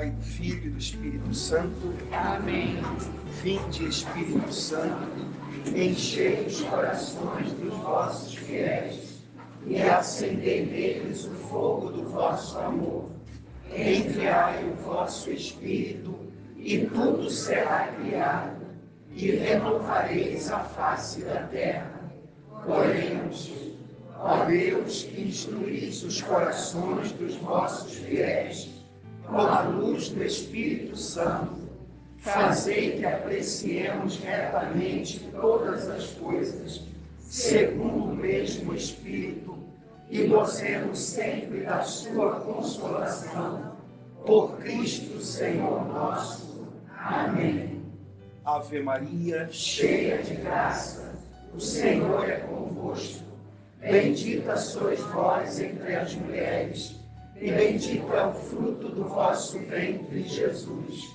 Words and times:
Pai, 0.00 0.08
do 0.08 0.22
Filho 0.22 0.66
e 0.66 0.70
do 0.70 0.78
Espírito 0.78 1.34
Santo. 1.34 1.94
Amém. 2.10 2.78
Vinde, 3.42 3.86
Espírito 3.86 4.50
Santo, 4.50 5.10
enchei 5.76 6.46
os 6.46 6.62
corações 6.62 7.52
dos 7.52 7.74
vossos 7.74 8.34
fiéis 8.34 9.20
e 9.66 9.82
acendei 9.82 10.64
neles 10.64 11.26
o 11.26 11.34
fogo 11.50 11.90
do 11.90 12.04
vosso 12.04 12.58
amor. 12.60 13.10
Enviai 13.76 14.64
o 14.64 14.74
vosso 14.76 15.30
Espírito 15.32 16.18
e 16.56 16.78
tudo 16.86 17.28
será 17.28 17.88
criado 17.88 18.56
e 19.12 19.32
renovareis 19.32 20.50
a 20.50 20.60
face 20.60 21.20
da 21.24 21.42
terra. 21.42 22.10
Oremos. 22.66 23.52
Ó 24.18 24.46
Deus, 24.46 25.02
que 25.02 25.28
instruís 25.28 26.02
os 26.02 26.22
corações 26.22 27.12
dos 27.12 27.34
vossos 27.36 27.98
fiéis 27.98 28.79
com 29.30 29.38
a 29.38 29.62
luz 29.62 30.08
do 30.08 30.24
Espírito 30.24 30.96
Santo, 30.96 31.56
fazei 32.18 32.98
que 32.98 33.06
apreciemos 33.06 34.18
retamente 34.18 35.20
todas 35.30 35.88
as 35.88 36.08
coisas, 36.14 36.82
segundo 37.20 38.06
o 38.06 38.16
mesmo 38.16 38.74
Espírito, 38.74 39.56
e 40.10 40.26
gozemos 40.26 40.98
sempre 40.98 41.60
da 41.60 41.82
sua 41.82 42.40
consolação. 42.40 43.70
Por 44.26 44.58
Cristo 44.58 45.20
Senhor 45.20 45.86
nosso. 45.86 46.68
Amém. 46.98 47.80
Ave 48.44 48.82
Maria, 48.82 49.48
cheia 49.50 50.18
de 50.22 50.34
graça, 50.34 51.14
o 51.54 51.60
Senhor 51.60 52.28
é 52.28 52.40
convosco. 52.40 53.24
Bendita 53.80 54.56
sois 54.56 55.00
vós 55.00 55.60
entre 55.60 55.94
as 55.94 56.14
mulheres 56.16 56.99
e 57.40 57.50
bendito 57.50 58.12
é 58.12 58.26
o 58.26 58.34
fruto 58.34 58.88
do 58.88 59.04
vosso 59.04 59.58
ventre, 59.60 60.22
Jesus. 60.24 61.10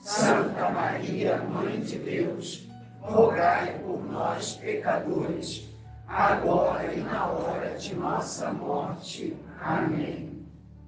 Santa 0.00 0.70
Maria, 0.70 1.38
Mãe 1.38 1.80
de 1.80 1.98
Deus, 1.98 2.68
rogai 3.00 3.78
por 3.80 4.04
nós, 4.10 4.54
pecadores, 4.54 5.68
agora 6.06 6.92
e 6.92 7.00
na 7.00 7.26
hora 7.26 7.76
de 7.78 7.94
nossa 7.94 8.52
morte. 8.52 9.36
Amém. 9.60 10.30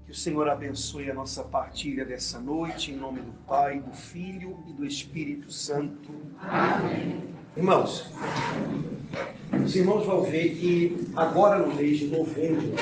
Que 0.04 0.12
o 0.12 0.14
Senhor 0.14 0.48
abençoe 0.48 1.10
a 1.10 1.14
nossa 1.14 1.42
partilha 1.42 2.04
dessa 2.04 2.38
noite, 2.38 2.90
em 2.90 2.96
nome 2.96 3.20
do 3.20 3.32
Pai, 3.46 3.80
do 3.80 3.92
Filho 3.92 4.62
e 4.66 4.72
do 4.72 4.84
Espírito 4.84 5.50
Santo. 5.50 6.10
Amém. 6.38 7.32
Irmãos, 7.56 8.10
os 9.64 9.76
irmãos 9.76 10.06
vão 10.06 10.22
ver 10.22 10.54
que 10.54 11.12
agora 11.14 11.58
no 11.58 11.74
mês 11.74 11.98
de 11.98 12.06
novembro, 12.08 12.74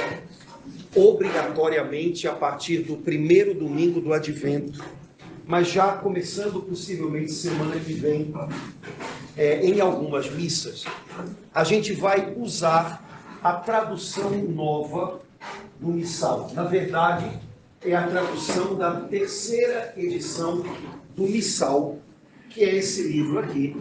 obrigatoriamente 0.94 2.26
a 2.26 2.34
partir 2.34 2.78
do 2.78 2.96
primeiro 2.96 3.54
domingo 3.54 4.00
do 4.00 4.12
advento, 4.12 4.84
mas 5.46 5.68
já 5.68 5.92
começando 5.92 6.60
possivelmente 6.62 7.32
semana 7.32 7.78
que 7.78 7.92
vem, 7.92 8.32
é, 9.36 9.64
em 9.64 9.80
algumas 9.80 10.30
missas, 10.30 10.84
a 11.54 11.64
gente 11.64 11.92
vai 11.92 12.34
usar 12.36 13.38
a 13.42 13.54
tradução 13.54 14.30
nova 14.30 15.20
do 15.78 15.88
missal. 15.88 16.50
Na 16.54 16.64
verdade, 16.64 17.30
é 17.82 17.94
a 17.94 18.06
tradução 18.06 18.74
da 18.74 19.00
terceira 19.00 19.94
edição 19.96 20.62
do 21.16 21.22
missal, 21.22 21.98
que 22.50 22.62
é 22.62 22.76
esse 22.76 23.04
livro 23.04 23.38
aqui, 23.38 23.74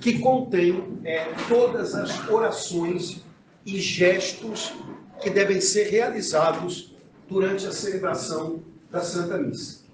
que 0.00 0.18
contém 0.18 1.00
é, 1.04 1.32
todas 1.48 1.94
as 1.94 2.28
orações 2.28 3.23
e 3.64 3.80
gestos 3.80 4.72
que 5.20 5.30
devem 5.30 5.60
ser 5.60 5.88
realizados 5.88 6.94
durante 7.28 7.66
a 7.66 7.72
celebração 7.72 8.62
da 8.90 9.00
Santa 9.00 9.38
Missa. 9.38 9.84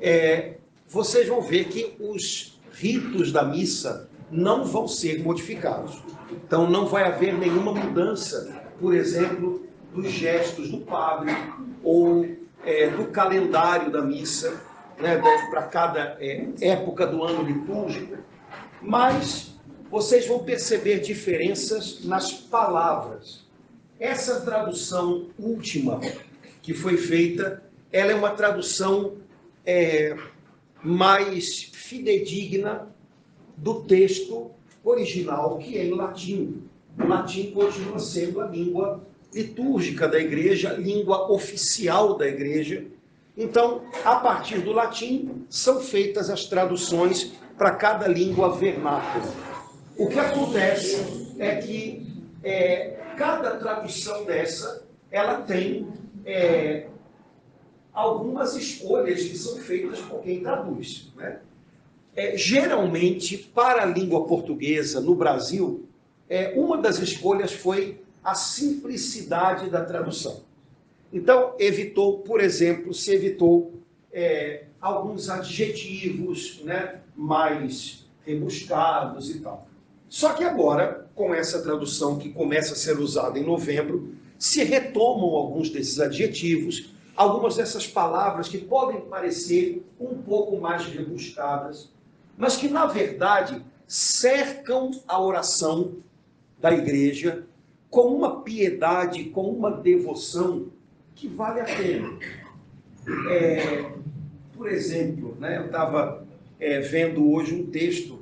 É, 0.00 0.56
vocês 0.88 1.28
vão 1.28 1.42
ver 1.42 1.64
que 1.64 1.96
os 2.00 2.58
ritos 2.72 3.32
da 3.32 3.44
missa 3.44 4.08
não 4.30 4.64
vão 4.64 4.86
ser 4.86 5.22
modificados. 5.22 6.02
Então 6.30 6.68
não 6.68 6.86
vai 6.86 7.04
haver 7.04 7.36
nenhuma 7.36 7.72
mudança, 7.72 8.62
por 8.80 8.94
exemplo, 8.94 9.66
dos 9.94 10.10
gestos 10.10 10.70
do 10.70 10.78
padre 10.78 11.34
ou 11.82 12.26
é, 12.64 12.88
do 12.90 13.06
calendário 13.06 13.90
da 13.90 14.02
missa, 14.02 14.60
né, 14.98 15.20
para 15.50 15.62
cada 15.62 16.16
é, 16.20 16.48
época 16.60 17.06
do 17.06 17.22
ano 17.24 17.42
litúrgico. 17.42 18.16
Mas 18.80 19.57
vocês 19.90 20.26
vão 20.26 20.40
perceber 20.40 21.00
diferenças 21.00 22.04
nas 22.04 22.32
palavras. 22.32 23.46
Essa 23.98 24.40
tradução 24.40 25.28
última 25.38 26.00
que 26.62 26.74
foi 26.74 26.96
feita, 26.96 27.62
ela 27.90 28.12
é 28.12 28.14
uma 28.14 28.30
tradução 28.30 29.14
é, 29.64 30.16
mais 30.82 31.70
fidedigna 31.72 32.88
do 33.56 33.82
texto 33.82 34.50
original, 34.84 35.58
que 35.58 35.78
é 35.78 35.86
em 35.86 35.94
latim. 35.94 36.62
O 36.98 37.06
latim 37.06 37.50
continua 37.52 37.98
sendo 37.98 38.40
a 38.40 38.46
língua 38.46 39.02
litúrgica 39.32 40.06
da 40.06 40.18
igreja, 40.18 40.72
língua 40.74 41.30
oficial 41.30 42.16
da 42.16 42.26
igreja. 42.26 42.84
Então, 43.36 43.82
a 44.04 44.16
partir 44.16 44.60
do 44.60 44.72
latim, 44.72 45.44
são 45.48 45.80
feitas 45.80 46.28
as 46.28 46.44
traduções 46.44 47.32
para 47.56 47.72
cada 47.72 48.06
língua 48.06 48.56
vernácula. 48.56 49.47
O 49.98 50.06
que 50.06 50.16
acontece 50.16 51.34
é 51.40 51.56
que 51.56 52.06
é, 52.44 53.00
cada 53.16 53.56
tradução 53.56 54.24
dessa, 54.24 54.86
ela 55.10 55.42
tem 55.42 55.88
é, 56.24 56.86
algumas 57.92 58.54
escolhas 58.54 59.24
que 59.24 59.36
são 59.36 59.56
feitas 59.56 59.98
por 60.02 60.22
quem 60.22 60.40
traduz. 60.40 61.12
Né? 61.16 61.40
É, 62.14 62.36
geralmente, 62.36 63.38
para 63.38 63.82
a 63.82 63.86
língua 63.86 64.24
portuguesa 64.24 65.00
no 65.00 65.16
Brasil, 65.16 65.88
é, 66.28 66.52
uma 66.54 66.78
das 66.78 67.00
escolhas 67.00 67.52
foi 67.52 68.00
a 68.22 68.36
simplicidade 68.36 69.68
da 69.68 69.84
tradução. 69.84 70.44
Então, 71.12 71.56
evitou, 71.58 72.18
por 72.18 72.40
exemplo, 72.40 72.94
se 72.94 73.12
evitou 73.12 73.72
é, 74.12 74.66
alguns 74.80 75.28
adjetivos 75.28 76.62
né, 76.62 77.00
mais 77.16 78.06
rebuscados 78.24 79.34
e 79.34 79.40
tal. 79.40 79.66
Só 80.08 80.32
que 80.32 80.42
agora, 80.42 81.08
com 81.14 81.34
essa 81.34 81.62
tradução 81.62 82.18
que 82.18 82.30
começa 82.30 82.72
a 82.72 82.76
ser 82.76 82.98
usada 82.98 83.38
em 83.38 83.44
novembro, 83.44 84.14
se 84.38 84.62
retomam 84.64 85.34
alguns 85.34 85.68
desses 85.68 86.00
adjetivos, 86.00 86.94
algumas 87.16 87.56
dessas 87.56 87.86
palavras 87.86 88.48
que 88.48 88.58
podem 88.58 89.00
parecer 89.02 89.84
um 89.98 90.16
pouco 90.18 90.56
mais 90.56 90.86
rebuscadas, 90.86 91.90
mas 92.36 92.56
que 92.56 92.68
na 92.68 92.86
verdade 92.86 93.62
cercam 93.86 94.92
a 95.08 95.20
oração 95.20 95.96
da 96.60 96.72
igreja 96.72 97.44
com 97.90 98.14
uma 98.14 98.42
piedade, 98.42 99.24
com 99.24 99.50
uma 99.50 99.70
devoção 99.70 100.68
que 101.14 101.26
vale 101.26 101.60
a 101.60 101.64
pena. 101.64 102.18
É, 103.30 103.90
por 104.54 104.68
exemplo, 104.68 105.36
né, 105.40 105.58
eu 105.58 105.66
estava 105.66 106.24
é, 106.60 106.80
vendo 106.80 107.30
hoje 107.30 107.54
um 107.54 107.66
texto 107.66 108.17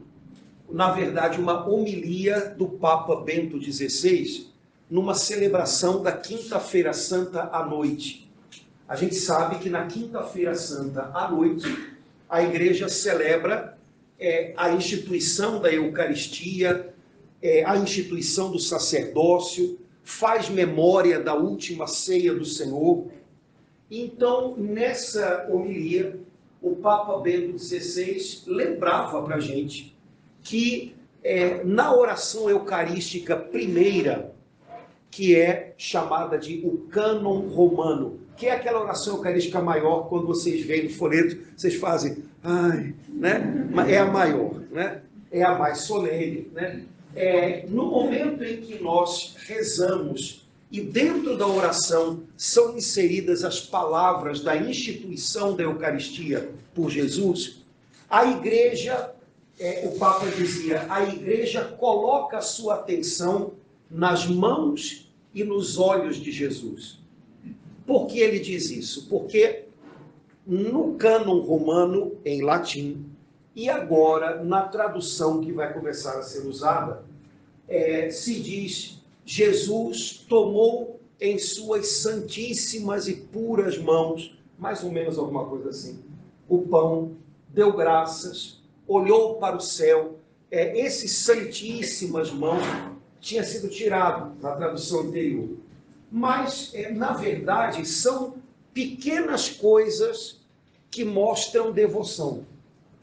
na 0.70 0.90
verdade, 0.90 1.40
uma 1.40 1.66
homilia 1.68 2.54
do 2.56 2.68
Papa 2.68 3.16
Bento 3.16 3.60
XVI 3.62 4.46
numa 4.90 5.14
celebração 5.14 6.02
da 6.02 6.12
Quinta-feira 6.12 6.92
Santa 6.92 7.48
à 7.52 7.64
noite. 7.64 8.30
A 8.88 8.94
gente 8.94 9.14
sabe 9.14 9.58
que 9.58 9.68
na 9.68 9.86
Quinta-feira 9.86 10.54
Santa 10.54 11.10
à 11.12 11.30
noite 11.30 11.66
a 12.28 12.42
igreja 12.42 12.88
celebra 12.88 13.76
é, 14.18 14.52
a 14.56 14.70
instituição 14.70 15.60
da 15.60 15.72
Eucaristia, 15.72 16.94
é, 17.42 17.64
a 17.64 17.76
instituição 17.76 18.50
do 18.50 18.58
sacerdócio, 18.58 19.78
faz 20.02 20.48
memória 20.48 21.20
da 21.20 21.34
última 21.34 21.86
ceia 21.86 22.32
do 22.32 22.44
Senhor. 22.44 23.08
Então, 23.90 24.56
nessa 24.56 25.46
homilia, 25.50 26.18
o 26.62 26.76
Papa 26.76 27.18
Bento 27.18 27.58
XVI 27.58 28.42
lembrava 28.46 29.22
para 29.22 29.36
a 29.36 29.40
gente 29.40 29.95
que 30.46 30.94
é, 31.24 31.64
na 31.64 31.92
oração 31.92 32.48
eucarística 32.48 33.34
primeira, 33.34 34.32
que 35.10 35.34
é 35.34 35.74
chamada 35.76 36.38
de 36.38 36.60
o 36.64 36.86
cânon 36.88 37.48
romano, 37.48 38.20
que 38.36 38.46
é 38.46 38.52
aquela 38.52 38.80
oração 38.80 39.16
eucarística 39.16 39.60
maior, 39.60 40.08
quando 40.08 40.26
vocês 40.28 40.64
veem 40.64 40.84
no 40.84 40.90
folheto, 40.90 41.36
vocês 41.56 41.74
fazem, 41.74 42.18
ai, 42.44 42.94
né? 43.08 43.68
É 43.88 43.98
a 43.98 44.06
maior, 44.06 44.54
né? 44.70 45.02
É 45.32 45.42
a 45.42 45.58
mais 45.58 45.78
solene, 45.78 46.48
né? 46.52 46.84
É, 47.16 47.66
no 47.68 47.86
momento 47.86 48.44
em 48.44 48.60
que 48.60 48.80
nós 48.80 49.34
rezamos 49.48 50.46
e 50.70 50.80
dentro 50.80 51.36
da 51.36 51.46
oração 51.46 52.22
são 52.36 52.76
inseridas 52.76 53.42
as 53.42 53.60
palavras 53.60 54.42
da 54.42 54.56
instituição 54.56 55.56
da 55.56 55.64
Eucaristia 55.64 56.50
por 56.72 56.90
Jesus, 56.90 57.64
a 58.08 58.24
igreja 58.26 59.15
é, 59.58 59.86
o 59.86 59.98
Papa 59.98 60.26
dizia: 60.26 60.86
a 60.88 61.04
igreja 61.04 61.64
coloca 61.64 62.40
sua 62.40 62.74
atenção 62.74 63.54
nas 63.90 64.26
mãos 64.26 65.10
e 65.34 65.44
nos 65.44 65.78
olhos 65.78 66.16
de 66.16 66.30
Jesus. 66.30 66.98
Por 67.86 68.06
que 68.06 68.18
ele 68.18 68.38
diz 68.38 68.70
isso? 68.70 69.08
Porque 69.08 69.64
no 70.46 70.94
cânon 70.94 71.40
romano, 71.40 72.16
em 72.24 72.42
latim, 72.42 73.04
e 73.54 73.70
agora 73.70 74.44
na 74.44 74.62
tradução 74.62 75.40
que 75.40 75.52
vai 75.52 75.72
começar 75.72 76.18
a 76.18 76.22
ser 76.22 76.46
usada, 76.46 77.04
é, 77.68 78.10
se 78.10 78.40
diz: 78.40 79.02
Jesus 79.24 80.24
tomou 80.28 81.00
em 81.20 81.38
suas 81.38 81.88
santíssimas 81.88 83.08
e 83.08 83.14
puras 83.14 83.78
mãos, 83.78 84.38
mais 84.58 84.84
ou 84.84 84.90
menos 84.90 85.18
alguma 85.18 85.46
coisa 85.46 85.70
assim, 85.70 85.98
o 86.48 86.58
pão, 86.58 87.16
deu 87.48 87.72
graças, 87.72 88.55
olhou 88.86 89.36
para 89.36 89.56
o 89.56 89.60
céu. 89.60 90.18
É, 90.50 90.78
esses 90.78 91.12
santíssimas 91.12 92.30
mãos 92.30 92.62
tinha 93.20 93.42
sido 93.42 93.68
tirado 93.68 94.40
na 94.40 94.52
tradução 94.52 95.00
anterior. 95.00 95.56
Mas, 96.10 96.70
é, 96.74 96.90
na 96.92 97.12
verdade, 97.12 97.86
são 97.86 98.36
pequenas 98.72 99.48
coisas 99.48 100.40
que 100.90 101.04
mostram 101.04 101.72
devoção. 101.72 102.46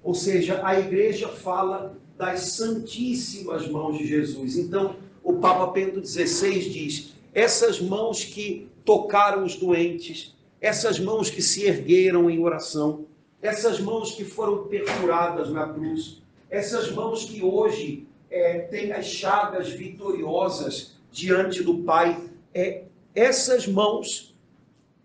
Ou 0.04 0.14
seja, 0.14 0.66
a 0.66 0.80
igreja 0.80 1.28
fala 1.28 1.98
das 2.18 2.42
santíssimas 2.54 3.68
mãos 3.68 3.98
de 3.98 4.08
Jesus. 4.08 4.58
Então, 4.58 4.96
o 5.24 5.34
Papa 5.34 5.72
Bento 5.72 6.06
XVI 6.06 6.70
diz: 6.70 7.14
essas 7.34 7.82
mãos 7.82 8.24
que 8.24 8.70
tocaram 8.86 9.44
os 9.44 9.56
doentes, 9.56 10.36
essas 10.62 11.00
mãos 11.00 11.30
que 11.30 11.42
se 11.42 11.66
ergueram 11.66 12.30
em 12.30 12.40
oração, 12.40 13.06
essas 13.44 13.78
mãos 13.80 14.14
que 14.14 14.24
foram 14.24 14.64
perfuradas 14.64 15.50
na 15.50 15.68
cruz, 15.68 16.22
essas 16.50 16.90
mãos 16.90 17.26
que 17.26 17.44
hoje 17.44 18.08
é, 18.32 18.60
têm 18.60 18.94
as 18.94 19.06
chagas 19.06 19.70
vitoriosas 19.70 20.96
diante 21.12 21.62
do 21.62 21.80
Pai, 21.80 22.24
é, 22.54 22.86
essas 23.14 23.68
mãos 23.68 24.34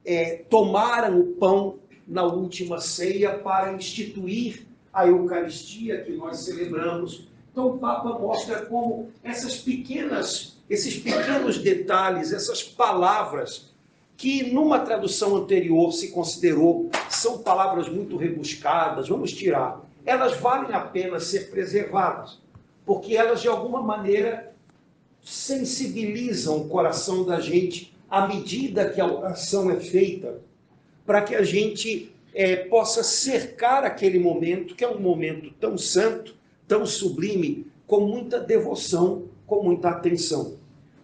é, 0.05 0.45
tomaram 0.49 1.19
o 1.21 1.25
pão 1.35 1.81
na 2.07 2.23
última 2.23 2.81
ceia 2.81 3.37
para 3.39 3.73
instituir 3.73 4.65
a 4.93 5.07
Eucaristia 5.09 6.03
que 6.03 6.13
nós 6.13 6.45
celebramos. 6.45 7.27
Então 7.51 7.67
o 7.67 7.79
Papa 7.79 8.19
mostra 8.21 8.65
como 8.67 9.11
essas 9.25 9.59
pequenas, 9.59 10.57
esses 10.71 10.97
pequenos 10.97 11.59
detalhes, 11.59 12.33
essas 12.33 12.63
palavras 12.63 13.75
que 14.19 14.53
numa 14.53 14.81
tradução 14.81 15.37
anterior 15.37 15.93
se 15.93 16.11
considerou 16.11 16.91
são 17.09 17.39
palavras 17.39 17.89
muito 17.89 18.17
rebuscadas, 18.17 19.09
vamos 19.09 19.33
tirar. 19.33 19.81
Elas 20.05 20.37
valem 20.37 20.75
a 20.75 20.81
pena 20.81 21.21
ser 21.21 21.51
preservadas, 21.51 22.41
porque 22.85 23.17
elas 23.17 23.41
de 23.41 23.47
alguma 23.47 23.81
maneira 23.81 24.53
sensibilizam 25.23 26.57
o 26.57 26.69
coração 26.69 27.25
da 27.25 27.39
gente 27.39 27.95
à 28.11 28.27
medida 28.27 28.91
que 28.91 29.01
a 29.01 29.07
oração 29.07 29.71
é 29.71 29.77
feita, 29.77 30.41
para 31.07 31.23
que 31.23 31.37
a 31.37 31.43
gente 31.43 32.13
é, 32.35 32.57
possa 32.57 33.05
cercar 33.05 33.85
aquele 33.85 34.19
momento, 34.19 34.75
que 34.75 34.83
é 34.83 34.89
um 34.89 34.99
momento 34.99 35.53
tão 35.61 35.79
santo, 35.79 36.35
tão 36.67 36.85
sublime, 36.85 37.69
com 37.87 38.01
muita 38.01 38.41
devoção, 38.41 39.29
com 39.47 39.63
muita 39.63 39.91
atenção. 39.91 40.58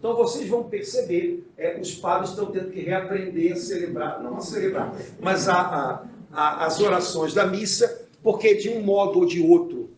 Então 0.05 0.15
vocês 0.15 0.47
vão 0.51 0.65
perceber, 0.65 1.49
é, 1.57 1.81
os 1.81 1.95
padres 1.95 2.29
estão 2.29 2.53
tendo 2.53 2.71
que 2.71 2.79
reaprender 2.81 3.55
a 3.55 3.57
celebrar, 3.57 4.23
não 4.23 4.37
a 4.37 4.41
celebrar, 4.43 4.95
mas 5.19 5.49
a, 5.49 5.55
a, 5.55 6.05
a, 6.31 6.67
as 6.67 6.79
orações 6.79 7.33
da 7.33 7.47
missa, 7.47 8.07
porque 8.23 8.55
de 8.55 8.69
um 8.69 8.83
modo 8.83 9.21
ou 9.21 9.25
de 9.25 9.41
outro, 9.41 9.89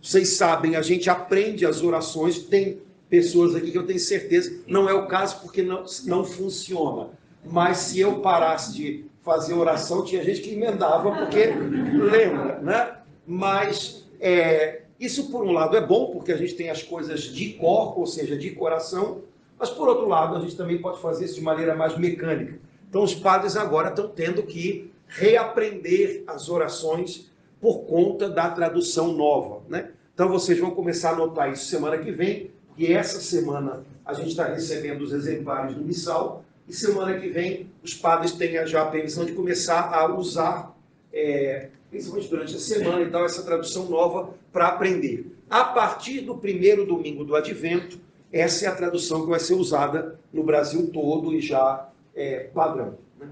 vocês 0.00 0.36
sabem, 0.36 0.76
a 0.76 0.82
gente 0.82 1.10
aprende 1.10 1.66
as 1.66 1.82
orações, 1.82 2.38
tem 2.38 2.82
pessoas 3.08 3.56
aqui 3.56 3.72
que 3.72 3.78
eu 3.78 3.84
tenho 3.84 3.98
certeza, 3.98 4.60
não 4.68 4.88
é 4.88 4.94
o 4.94 5.08
caso 5.08 5.40
porque 5.40 5.60
não, 5.60 5.82
não 6.04 6.24
funciona. 6.24 7.08
Mas 7.44 7.78
se 7.78 7.98
eu 7.98 8.20
parasse 8.20 8.72
de 8.74 9.06
fazer 9.24 9.54
oração, 9.54 10.04
tinha 10.04 10.22
gente 10.22 10.40
que 10.40 10.54
emendava 10.54 11.10
porque 11.16 11.46
lembra, 11.46 12.60
né? 12.60 12.98
Mas 13.26 14.08
é, 14.20 14.82
isso, 15.00 15.30
por 15.30 15.42
um 15.42 15.50
lado, 15.50 15.76
é 15.76 15.80
bom, 15.80 16.10
porque 16.10 16.30
a 16.30 16.36
gente 16.36 16.54
tem 16.54 16.68
as 16.68 16.82
coisas 16.82 17.22
de 17.22 17.54
cor, 17.54 17.98
ou 17.98 18.06
seja, 18.06 18.36
de 18.36 18.50
coração, 18.50 19.22
mas, 19.58 19.70
por 19.70 19.88
outro 19.88 20.06
lado, 20.06 20.36
a 20.36 20.40
gente 20.40 20.56
também 20.56 20.78
pode 20.78 21.00
fazer 21.00 21.24
isso 21.24 21.36
de 21.36 21.40
maneira 21.40 21.74
mais 21.74 21.96
mecânica. 21.96 22.58
Então, 22.88 23.02
os 23.02 23.14
padres 23.14 23.56
agora 23.56 23.88
estão 23.88 24.08
tendo 24.08 24.42
que 24.42 24.92
reaprender 25.06 26.22
as 26.26 26.48
orações 26.48 27.30
por 27.60 27.80
conta 27.80 28.28
da 28.28 28.50
tradução 28.50 29.12
nova, 29.12 29.62
né? 29.68 29.90
Então, 30.14 30.28
vocês 30.28 30.58
vão 30.58 30.72
começar 30.72 31.12
a 31.12 31.16
notar 31.16 31.50
isso 31.50 31.64
semana 31.64 31.96
que 31.96 32.10
vem, 32.10 32.50
porque 32.68 32.92
essa 32.92 33.20
semana 33.20 33.84
a 34.04 34.12
gente 34.12 34.28
está 34.28 34.44
recebendo 34.44 35.02
os 35.02 35.12
exemplares 35.12 35.74
do 35.74 35.82
missal, 35.82 36.44
e 36.68 36.74
semana 36.74 37.18
que 37.18 37.28
vem 37.28 37.70
os 37.82 37.94
padres 37.94 38.32
têm 38.32 38.66
já 38.66 38.82
a 38.82 38.86
permissão 38.86 39.24
de 39.24 39.32
começar 39.32 39.92
a 39.94 40.14
usar, 40.14 40.76
é, 41.12 41.68
principalmente 41.90 42.28
durante 42.28 42.56
a 42.56 42.58
semana 42.58 43.02
e 43.02 43.10
tal, 43.10 43.24
essa 43.24 43.42
tradução 43.42 43.88
nova 43.88 44.32
para 44.52 44.68
aprender. 44.68 45.36
A 45.50 45.64
partir 45.64 46.20
do 46.20 46.36
primeiro 46.36 46.86
domingo 46.86 47.24
do 47.24 47.34
Advento, 47.34 47.98
essa 48.32 48.66
é 48.66 48.68
a 48.68 48.74
tradução 48.74 49.22
que 49.22 49.28
vai 49.28 49.40
ser 49.40 49.54
usada 49.54 50.18
no 50.32 50.44
Brasil 50.44 50.88
todo 50.92 51.34
e 51.34 51.40
já 51.40 51.88
é 52.14 52.44
padrão. 52.54 52.96
Né? 53.18 53.28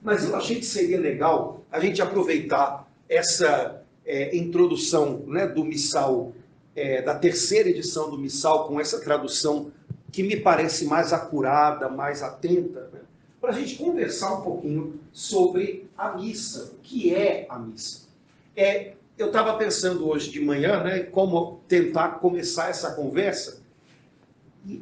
Mas 0.00 0.28
eu 0.28 0.36
achei 0.36 0.56
que 0.56 0.66
seria 0.66 1.00
legal 1.00 1.64
a 1.72 1.80
gente 1.80 2.00
aproveitar 2.00 2.88
essa 3.08 3.82
é, 4.06 4.36
introdução 4.36 5.24
né, 5.26 5.46
do 5.46 5.64
Missal, 5.64 6.32
é, 6.76 7.02
da 7.02 7.16
terceira 7.16 7.68
edição 7.68 8.10
do 8.10 8.16
Missal, 8.16 8.68
com 8.68 8.80
essa 8.80 9.00
tradução 9.00 9.72
que 10.12 10.22
me 10.22 10.36
parece 10.36 10.84
mais 10.84 11.12
acurada, 11.12 11.88
mais 11.88 12.22
atenta, 12.22 12.88
né? 12.92 13.00
Para 13.44 13.52
a 13.52 13.58
gente 13.58 13.76
conversar 13.76 14.38
um 14.38 14.40
pouquinho 14.40 14.98
sobre 15.12 15.86
a 15.98 16.16
missa, 16.16 16.72
o 16.72 16.82
que 16.82 17.14
é 17.14 17.44
a 17.50 17.58
missa. 17.58 18.08
É, 18.56 18.92
eu 19.18 19.26
estava 19.26 19.58
pensando 19.58 20.08
hoje 20.08 20.30
de 20.30 20.40
manhã, 20.40 20.82
né, 20.82 21.00
como 21.00 21.60
tentar 21.68 22.20
começar 22.20 22.70
essa 22.70 22.94
conversa. 22.94 23.62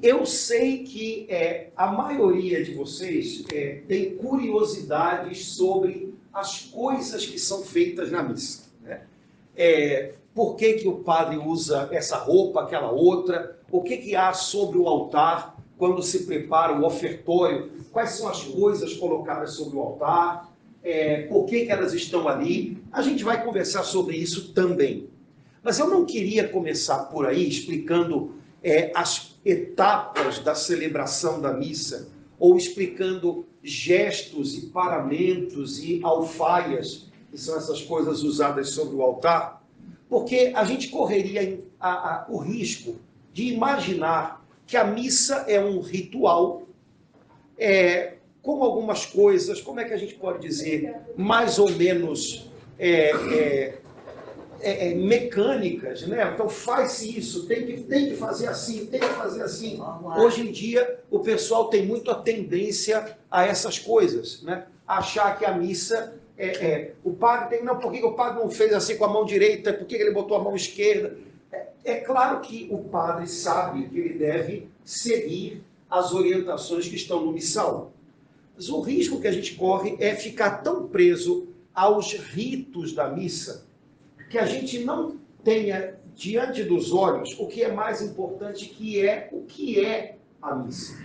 Eu 0.01 0.25
sei 0.25 0.85
que 0.85 1.27
é, 1.29 1.71
a 1.77 1.89
maioria 1.89 2.63
de 2.63 2.73
vocês 2.73 3.45
é, 3.53 3.83
tem 3.89 4.15
curiosidades 4.15 5.45
sobre 5.47 6.15
as 6.33 6.61
coisas 6.61 7.27
que 7.27 7.41
são 7.41 7.65
feitas 7.65 8.13
na 8.13 8.23
missa. 8.23 8.67
Né? 8.81 9.01
É, 9.57 10.15
por 10.33 10.55
que, 10.55 10.75
que 10.75 10.87
o 10.87 10.99
padre 10.99 11.37
usa 11.37 11.89
essa 11.91 12.17
roupa, 12.17 12.63
aquela 12.63 12.93
outra? 12.93 13.59
o 13.73 13.81
que, 13.81 13.97
que 13.97 14.15
há 14.15 14.35
sobre 14.35 14.77
o 14.77 14.87
altar 14.87 15.52
quando 15.83 16.01
se 16.01 16.27
prepara 16.27 16.79
o 16.79 16.87
ofertório, 16.87 17.73
quais 17.91 18.11
são 18.11 18.29
as 18.29 18.45
coisas 18.45 18.95
colocadas 18.95 19.55
sobre 19.55 19.77
o 19.77 19.81
altar, 19.81 20.49
é, 20.81 21.23
por 21.23 21.45
que, 21.45 21.67
que 21.67 21.73
elas 21.73 21.93
estão 21.93 22.29
ali. 22.29 22.81
A 22.93 23.03
gente 23.03 23.25
vai 23.25 23.45
conversar 23.45 23.83
sobre 23.83 24.17
isso 24.17 24.53
também. 24.53 25.09
Mas 25.61 25.81
eu 25.81 25.91
não 25.91 26.05
queria 26.05 26.47
começar 26.47 27.07
por 27.07 27.27
aí 27.27 27.49
explicando 27.49 28.37
é, 28.63 28.93
as 28.95 29.35
etapas 29.45 30.39
da 30.39 30.55
celebração 30.55 31.41
da 31.41 31.53
missa, 31.53 32.09
ou 32.39 32.57
explicando 32.57 33.45
gestos 33.61 34.57
e 34.57 34.67
paramentos 34.67 35.83
e 35.83 35.99
alfaias, 36.05 37.09
que 37.29 37.37
são 37.37 37.57
essas 37.57 37.83
coisas 37.83 38.23
usadas 38.23 38.69
sobre 38.69 38.95
o 38.95 39.03
altar, 39.03 39.61
porque 40.09 40.53
a 40.55 40.63
gente 40.63 40.91
correria 40.91 41.61
a, 41.81 41.91
a, 41.91 42.27
o 42.29 42.39
risco 42.39 43.01
de 43.33 43.53
imaginar 43.53 44.42
que 44.67 44.77
a 44.77 44.85
missa 44.85 45.45
é 45.49 45.61
um 45.61 45.81
ritual, 45.81 46.63
é, 47.59 48.15
com 48.43 48.63
algumas 48.63 49.07
coisas, 49.07 49.61
como 49.61 49.81
é 49.81 49.85
que 49.85 49.93
a 49.93 49.97
gente 49.97 50.15
pode 50.15 50.41
dizer, 50.41 50.97
mais 51.17 51.59
ou 51.59 51.71
menos 51.71 52.51
é, 52.79 53.11
é, 53.11 53.79
é, 54.61 54.91
é 54.91 54.95
mecânicas, 54.95 56.07
né? 56.07 56.33
Então 56.35 56.49
faz 56.49 57.03
isso, 57.03 57.47
tem 57.47 57.65
que, 57.65 57.83
tem 57.83 58.09
que 58.11 58.17
fazer 58.17 58.49
assim, 58.49 58.87
tem 58.87 59.01
que 59.01 59.07
fazer 59.07 59.43
assim. 59.43 59.81
Hoje 60.17 60.49
em 60.49 60.51
dia 60.51 61.01
o 61.11 61.21
pessoal 61.21 61.69
tem 61.69 61.87
muito 61.87 62.11
a 62.11 62.17
tendência 62.17 63.17
a 63.31 63.47
essas 63.47 63.79
coisas, 63.79 64.43
né? 64.43 64.67
Achar 64.87 65.39
que 65.39 65.45
a 65.45 65.57
missa 65.57 66.15
é, 66.37 66.47
é, 66.47 66.93
o 67.05 67.13
padre 67.13 67.57
tem, 67.57 67.65
não, 67.65 67.79
por 67.79 67.93
que 67.93 68.03
o 68.03 68.15
padre 68.15 68.41
não 68.41 68.51
fez 68.51 68.73
assim 68.73 68.97
com 68.97 69.05
a 69.05 69.09
mão 69.09 69.25
direita? 69.25 69.73
Por 69.73 69.87
que 69.87 69.95
ele 69.95 70.11
botou 70.13 70.37
a 70.37 70.43
mão 70.43 70.57
esquerda? 70.57 71.17
É 71.85 71.97
claro 71.97 72.41
que 72.41 72.69
o 72.71 72.79
padre 72.79 73.27
sabe 73.27 73.89
que 73.89 73.99
ele 73.99 74.19
deve 74.19 74.69
seguir 74.85 75.63
as 75.91 76.13
orientações 76.13 76.89
que 76.89 76.97
estão 76.97 77.25
no 77.25 77.33
missal. 77.33 77.93
Mas 78.55 78.69
o 78.69 78.81
risco 78.81 79.21
que 79.21 79.29
a 79.29 79.33
gente 79.33 79.55
corre 79.55 79.97
é 79.99 80.15
ficar 80.15 80.63
tão 80.63 80.89
preso 80.89 81.49
aos 81.75 82.13
ritos 82.15 82.93
da 82.93 83.09
missa 83.09 83.67
que 84.33 84.39
a 84.39 84.47
gente 84.47 84.79
não 84.79 85.19
tenha 85.45 85.99
diante 86.17 86.65
dos 86.65 86.91
olhos 86.91 87.39
o 87.39 87.47
que 87.47 87.63
é 87.63 87.71
mais 87.71 88.01
importante, 88.01 88.67
que 88.67 88.99
é 88.99 89.29
o 89.31 89.43
que 89.43 89.85
é 89.85 90.17
a 90.41 90.55
missa. 90.55 90.97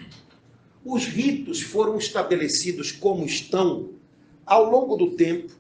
Os 0.85 1.05
ritos 1.05 1.61
foram 1.61 1.97
estabelecidos 1.97 2.89
como 2.89 3.25
estão 3.25 3.89
ao 4.45 4.71
longo 4.71 4.95
do 4.95 5.11
tempo. 5.11 5.53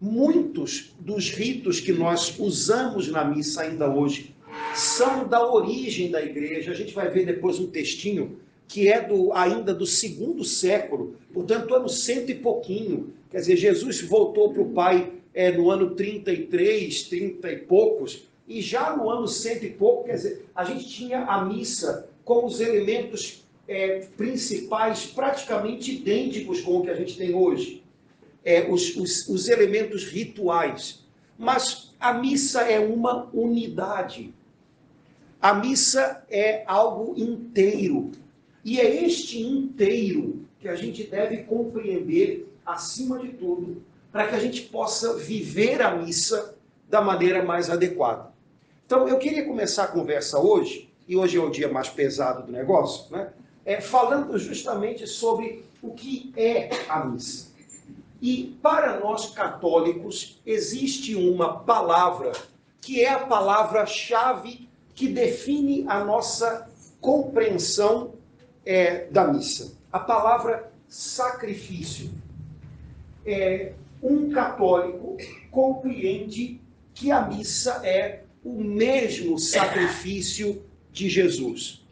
Muitos 0.00 0.92
dos 1.00 1.30
ritos 1.30 1.80
que 1.80 1.92
nós 1.92 2.38
usamos 2.38 3.08
na 3.08 3.24
missa 3.24 3.62
ainda 3.62 3.92
hoje 3.92 4.34
são 4.72 5.26
da 5.26 5.44
origem 5.44 6.10
da 6.10 6.22
igreja. 6.22 6.70
A 6.70 6.74
gente 6.74 6.94
vai 6.94 7.10
ver 7.10 7.26
depois 7.26 7.58
um 7.58 7.66
textinho 7.66 8.38
que 8.68 8.86
é 8.86 9.00
do, 9.00 9.32
ainda 9.32 9.74
do 9.74 9.86
segundo 9.86 10.44
século, 10.44 11.16
portanto, 11.32 11.74
ano 11.74 11.88
cento 11.88 12.30
e 12.30 12.34
pouquinho. 12.34 13.12
Quer 13.30 13.38
dizer, 13.38 13.56
Jesus 13.56 14.00
voltou 14.02 14.52
para 14.52 14.62
o 14.62 14.70
Pai 14.70 15.10
é, 15.34 15.50
no 15.50 15.70
ano 15.70 15.94
33, 15.94 17.04
30 17.04 17.50
e 17.50 17.56
poucos, 17.56 18.28
e 18.46 18.60
já 18.60 18.96
no 18.96 19.10
ano 19.10 19.26
cento 19.26 19.64
e 19.64 19.70
pouco, 19.70 20.04
quer 20.04 20.14
dizer, 20.14 20.46
a 20.54 20.64
gente 20.64 20.88
tinha 20.88 21.24
a 21.24 21.44
missa 21.44 22.08
com 22.24 22.44
os 22.44 22.60
elementos 22.60 23.44
é, 23.66 24.06
principais 24.16 25.06
praticamente 25.06 25.92
idênticos 25.92 26.60
com 26.60 26.78
o 26.78 26.82
que 26.82 26.90
a 26.90 26.94
gente 26.94 27.16
tem 27.16 27.34
hoje. 27.34 27.82
É, 28.48 28.66
os, 28.70 28.96
os, 28.96 29.28
os 29.28 29.46
elementos 29.46 30.04
rituais. 30.04 31.04
Mas 31.38 31.94
a 32.00 32.14
missa 32.14 32.62
é 32.62 32.80
uma 32.80 33.28
unidade. 33.30 34.32
A 35.38 35.52
missa 35.52 36.24
é 36.30 36.64
algo 36.66 37.12
inteiro. 37.14 38.10
E 38.64 38.80
é 38.80 39.04
este 39.04 39.38
inteiro 39.38 40.46
que 40.58 40.66
a 40.66 40.74
gente 40.74 41.04
deve 41.04 41.42
compreender, 41.42 42.50
acima 42.64 43.18
de 43.18 43.28
tudo, 43.34 43.82
para 44.10 44.28
que 44.28 44.34
a 44.34 44.40
gente 44.40 44.62
possa 44.62 45.18
viver 45.18 45.82
a 45.82 45.94
missa 45.94 46.54
da 46.88 47.02
maneira 47.02 47.44
mais 47.44 47.68
adequada. 47.68 48.32
Então, 48.86 49.06
eu 49.06 49.18
queria 49.18 49.44
começar 49.44 49.84
a 49.84 49.88
conversa 49.88 50.38
hoje, 50.38 50.88
e 51.06 51.14
hoje 51.14 51.36
é 51.36 51.40
o 51.40 51.50
dia 51.50 51.68
mais 51.68 51.90
pesado 51.90 52.46
do 52.46 52.52
negócio, 52.52 53.12
né? 53.14 53.28
É, 53.66 53.78
falando 53.82 54.38
justamente 54.38 55.06
sobre 55.06 55.62
o 55.82 55.92
que 55.92 56.32
é 56.34 56.70
a 56.88 57.04
missa. 57.04 57.57
E 58.20 58.58
para 58.62 58.98
nós 58.98 59.30
católicos, 59.30 60.40
existe 60.44 61.14
uma 61.14 61.60
palavra 61.60 62.32
que 62.80 63.04
é 63.04 63.10
a 63.10 63.20
palavra-chave 63.20 64.68
que 64.94 65.08
define 65.08 65.84
a 65.88 66.02
nossa 66.02 66.68
compreensão 67.00 68.14
é, 68.64 69.06
da 69.06 69.26
missa. 69.26 69.76
A 69.92 69.98
palavra 69.98 70.72
sacrifício. 70.88 72.10
É, 73.24 73.72
um 74.02 74.30
católico 74.30 75.16
compreende 75.50 76.60
que 76.94 77.10
a 77.12 77.22
missa 77.22 77.80
é 77.84 78.22
o 78.44 78.62
mesmo 78.62 79.38
sacrifício 79.38 80.62
de 80.90 81.08
Jesus. 81.08 81.86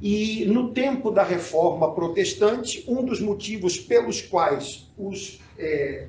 E 0.00 0.46
no 0.46 0.72
tempo 0.72 1.10
da 1.10 1.22
reforma 1.22 1.94
protestante, 1.94 2.84
um 2.88 3.04
dos 3.04 3.20
motivos 3.20 3.78
pelos 3.78 4.22
quais 4.22 4.90
os 4.96 5.40
é, 5.58 6.06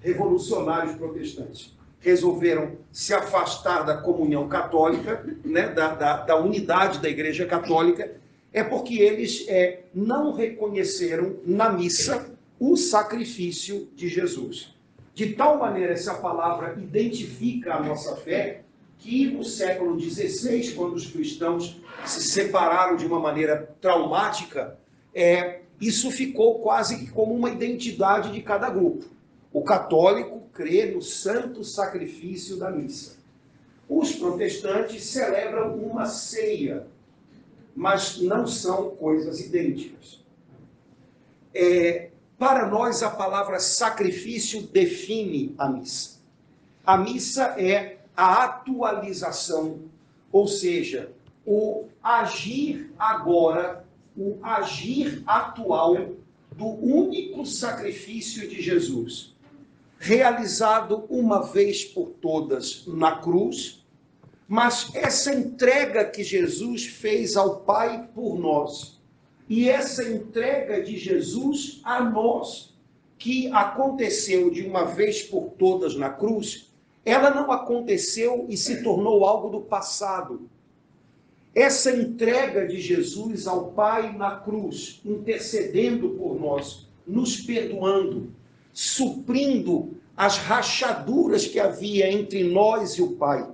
revolucionários 0.00 0.96
protestantes 0.96 1.74
resolveram 1.98 2.76
se 2.90 3.12
afastar 3.12 3.82
da 3.84 3.96
comunhão 3.98 4.48
católica, 4.48 5.24
né, 5.44 5.68
da, 5.68 5.94
da, 5.94 6.16
da 6.24 6.36
unidade 6.36 6.98
da 6.98 7.08
Igreja 7.08 7.46
Católica, 7.46 8.16
é 8.52 8.64
porque 8.64 8.98
eles 8.98 9.46
é, 9.48 9.84
não 9.94 10.32
reconheceram 10.32 11.36
na 11.44 11.70
missa 11.70 12.30
o 12.58 12.76
sacrifício 12.76 13.88
de 13.94 14.08
Jesus. 14.08 14.74
De 15.14 15.34
tal 15.34 15.58
maneira, 15.58 15.92
essa 15.92 16.14
palavra 16.14 16.76
identifica 16.78 17.74
a 17.74 17.82
nossa 17.82 18.16
fé, 18.16 18.62
que 18.98 19.26
no 19.26 19.44
século 19.44 19.98
XVI, 19.98 20.72
quando 20.72 20.94
os 20.94 21.06
cristãos 21.06 21.79
se 22.04 22.22
separaram 22.22 22.96
de 22.96 23.06
uma 23.06 23.20
maneira 23.20 23.74
traumática, 23.80 24.78
é, 25.14 25.60
isso 25.80 26.10
ficou 26.10 26.60
quase 26.60 26.98
que 26.98 27.10
como 27.10 27.34
uma 27.34 27.50
identidade 27.50 28.32
de 28.32 28.42
cada 28.42 28.68
grupo. 28.68 29.06
O 29.52 29.62
católico 29.62 30.42
crê 30.52 30.92
no 30.92 31.02
santo 31.02 31.64
sacrifício 31.64 32.56
da 32.56 32.70
missa. 32.70 33.18
Os 33.88 34.14
protestantes 34.14 35.04
celebram 35.04 35.74
uma 35.74 36.06
ceia, 36.06 36.86
mas 37.74 38.20
não 38.20 38.46
são 38.46 38.90
coisas 38.90 39.40
idênticas. 39.40 40.22
É, 41.52 42.10
para 42.38 42.66
nós, 42.68 43.02
a 43.02 43.10
palavra 43.10 43.58
sacrifício 43.58 44.62
define 44.62 45.54
a 45.58 45.68
missa. 45.68 46.20
A 46.86 46.96
missa 46.96 47.54
é 47.58 47.98
a 48.16 48.44
atualização, 48.44 49.80
ou 50.32 50.46
seja, 50.46 51.12
o 51.44 51.86
agir 52.02 52.92
agora, 52.98 53.84
o 54.16 54.38
agir 54.42 55.22
atual 55.26 55.96
do 56.52 56.66
único 56.66 57.46
sacrifício 57.46 58.48
de 58.48 58.60
Jesus, 58.60 59.34
realizado 59.98 61.06
uma 61.08 61.42
vez 61.42 61.84
por 61.84 62.10
todas 62.20 62.84
na 62.86 63.16
cruz, 63.16 63.84
mas 64.48 64.90
essa 64.94 65.32
entrega 65.34 66.04
que 66.04 66.24
Jesus 66.24 66.86
fez 66.86 67.36
ao 67.36 67.60
Pai 67.60 68.08
por 68.14 68.38
nós, 68.38 69.00
e 69.48 69.68
essa 69.68 70.08
entrega 70.08 70.82
de 70.82 70.96
Jesus 70.96 71.80
a 71.84 72.02
nós, 72.02 72.74
que 73.18 73.48
aconteceu 73.52 74.50
de 74.50 74.66
uma 74.66 74.84
vez 74.84 75.22
por 75.22 75.50
todas 75.58 75.94
na 75.94 76.08
cruz, 76.08 76.72
ela 77.04 77.30
não 77.30 77.50
aconteceu 77.50 78.46
e 78.48 78.56
se 78.56 78.82
tornou 78.82 79.24
algo 79.24 79.50
do 79.50 79.60
passado. 79.60 80.48
Essa 81.54 81.94
entrega 81.96 82.66
de 82.66 82.80
Jesus 82.80 83.46
ao 83.46 83.72
Pai 83.72 84.16
na 84.16 84.36
cruz, 84.36 85.00
intercedendo 85.04 86.10
por 86.10 86.40
nós, 86.40 86.88
nos 87.06 87.40
perdoando, 87.40 88.32
suprindo 88.72 89.96
as 90.16 90.38
rachaduras 90.38 91.46
que 91.46 91.58
havia 91.58 92.10
entre 92.10 92.44
nós 92.44 92.92
e 92.92 93.02
o 93.02 93.16
Pai. 93.16 93.50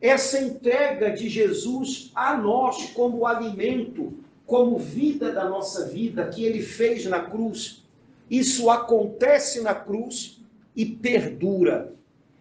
Essa 0.00 0.40
entrega 0.40 1.10
de 1.10 1.28
Jesus 1.28 2.12
a 2.14 2.36
nós 2.36 2.90
como 2.92 3.26
alimento, 3.26 4.14
como 4.46 4.78
vida 4.78 5.32
da 5.32 5.48
nossa 5.48 5.88
vida, 5.88 6.28
que 6.28 6.44
ele 6.44 6.62
fez 6.62 7.04
na 7.06 7.20
cruz, 7.20 7.84
isso 8.30 8.70
acontece 8.70 9.60
na 9.60 9.74
cruz 9.74 10.40
e 10.76 10.86
perdura 10.86 11.92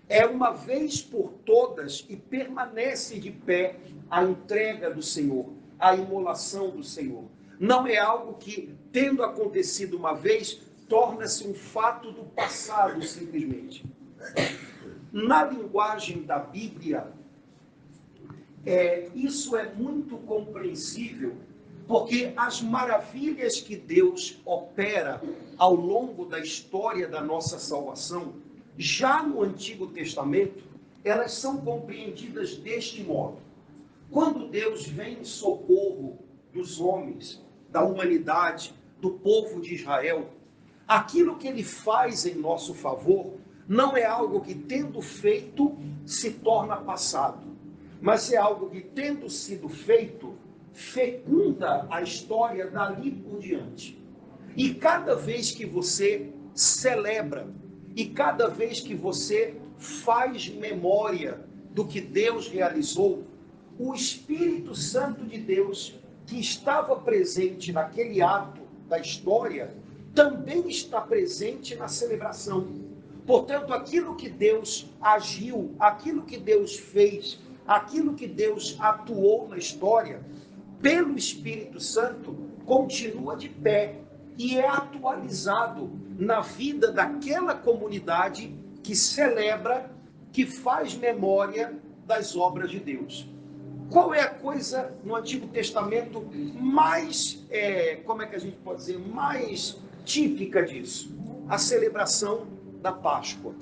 é 0.09 0.25
uma 0.25 0.49
vez 0.49 1.03
por 1.03 1.31
todas 1.45 2.03
e 2.09 2.17
permanece 2.17 3.19
de 3.19 3.29
pé 3.29 3.75
a 4.09 4.23
entrega 4.23 4.89
do 4.89 5.03
Senhor, 5.03 5.53
a 5.77 5.95
imolação 5.95 6.71
do 6.71 6.83
Senhor. 6.83 7.25
Não 7.59 7.85
é 7.85 7.97
algo 7.97 8.33
que, 8.33 8.75
tendo 8.91 9.23
acontecido 9.23 9.95
uma 9.95 10.13
vez, 10.13 10.61
torna-se 10.87 11.47
um 11.47 11.53
fato 11.53 12.11
do 12.11 12.23
passado 12.23 13.03
simplesmente. 13.03 13.85
Na 15.11 15.43
linguagem 15.43 16.23
da 16.23 16.39
Bíblia, 16.39 17.07
é, 18.65 19.09
isso 19.13 19.55
é 19.55 19.71
muito 19.71 20.17
compreensível, 20.17 21.35
porque 21.87 22.33
as 22.35 22.61
maravilhas 22.61 23.61
que 23.61 23.75
Deus 23.75 24.39
opera 24.43 25.21
ao 25.57 25.75
longo 25.75 26.25
da 26.25 26.39
história 26.39 27.07
da 27.07 27.21
nossa 27.21 27.59
salvação 27.59 28.33
já 28.79 29.21
no 29.21 29.43
Antigo 29.43 29.87
Testamento, 29.87 30.63
elas 31.03 31.33
são 31.33 31.57
compreendidas 31.57 32.55
deste 32.55 33.03
modo. 33.03 33.39
Quando 34.09 34.47
Deus 34.47 34.87
vem 34.87 35.19
em 35.19 35.25
socorro 35.25 36.17
dos 36.53 36.79
homens, 36.79 37.43
da 37.69 37.83
humanidade, 37.83 38.73
do 39.01 39.11
povo 39.11 39.59
de 39.59 39.75
Israel, 39.75 40.29
aquilo 40.87 41.35
que 41.35 41.49
ele 41.49 41.61
faz 41.61 42.25
em 42.25 42.35
nosso 42.35 42.73
favor 42.73 43.33
não 43.67 43.97
é 43.97 44.05
algo 44.05 44.39
que, 44.39 44.55
tendo 44.55 45.01
feito, 45.01 45.77
se 46.05 46.31
torna 46.31 46.77
passado, 46.77 47.45
mas 48.01 48.31
é 48.31 48.37
algo 48.37 48.69
que, 48.69 48.79
tendo 48.79 49.29
sido 49.29 49.67
feito, 49.67 50.35
fecunda 50.71 51.85
a 51.91 52.01
história 52.01 52.71
dali 52.71 53.11
por 53.11 53.39
diante. 53.39 54.01
E 54.55 54.73
cada 54.73 55.15
vez 55.17 55.51
que 55.51 55.65
você 55.65 56.31
celebra 56.55 57.45
e 57.99 58.05
cada 58.05 58.47
vez 58.47 58.79
que 58.79 58.95
você 58.95 59.55
faz 59.77 60.47
memória 60.47 61.37
do 61.71 61.85
que 61.85 61.99
Deus 61.99 62.47
realizou, 62.47 63.25
o 63.77 63.93
Espírito 63.93 64.73
Santo 64.73 65.25
de 65.25 65.37
Deus, 65.37 65.99
que 66.25 66.39
estava 66.39 66.95
presente 66.95 67.73
naquele 67.73 68.21
ato 68.21 68.61
da 68.87 68.99
história, 68.99 69.75
também 70.15 70.69
está 70.69 71.01
presente 71.01 71.75
na 71.75 71.89
celebração. 71.89 72.69
Portanto, 73.27 73.73
aquilo 73.73 74.15
que 74.15 74.29
Deus 74.29 74.89
agiu, 75.01 75.75
aquilo 75.77 76.23
que 76.23 76.37
Deus 76.37 76.77
fez, 76.77 77.37
aquilo 77.67 78.13
que 78.13 78.27
Deus 78.27 78.77
atuou 78.79 79.49
na 79.49 79.57
história, 79.57 80.21
pelo 80.81 81.17
Espírito 81.17 81.81
Santo, 81.81 82.33
continua 82.65 83.35
de 83.35 83.49
pé 83.49 83.99
e 84.39 84.57
é 84.57 84.65
atualizado 84.65 85.91
na 86.17 86.39
vida 86.39 86.93
daquela 86.93 87.53
comunidade 87.53 88.55
que 88.81 88.95
celebra, 88.95 89.91
que 90.31 90.45
faz 90.45 90.95
memória 90.95 91.77
das 92.07 92.37
obras 92.37 92.71
de 92.71 92.79
Deus. 92.79 93.27
Qual 93.89 94.13
é 94.13 94.21
a 94.21 94.29
coisa 94.29 94.95
no 95.03 95.13
Antigo 95.13 95.45
Testamento 95.47 96.25
mais, 96.57 97.45
é, 97.49 97.97
como 97.97 98.21
é 98.21 98.27
que 98.27 98.35
a 98.37 98.39
gente 98.39 98.55
pode 98.63 98.79
dizer, 98.79 98.97
mais 98.97 99.77
típica 100.05 100.63
disso? 100.63 101.13
A 101.49 101.57
celebração 101.57 102.47
da 102.81 102.93
Páscoa, 102.93 103.53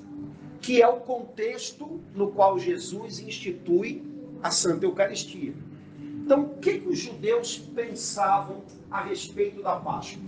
que 0.60 0.80
é 0.80 0.86
o 0.86 1.00
contexto 1.00 2.00
no 2.14 2.30
qual 2.30 2.56
Jesus 2.56 3.18
institui 3.18 4.04
a 4.44 4.52
Santa 4.52 4.86
Eucaristia. 4.86 5.54
Então, 5.98 6.42
o 6.42 6.58
que, 6.58 6.78
que 6.78 6.88
os 6.88 6.98
judeus 7.00 7.58
pensavam 7.58 8.62
a 8.88 9.02
respeito 9.02 9.60
da 9.60 9.74
Páscoa? 9.74 10.22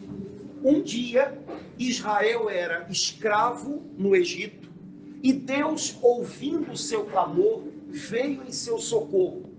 Um 0.62 0.82
dia, 0.82 1.38
Israel 1.78 2.50
era 2.50 2.86
escravo 2.90 3.82
no 3.96 4.14
Egito 4.14 4.70
e 5.22 5.32
Deus, 5.32 5.98
ouvindo 6.02 6.72
o 6.72 6.76
seu 6.76 7.04
clamor, 7.04 7.62
veio 7.88 8.42
em 8.46 8.52
seu 8.52 8.78
socorro. 8.78 9.50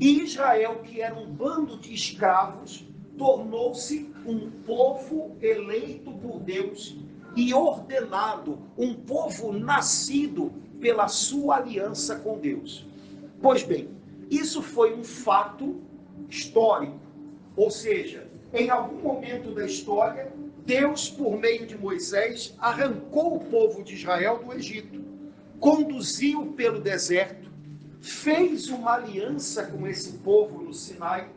E 0.00 0.22
Israel, 0.22 0.80
que 0.84 1.00
era 1.00 1.14
um 1.14 1.26
bando 1.26 1.78
de 1.78 1.92
escravos, 1.92 2.86
tornou-se 3.16 4.10
um 4.24 4.50
povo 4.50 5.36
eleito 5.42 6.12
por 6.12 6.40
Deus 6.40 6.96
e 7.34 7.52
ordenado, 7.52 8.58
um 8.76 8.94
povo 8.94 9.52
nascido 9.52 10.52
pela 10.80 11.08
sua 11.08 11.56
aliança 11.56 12.16
com 12.16 12.38
Deus. 12.38 12.86
Pois 13.42 13.62
bem, 13.62 13.90
isso 14.30 14.62
foi 14.62 14.94
um 14.94 15.04
fato 15.04 15.80
histórico, 16.28 16.98
ou 17.56 17.70
seja, 17.70 18.27
em 18.52 18.70
algum 18.70 19.00
momento 19.00 19.54
da 19.54 19.66
história, 19.66 20.32
Deus, 20.64 21.08
por 21.08 21.38
meio 21.38 21.66
de 21.66 21.76
Moisés, 21.76 22.54
arrancou 22.58 23.36
o 23.36 23.44
povo 23.44 23.82
de 23.82 23.94
Israel 23.94 24.42
do 24.44 24.52
Egito, 24.52 25.02
conduziu 25.58 26.52
pelo 26.52 26.80
deserto, 26.80 27.50
fez 28.00 28.68
uma 28.68 28.94
aliança 28.94 29.66
com 29.66 29.86
esse 29.86 30.18
povo 30.18 30.62
no 30.62 30.72
Sinai 30.72 31.30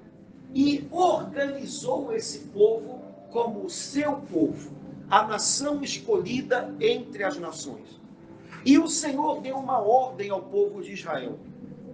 e 0.53 0.88
organizou 0.91 2.13
esse 2.13 2.39
povo 2.50 3.01
como 3.30 3.65
o 3.65 3.70
seu 3.70 4.18
povo, 4.18 4.72
a 5.10 5.25
nação 5.25 5.82
escolhida 5.82 6.74
entre 6.80 7.24
as 7.24 7.38
nações. 7.38 8.00
E 8.65 8.77
o 8.77 8.88
Senhor 8.88 9.41
deu 9.41 9.56
uma 9.58 9.80
ordem 9.80 10.30
ao 10.30 10.41
povo 10.44 10.82
de 10.82 10.91
Israel: 10.91 11.39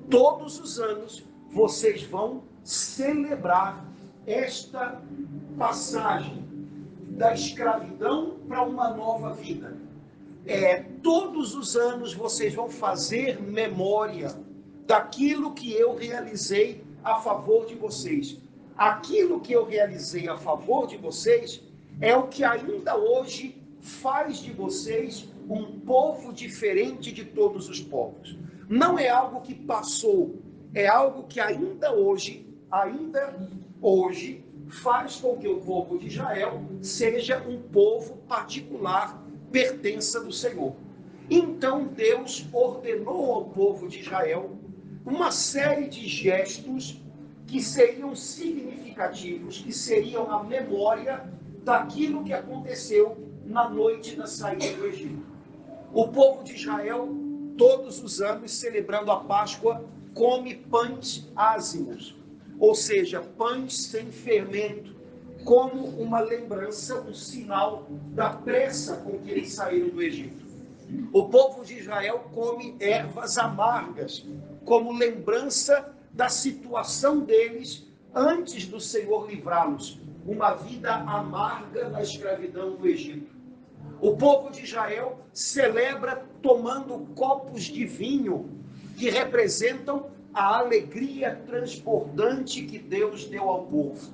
todos 0.09 0.59
os 0.59 0.79
anos 0.79 1.23
vocês 1.51 2.03
vão 2.03 2.43
celebrar 2.63 3.85
esta 4.27 5.01
passagem 5.57 6.45
da 7.11 7.33
escravidão 7.33 8.37
para 8.45 8.61
uma 8.61 8.89
nova 8.89 9.33
vida. 9.33 9.77
É, 10.45 10.83
todos 11.01 11.55
os 11.55 11.77
anos 11.77 12.13
vocês 12.13 12.53
vão 12.53 12.69
fazer 12.69 13.41
memória 13.41 14.35
daquilo 14.85 15.53
que 15.53 15.73
eu 15.73 15.95
realizei 15.95 16.83
a 17.03 17.15
favor 17.15 17.65
de 17.65 17.75
vocês. 17.75 18.37
Aquilo 18.77 19.39
que 19.39 19.53
eu 19.53 19.65
realizei 19.65 20.27
a 20.27 20.37
favor 20.37 20.87
de 20.87 20.97
vocês 20.97 21.63
é 22.01 22.15
o 22.15 22.27
que 22.27 22.43
ainda 22.43 22.95
hoje 22.95 23.61
faz 23.79 24.39
de 24.39 24.51
vocês 24.51 25.29
um 25.49 25.79
povo 25.79 26.33
diferente 26.33 27.11
de 27.11 27.23
todos 27.23 27.69
os 27.69 27.79
povos. 27.81 28.37
Não 28.69 28.99
é 28.99 29.07
algo 29.07 29.41
que 29.41 29.55
passou, 29.55 30.35
é 30.73 30.85
algo 30.85 31.23
que 31.23 31.39
ainda 31.39 31.93
hoje, 31.93 32.45
ainda 32.69 33.49
hoje, 33.81 34.43
faz 34.69 35.17
com 35.17 35.37
que 35.37 35.47
o 35.47 35.61
povo 35.61 35.97
de 35.97 36.07
Israel 36.07 36.61
seja 36.81 37.41
um 37.47 37.61
povo 37.61 38.17
particular, 38.27 39.23
pertença 39.51 40.19
do 40.19 40.31
Senhor. 40.31 40.75
Então 41.29 41.85
Deus 41.85 42.45
ordenou 42.53 43.31
ao 43.33 43.45
povo 43.45 43.87
de 43.87 43.99
Israel 43.99 44.57
uma 45.05 45.31
série 45.31 45.87
de 45.87 46.07
gestos 46.07 47.01
que 47.45 47.61
seriam 47.61 48.13
significativos, 48.13 49.61
que 49.61 49.71
seriam 49.71 50.29
a 50.29 50.43
memória 50.43 51.23
daquilo 51.63 52.23
que 52.23 52.33
aconteceu 52.33 53.17
na 53.45 53.69
noite 53.69 54.15
da 54.15 54.27
saída 54.27 54.73
do 54.75 54.85
Egito. 54.85 55.25
O 55.93 56.09
povo 56.09 56.43
de 56.43 56.55
Israel, 56.55 57.09
todos 57.57 58.03
os 58.03 58.21
anos, 58.21 58.51
celebrando 58.51 59.11
a 59.11 59.21
Páscoa, 59.21 59.85
come 60.13 60.55
pães 60.55 61.29
ázimos, 61.35 62.16
ou 62.59 62.73
seja, 62.73 63.21
pães 63.21 63.75
sem 63.83 64.11
fermento, 64.11 64.95
como 65.43 65.87
uma 66.01 66.19
lembrança, 66.19 66.99
um 67.01 67.13
sinal 67.13 67.87
da 68.13 68.29
pressa 68.29 68.97
com 68.97 69.17
que 69.19 69.31
eles 69.31 69.53
saíram 69.53 69.89
do 69.89 70.01
Egito. 70.01 70.45
O 71.11 71.29
povo 71.29 71.63
de 71.63 71.77
Israel 71.77 72.29
come 72.33 72.75
ervas 72.79 73.37
amargas, 73.37 74.25
como 74.65 74.91
lembrança 74.91 75.93
da 76.11 76.29
situação 76.29 77.19
deles 77.19 77.85
antes 78.13 78.65
do 78.65 78.79
Senhor 78.79 79.29
livrá-los, 79.29 79.99
uma 80.25 80.53
vida 80.53 80.93
amarga 80.93 81.89
na 81.89 82.01
escravidão 82.01 82.75
do 82.75 82.87
Egito. 82.87 83.35
O 84.01 84.17
povo 84.17 84.51
de 84.51 84.63
Israel 84.63 85.19
celebra 85.31 86.25
tomando 86.41 87.07
copos 87.15 87.63
de 87.63 87.85
vinho 87.85 88.49
que 88.97 89.09
representam 89.09 90.07
a 90.37 90.59
alegria 90.59 91.35
transbordante 91.47 92.61
que 92.61 92.77
Deus 92.77 93.25
deu 93.25 93.49
ao 93.49 93.65
povo. 93.65 94.13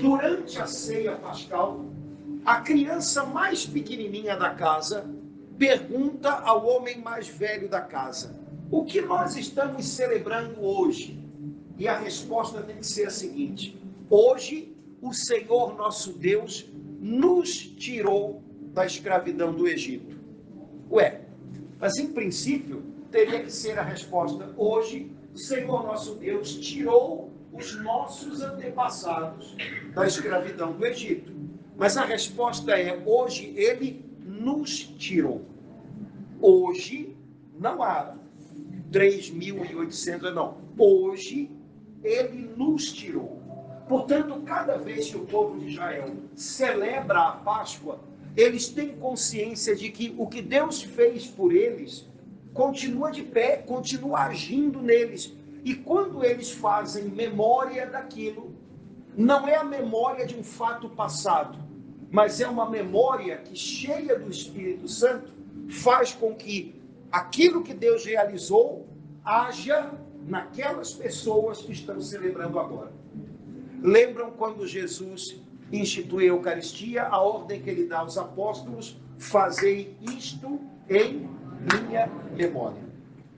Durante 0.00 0.58
a 0.58 0.66
ceia 0.66 1.16
pascal, 1.16 1.84
a 2.46 2.62
criança 2.62 3.26
mais 3.26 3.66
pequenininha 3.66 4.38
da 4.38 4.54
casa 4.54 5.06
pergunta 5.58 6.30
ao 6.30 6.66
homem 6.66 6.98
mais 6.98 7.28
velho 7.28 7.68
da 7.68 7.82
casa: 7.82 8.40
O 8.70 8.86
que 8.86 9.02
nós 9.02 9.36
estamos 9.36 9.86
celebrando 9.86 10.64
hoje? 10.64 11.22
E 11.76 11.86
a 11.86 11.98
resposta 11.98 12.62
tem 12.62 12.76
que 12.76 12.86
ser 12.86 13.08
a 13.08 13.10
seguinte: 13.10 13.78
Hoje 14.08 14.74
o 15.02 15.12
Senhor 15.12 15.76
nosso 15.76 16.14
Deus 16.14 16.66
nos 16.98 17.58
tirou 17.58 18.42
da 18.72 18.86
escravidão 18.86 19.52
do 19.52 19.68
Egito. 19.68 20.18
Ué, 20.90 21.20
mas 21.78 21.98
em 21.98 22.14
princípio 22.14 22.82
teria 23.10 23.42
que 23.42 23.52
ser 23.52 23.78
a 23.78 23.82
resposta: 23.82 24.50
Hoje 24.56 25.12
o 25.34 25.38
Senhor 25.38 25.82
nosso 25.82 26.14
Deus 26.14 26.54
tirou 26.54 27.32
os 27.52 27.74
nossos 27.82 28.40
antepassados 28.40 29.56
da 29.92 30.06
escravidão 30.06 30.72
do 30.72 30.86
Egito. 30.86 31.32
Mas 31.76 31.96
a 31.96 32.04
resposta 32.04 32.78
é: 32.78 33.02
hoje 33.04 33.52
ele 33.56 34.04
nos 34.24 34.78
tirou. 34.78 35.44
Hoje, 36.40 37.16
não 37.58 37.82
há 37.82 38.14
3.800, 38.92 40.32
não. 40.32 40.58
Hoje 40.78 41.50
ele 42.02 42.48
nos 42.56 42.92
tirou. 42.92 43.42
Portanto, 43.88 44.40
cada 44.42 44.76
vez 44.76 45.10
que 45.10 45.16
o 45.16 45.26
povo 45.26 45.58
de 45.58 45.72
Israel 45.72 46.14
celebra 46.34 47.20
a 47.20 47.32
Páscoa, 47.32 47.98
eles 48.36 48.68
têm 48.68 48.96
consciência 48.96 49.74
de 49.74 49.90
que 49.90 50.14
o 50.16 50.26
que 50.26 50.40
Deus 50.40 50.82
fez 50.82 51.26
por 51.26 51.52
eles 51.52 52.06
continua 52.54 53.10
de 53.10 53.22
pé, 53.22 53.56
continua 53.58 54.20
agindo 54.20 54.80
neles. 54.80 55.36
E 55.64 55.74
quando 55.74 56.24
eles 56.24 56.50
fazem 56.50 57.04
memória 57.04 57.86
daquilo, 57.86 58.54
não 59.16 59.46
é 59.46 59.56
a 59.56 59.64
memória 59.64 60.24
de 60.24 60.36
um 60.36 60.44
fato 60.44 60.88
passado, 60.88 61.58
mas 62.10 62.40
é 62.40 62.46
uma 62.48 62.70
memória 62.70 63.38
que, 63.38 63.56
cheia 63.56 64.18
do 64.18 64.30
Espírito 64.30 64.88
Santo, 64.88 65.32
faz 65.68 66.12
com 66.12 66.34
que 66.34 66.80
aquilo 67.10 67.62
que 67.62 67.74
Deus 67.74 68.04
realizou 68.04 68.86
haja 69.24 69.90
naquelas 70.26 70.92
pessoas 70.92 71.60
que 71.60 71.72
estão 71.72 72.00
celebrando 72.00 72.58
agora. 72.58 72.92
Lembram 73.82 74.30
quando 74.30 74.66
Jesus 74.66 75.40
institui 75.72 76.24
a 76.24 76.28
Eucaristia, 76.28 77.04
a 77.04 77.20
ordem 77.20 77.60
que 77.60 77.70
ele 77.70 77.86
dá 77.86 77.98
aos 77.98 78.16
apóstolos: 78.16 78.96
fazei 79.18 79.96
isto 80.00 80.60
em 80.88 81.28
minha 81.72 82.06
memória, 82.36 82.82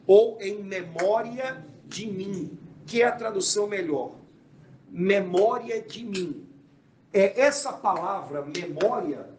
ou 0.07 0.39
em 0.41 0.63
memória 0.63 1.65
de 1.87 2.07
mim, 2.07 2.59
que 2.87 3.03
é 3.03 3.07
a 3.07 3.13
tradução 3.13 3.67
melhor. 3.67 4.13
Memória 4.89 5.81
de 5.83 6.05
mim. 6.05 6.47
É 7.13 7.41
essa 7.41 7.73
palavra 7.73 8.45
memória, 8.45 9.31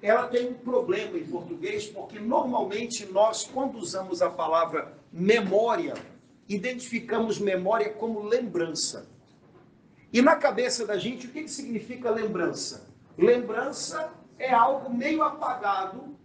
ela 0.00 0.26
tem 0.28 0.48
um 0.48 0.54
problema 0.54 1.18
em 1.18 1.26
português, 1.26 1.86
porque 1.86 2.18
normalmente 2.18 3.06
nós 3.06 3.44
quando 3.44 3.76
usamos 3.76 4.22
a 4.22 4.30
palavra 4.30 4.92
memória, 5.12 5.94
identificamos 6.48 7.38
memória 7.38 7.90
como 7.90 8.22
lembrança. 8.22 9.06
E 10.12 10.22
na 10.22 10.36
cabeça 10.36 10.86
da 10.86 10.96
gente, 10.96 11.26
o 11.26 11.30
que, 11.30 11.42
que 11.42 11.50
significa 11.50 12.10
lembrança? 12.10 12.88
Lembrança 13.16 14.10
é 14.38 14.52
algo 14.52 14.92
meio 14.92 15.22
apagado 15.22 16.16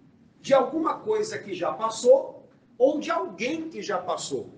de 0.43 0.53
alguma 0.53 0.99
coisa 0.99 1.39
que 1.39 1.53
já 1.53 1.71
passou 1.71 2.45
ou 2.77 2.99
de 2.99 3.09
alguém 3.09 3.69
que 3.69 3.81
já 3.81 3.97
passou. 3.97 4.49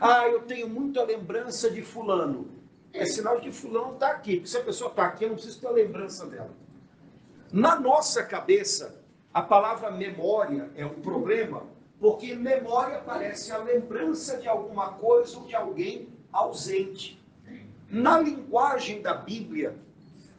Ah, 0.00 0.26
eu 0.26 0.42
tenho 0.42 0.68
muita 0.68 1.04
lembrança 1.04 1.70
de 1.70 1.82
fulano. 1.82 2.48
É 2.92 3.06
sinal 3.06 3.36
de 3.36 3.42
que 3.42 3.52
fulano 3.52 3.94
está 3.94 4.08
aqui. 4.08 4.38
Porque 4.38 4.48
se 4.48 4.56
a 4.56 4.64
pessoa 4.64 4.90
está 4.90 5.06
aqui, 5.06 5.22
eu 5.22 5.28
não 5.28 5.36
preciso 5.36 5.60
ter 5.60 5.68
a 5.68 5.70
lembrança 5.70 6.26
dela. 6.26 6.50
Na 7.52 7.78
nossa 7.78 8.24
cabeça, 8.24 9.00
a 9.32 9.40
palavra 9.40 9.92
memória 9.92 10.68
é 10.74 10.84
um 10.84 11.00
problema, 11.00 11.62
porque 12.00 12.34
memória 12.34 12.98
parece 12.98 13.52
a 13.52 13.58
lembrança 13.58 14.36
de 14.36 14.48
alguma 14.48 14.94
coisa 14.94 15.38
ou 15.38 15.44
de 15.44 15.54
alguém 15.54 16.08
ausente. 16.32 17.22
Na 17.88 18.18
linguagem 18.18 19.00
da 19.00 19.14
Bíblia, 19.14 19.76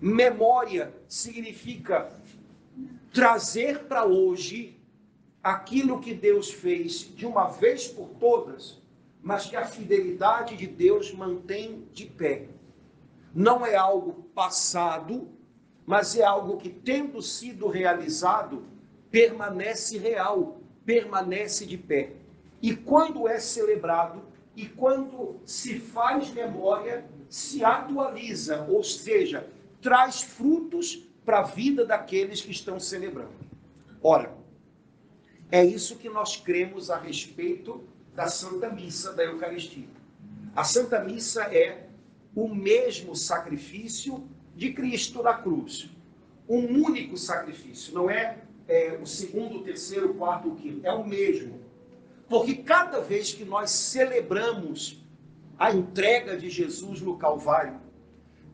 memória 0.02 0.94
significa 1.08 2.12
trazer 3.14 3.86
para 3.86 4.06
hoje 4.06 4.81
aquilo 5.44 6.00
que 6.00 6.14
Deus 6.14 6.52
fez 6.52 7.12
de 7.16 7.26
uma 7.26 7.48
vez 7.48 7.88
por 7.88 8.10
todas, 8.20 8.82
mas 9.22 9.46
que 9.46 9.56
a 9.56 9.66
fidelidade 9.66 10.56
de 10.56 10.68
Deus 10.68 11.14
mantém 11.14 11.88
de 11.94 12.06
pé. 12.06 12.48
Não 13.34 13.66
é 13.66 13.76
algo 13.76 14.24
passado, 14.36 15.30
mas 15.86 16.16
é 16.16 16.24
algo 16.24 16.58
que, 16.58 16.70
tendo 16.70 17.22
sido 17.22 17.68
realizado, 17.68 18.64
permanece 19.10 19.98
real, 19.98 20.60
permanece 20.86 21.66
de 21.66 21.78
pé. 21.78 22.14
E 22.62 22.76
quando 22.76 23.28
é 23.28 23.40
celebrado, 23.40 24.24
e 24.56 24.68
quando 24.68 25.40
se 25.46 25.80
faz 25.80 26.32
memória, 26.32 27.06
se 27.30 27.64
atualiza, 27.64 28.66
ou 28.70 28.84
seja, 28.84 29.48
traz 29.82 30.22
frutos 30.22 31.08
para 31.24 31.40
a 31.40 31.44
vida 31.44 31.86
daqueles 31.86 32.42
que 32.42 32.52
estão 32.52 32.80
celebrando. 32.80 33.32
Ora, 34.04 34.41
é 35.52 35.66
isso 35.66 35.98
que 35.98 36.10
nós 36.10 36.38
cremos 36.38 36.90
a 36.90 36.98
respeito 36.98 37.84
da 38.16 38.28
Santa 38.28 38.70
Missa 38.70 39.12
da 39.12 39.24
Eucaristia. 39.24 39.88
A 40.56 40.64
Santa 40.64 41.04
Missa 41.04 41.44
é 41.44 41.88
o 42.34 42.48
mesmo 42.48 43.16
sacrifício 43.16 44.24
de 44.56 44.74
Cristo 44.74 45.22
na 45.22 45.34
cruz. 45.34 45.90
Um 46.48 46.84
único 46.84 47.18
sacrifício, 47.18 47.94
não 47.94 48.10
é, 48.10 48.40
é 48.68 48.98
o 49.02 49.06
segundo, 49.06 49.58
o 49.58 49.64
terceiro, 49.64 50.12
o 50.12 50.14
quarto, 50.16 50.50
o 50.50 50.56
quinto, 50.56 50.86
é 50.88 50.94
o 50.94 51.06
mesmo. 51.06 51.60
Porque 52.30 52.56
cada 52.56 53.02
vez 53.02 53.34
que 53.34 53.44
nós 53.44 53.72
celebramos 53.72 55.04
a 55.60 55.72
entrega 55.72 56.38
de 56.38 56.50
Jesus 56.50 57.02
no 57.02 57.18
Calvário, 57.18 57.80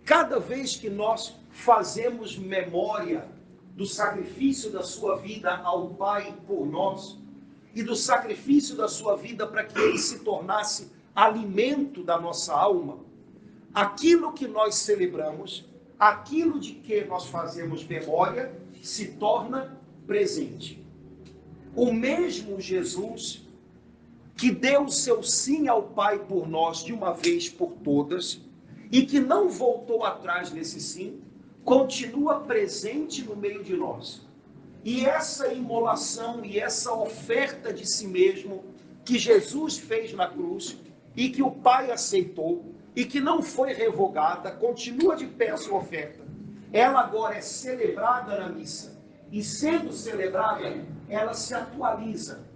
cada 0.03 0.39
vez 0.39 0.75
que 0.75 0.89
nós 0.89 1.35
fazemos 1.51 2.37
memória 2.37 3.27
do 3.77 3.85
sacrifício 3.85 4.71
da 4.71 4.81
sua 4.81 5.17
vida 5.17 5.55
ao 5.57 5.89
Pai 5.91 6.35
por 6.47 6.65
nós 6.65 7.19
e 7.75 7.83
do 7.83 7.95
sacrifício 7.95 8.75
da 8.75 8.87
sua 8.87 9.15
vida 9.15 9.45
para 9.45 9.63
que 9.63 9.79
ele 9.79 9.99
se 9.99 10.19
tornasse 10.19 10.91
alimento 11.15 12.03
da 12.03 12.19
nossa 12.19 12.55
alma, 12.55 12.97
aquilo 13.71 14.33
que 14.33 14.47
nós 14.47 14.75
celebramos, 14.75 15.63
aquilo 15.99 16.59
de 16.59 16.73
que 16.73 17.05
nós 17.05 17.27
fazemos 17.27 17.85
memória, 17.85 18.59
se 18.81 19.09
torna 19.13 19.77
presente. 20.07 20.83
O 21.75 21.93
mesmo 21.93 22.59
Jesus 22.59 23.45
que 24.35 24.49
deu 24.49 24.85
o 24.85 24.91
seu 24.91 25.21
sim 25.21 25.67
ao 25.67 25.83
Pai 25.83 26.17
por 26.17 26.47
nós 26.47 26.83
de 26.83 26.93
uma 26.93 27.13
vez 27.13 27.47
por 27.47 27.73
todas 27.83 28.41
e 28.91 29.03
que 29.05 29.19
não 29.19 29.49
voltou 29.49 30.03
atrás 30.03 30.51
nesse 30.51 30.79
sim, 30.79 31.21
continua 31.67 32.39
presente 32.39 33.25
no 33.25 33.35
meio 33.35 33.61
de 33.61 33.75
nós. 33.75 34.25
E 34.85 35.05
essa 35.05 35.51
imolação 35.51 36.45
e 36.45 36.57
essa 36.57 36.93
oferta 36.93 37.73
de 37.73 37.85
si 37.85 38.07
mesmo 38.07 38.63
que 39.03 39.19
Jesus 39.19 39.77
fez 39.77 40.13
na 40.13 40.29
cruz 40.29 40.77
e 41.13 41.27
que 41.27 41.43
o 41.43 41.51
Pai 41.51 41.91
aceitou 41.91 42.73
e 42.95 43.03
que 43.03 43.19
não 43.19 43.41
foi 43.41 43.73
revogada, 43.73 44.49
continua 44.49 45.17
de 45.17 45.27
pé 45.27 45.49
a 45.49 45.57
sua 45.57 45.79
oferta. 45.79 46.23
Ela 46.71 47.01
agora 47.01 47.35
é 47.35 47.41
celebrada 47.41 48.39
na 48.39 48.47
missa. 48.47 48.97
E 49.29 49.43
sendo 49.43 49.91
celebrada, 49.91 50.73
ela 51.09 51.33
se 51.33 51.53
atualiza 51.53 52.47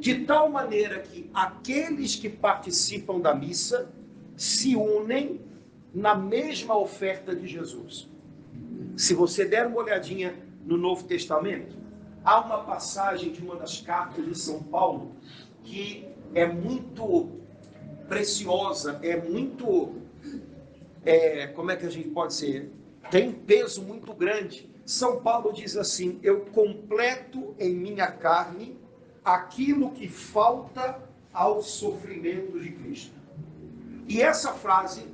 de 0.00 0.24
tal 0.24 0.50
maneira 0.50 0.98
que 0.98 1.30
aqueles 1.32 2.16
que 2.16 2.28
participam 2.28 3.20
da 3.20 3.32
missa 3.32 3.88
se 4.36 4.74
unem 4.74 5.40
na 5.94 6.16
mesma 6.16 6.76
oferta 6.76 7.32
de 7.32 7.46
Jesus. 7.46 8.15
Se 8.96 9.12
você 9.12 9.44
der 9.44 9.66
uma 9.66 9.76
olhadinha 9.76 10.34
no 10.64 10.78
Novo 10.78 11.04
Testamento, 11.04 11.76
há 12.24 12.40
uma 12.40 12.64
passagem 12.64 13.30
de 13.30 13.42
uma 13.42 13.56
das 13.56 13.80
cartas 13.82 14.24
de 14.24 14.36
São 14.36 14.62
Paulo 14.62 15.12
que 15.62 16.08
é 16.34 16.46
muito 16.46 17.30
preciosa, 18.08 18.98
é 19.02 19.16
muito. 19.16 19.94
É, 21.04 21.48
como 21.48 21.70
é 21.70 21.76
que 21.76 21.84
a 21.84 21.90
gente 21.90 22.08
pode 22.08 22.32
ser? 22.32 22.72
Tem 23.10 23.30
peso 23.30 23.82
muito 23.82 24.14
grande. 24.14 24.68
São 24.86 25.20
Paulo 25.20 25.52
diz 25.52 25.76
assim: 25.76 26.18
Eu 26.22 26.40
completo 26.46 27.54
em 27.58 27.74
minha 27.74 28.10
carne 28.10 28.78
aquilo 29.22 29.90
que 29.90 30.08
falta 30.08 31.02
aos 31.34 31.66
sofrimentos 31.66 32.62
de 32.62 32.72
Cristo. 32.72 33.14
E 34.08 34.22
essa 34.22 34.54
frase, 34.54 35.04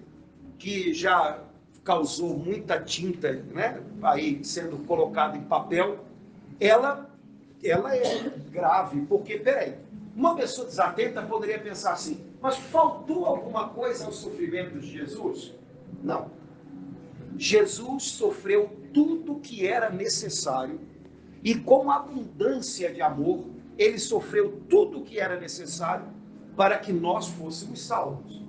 que 0.57 0.95
já 0.95 1.43
causou 1.85 2.37
muita 2.37 2.81
tinta, 2.81 3.33
né, 3.33 3.81
aí 4.03 4.45
sendo 4.45 4.79
colocada 4.87 5.37
em 5.37 5.43
papel, 5.43 6.05
ela, 6.61 7.11
ela 7.63 7.97
é 7.97 8.31
grave, 8.51 9.01
porque, 9.07 9.39
peraí, 9.39 9.75
uma 10.15 10.37
pessoa 10.37 10.67
desatenta 10.67 11.23
poderia 11.23 11.59
pensar 11.59 11.93
assim, 11.93 12.21
mas 12.41 12.57
faltou 12.57 13.25
alguma 13.25 13.69
coisa 13.71 14.05
ao 14.05 14.13
sofrimento 14.13 14.79
de 14.79 14.87
Jesus? 14.87 15.55
Não. 16.03 16.31
Jesus 17.37 18.05
sofreu 18.05 18.71
tudo 18.93 19.37
que 19.37 19.67
era 19.67 19.91
necessário 19.91 20.81
e 21.43 21.55
com 21.55 21.91
abundância 21.91 22.93
de 22.93 23.01
amor, 23.01 23.45
ele 23.77 23.99
sofreu 23.99 24.61
tudo 24.69 25.03
que 25.03 25.19
era 25.19 25.41
necessário 25.41 26.07
para 26.57 26.79
que 26.79 26.93
nós 26.93 27.29
fôssemos 27.29 27.81
salvos. 27.81 28.43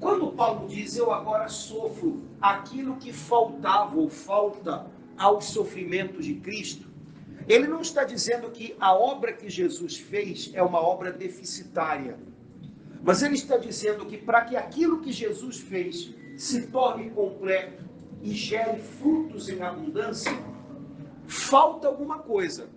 Quando 0.00 0.32
Paulo 0.32 0.66
diz 0.66 0.96
eu 0.96 1.12
agora 1.12 1.46
sofro 1.48 2.22
aquilo 2.40 2.96
que 2.96 3.12
faltava 3.12 3.96
ou 3.98 4.08
falta 4.08 4.86
aos 5.18 5.44
sofrimentos 5.44 6.24
de 6.24 6.36
Cristo, 6.36 6.88
ele 7.46 7.66
não 7.66 7.82
está 7.82 8.02
dizendo 8.02 8.50
que 8.50 8.74
a 8.80 8.94
obra 8.94 9.34
que 9.34 9.50
Jesus 9.50 9.98
fez 9.98 10.50
é 10.54 10.62
uma 10.62 10.80
obra 10.80 11.12
deficitária. 11.12 12.18
Mas 13.02 13.22
ele 13.22 13.34
está 13.34 13.58
dizendo 13.58 14.06
que 14.06 14.16
para 14.16 14.42
que 14.44 14.56
aquilo 14.56 15.00
que 15.00 15.12
Jesus 15.12 15.58
fez 15.58 16.14
se 16.36 16.66
torne 16.68 17.10
completo 17.10 17.84
e 18.22 18.32
gere 18.32 18.80
frutos 18.80 19.48
em 19.50 19.60
abundância, 19.60 20.32
falta 21.26 21.88
alguma 21.88 22.20
coisa. 22.20 22.70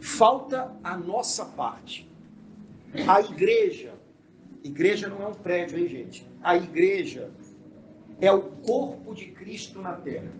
Falta 0.00 0.74
a 0.82 0.96
nossa 0.96 1.44
parte. 1.44 2.10
A 3.06 3.20
igreja, 3.20 3.94
igreja 4.62 5.08
não 5.08 5.22
é 5.22 5.26
um 5.26 5.34
prédio, 5.34 5.78
hein, 5.78 5.88
gente? 5.88 6.33
A 6.44 6.56
igreja 6.58 7.30
é 8.20 8.30
o 8.30 8.42
corpo 8.42 9.14
de 9.14 9.26
Cristo 9.28 9.80
na 9.80 9.94
terra. 9.94 10.30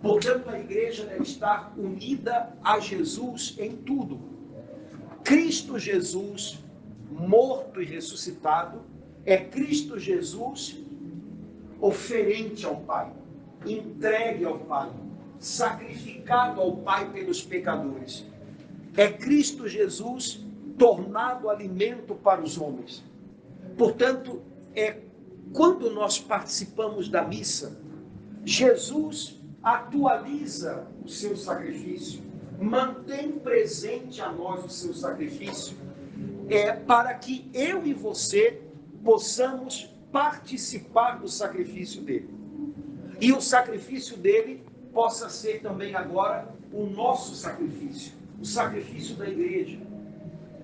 Portanto, 0.00 0.48
a 0.48 0.58
igreja 0.58 1.04
deve 1.04 1.24
estar 1.24 1.74
unida 1.76 2.56
a 2.64 2.80
Jesus 2.80 3.54
em 3.58 3.76
tudo. 3.76 4.18
Cristo 5.22 5.78
Jesus, 5.78 6.58
morto 7.10 7.82
e 7.82 7.84
ressuscitado, 7.84 8.80
é 9.26 9.36
Cristo 9.36 9.98
Jesus 9.98 10.78
oferente 11.78 12.64
ao 12.64 12.76
Pai, 12.76 13.12
entregue 13.66 14.46
ao 14.46 14.58
Pai, 14.60 14.90
sacrificado 15.38 16.62
ao 16.62 16.78
Pai 16.78 17.10
pelos 17.12 17.42
pecadores. 17.42 18.24
É 18.96 19.06
Cristo 19.08 19.68
Jesus 19.68 20.42
tornado 20.78 21.50
alimento 21.50 22.14
para 22.14 22.40
os 22.40 22.58
homens. 22.58 23.04
Portanto, 23.76 24.40
é 24.74 25.09
quando 25.52 25.90
nós 25.90 26.18
participamos 26.18 27.08
da 27.08 27.22
missa, 27.22 27.78
Jesus 28.44 29.40
atualiza 29.62 30.86
o 31.04 31.08
seu 31.08 31.36
sacrifício, 31.36 32.22
mantém 32.60 33.32
presente 33.32 34.20
a 34.20 34.30
nós 34.32 34.64
o 34.64 34.68
seu 34.68 34.94
sacrifício, 34.94 35.76
é 36.48 36.72
para 36.72 37.14
que 37.14 37.48
eu 37.52 37.86
e 37.86 37.92
você 37.92 38.62
possamos 39.04 39.90
participar 40.12 41.20
do 41.20 41.28
sacrifício 41.28 42.02
dele. 42.02 42.34
E 43.20 43.32
o 43.32 43.40
sacrifício 43.40 44.16
dele 44.16 44.64
possa 44.92 45.28
ser 45.28 45.60
também 45.60 45.94
agora 45.94 46.48
o 46.72 46.86
nosso 46.86 47.34
sacrifício, 47.34 48.12
o 48.40 48.44
sacrifício 48.44 49.14
da 49.16 49.28
igreja. 49.28 49.78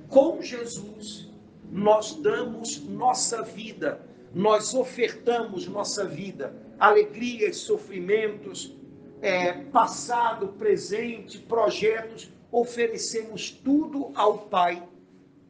Com 0.09 0.41
Jesus, 0.41 1.29
nós 1.71 2.15
damos 2.15 2.81
nossa 2.83 3.43
vida 3.43 4.01
nós 4.37 4.75
ofertamos 4.75 5.67
nossa 5.67 6.05
vida, 6.05 6.55
alegrias, 6.79 7.57
sofrimentos, 7.57 8.77
é, 9.23 9.51
passado, 9.51 10.49
presente, 10.59 11.39
projetos, 11.39 12.31
oferecemos 12.53 13.51
tudo 13.51 14.13
ao 14.15 14.41
Pai 14.41 14.87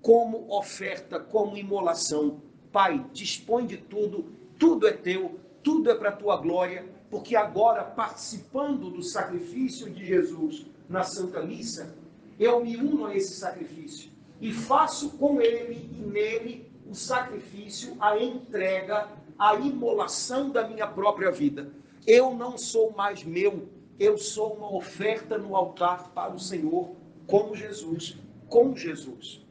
como 0.00 0.46
oferta, 0.56 1.18
como 1.18 1.56
imolação. 1.56 2.40
Pai, 2.70 3.04
dispõe 3.12 3.66
de 3.66 3.76
tudo, 3.76 4.26
tudo 4.56 4.86
é 4.86 4.92
teu, 4.92 5.40
tudo 5.64 5.90
é 5.90 5.94
para 5.96 6.10
a 6.10 6.16
tua 6.16 6.36
glória, 6.36 6.86
porque 7.10 7.34
agora, 7.34 7.82
participando 7.82 8.88
do 8.88 9.02
sacrifício 9.02 9.90
de 9.90 10.06
Jesus 10.06 10.64
na 10.88 11.02
Santa 11.02 11.42
Missa, 11.42 11.92
eu 12.38 12.64
me 12.64 12.76
uno 12.76 13.06
a 13.06 13.16
esse 13.16 13.34
sacrifício 13.34 14.12
e 14.40 14.52
faço 14.52 15.10
com 15.18 15.40
ele 15.40 15.90
e 15.98 16.06
nele 16.06 16.75
o 16.88 16.94
sacrifício, 16.94 17.96
a 18.00 18.18
entrega, 18.18 19.08
a 19.38 19.54
imolação 19.54 20.50
da 20.50 20.66
minha 20.66 20.86
própria 20.86 21.30
vida. 21.30 21.70
Eu 22.06 22.34
não 22.34 22.56
sou 22.56 22.92
mais 22.92 23.24
meu, 23.24 23.68
eu 23.98 24.16
sou 24.16 24.54
uma 24.54 24.74
oferta 24.74 25.36
no 25.36 25.56
altar 25.56 26.10
para 26.10 26.32
o 26.32 26.38
Senhor, 26.38 26.94
como 27.26 27.56
Jesus, 27.56 28.16
com 28.48 28.76
Jesus. 28.76 29.44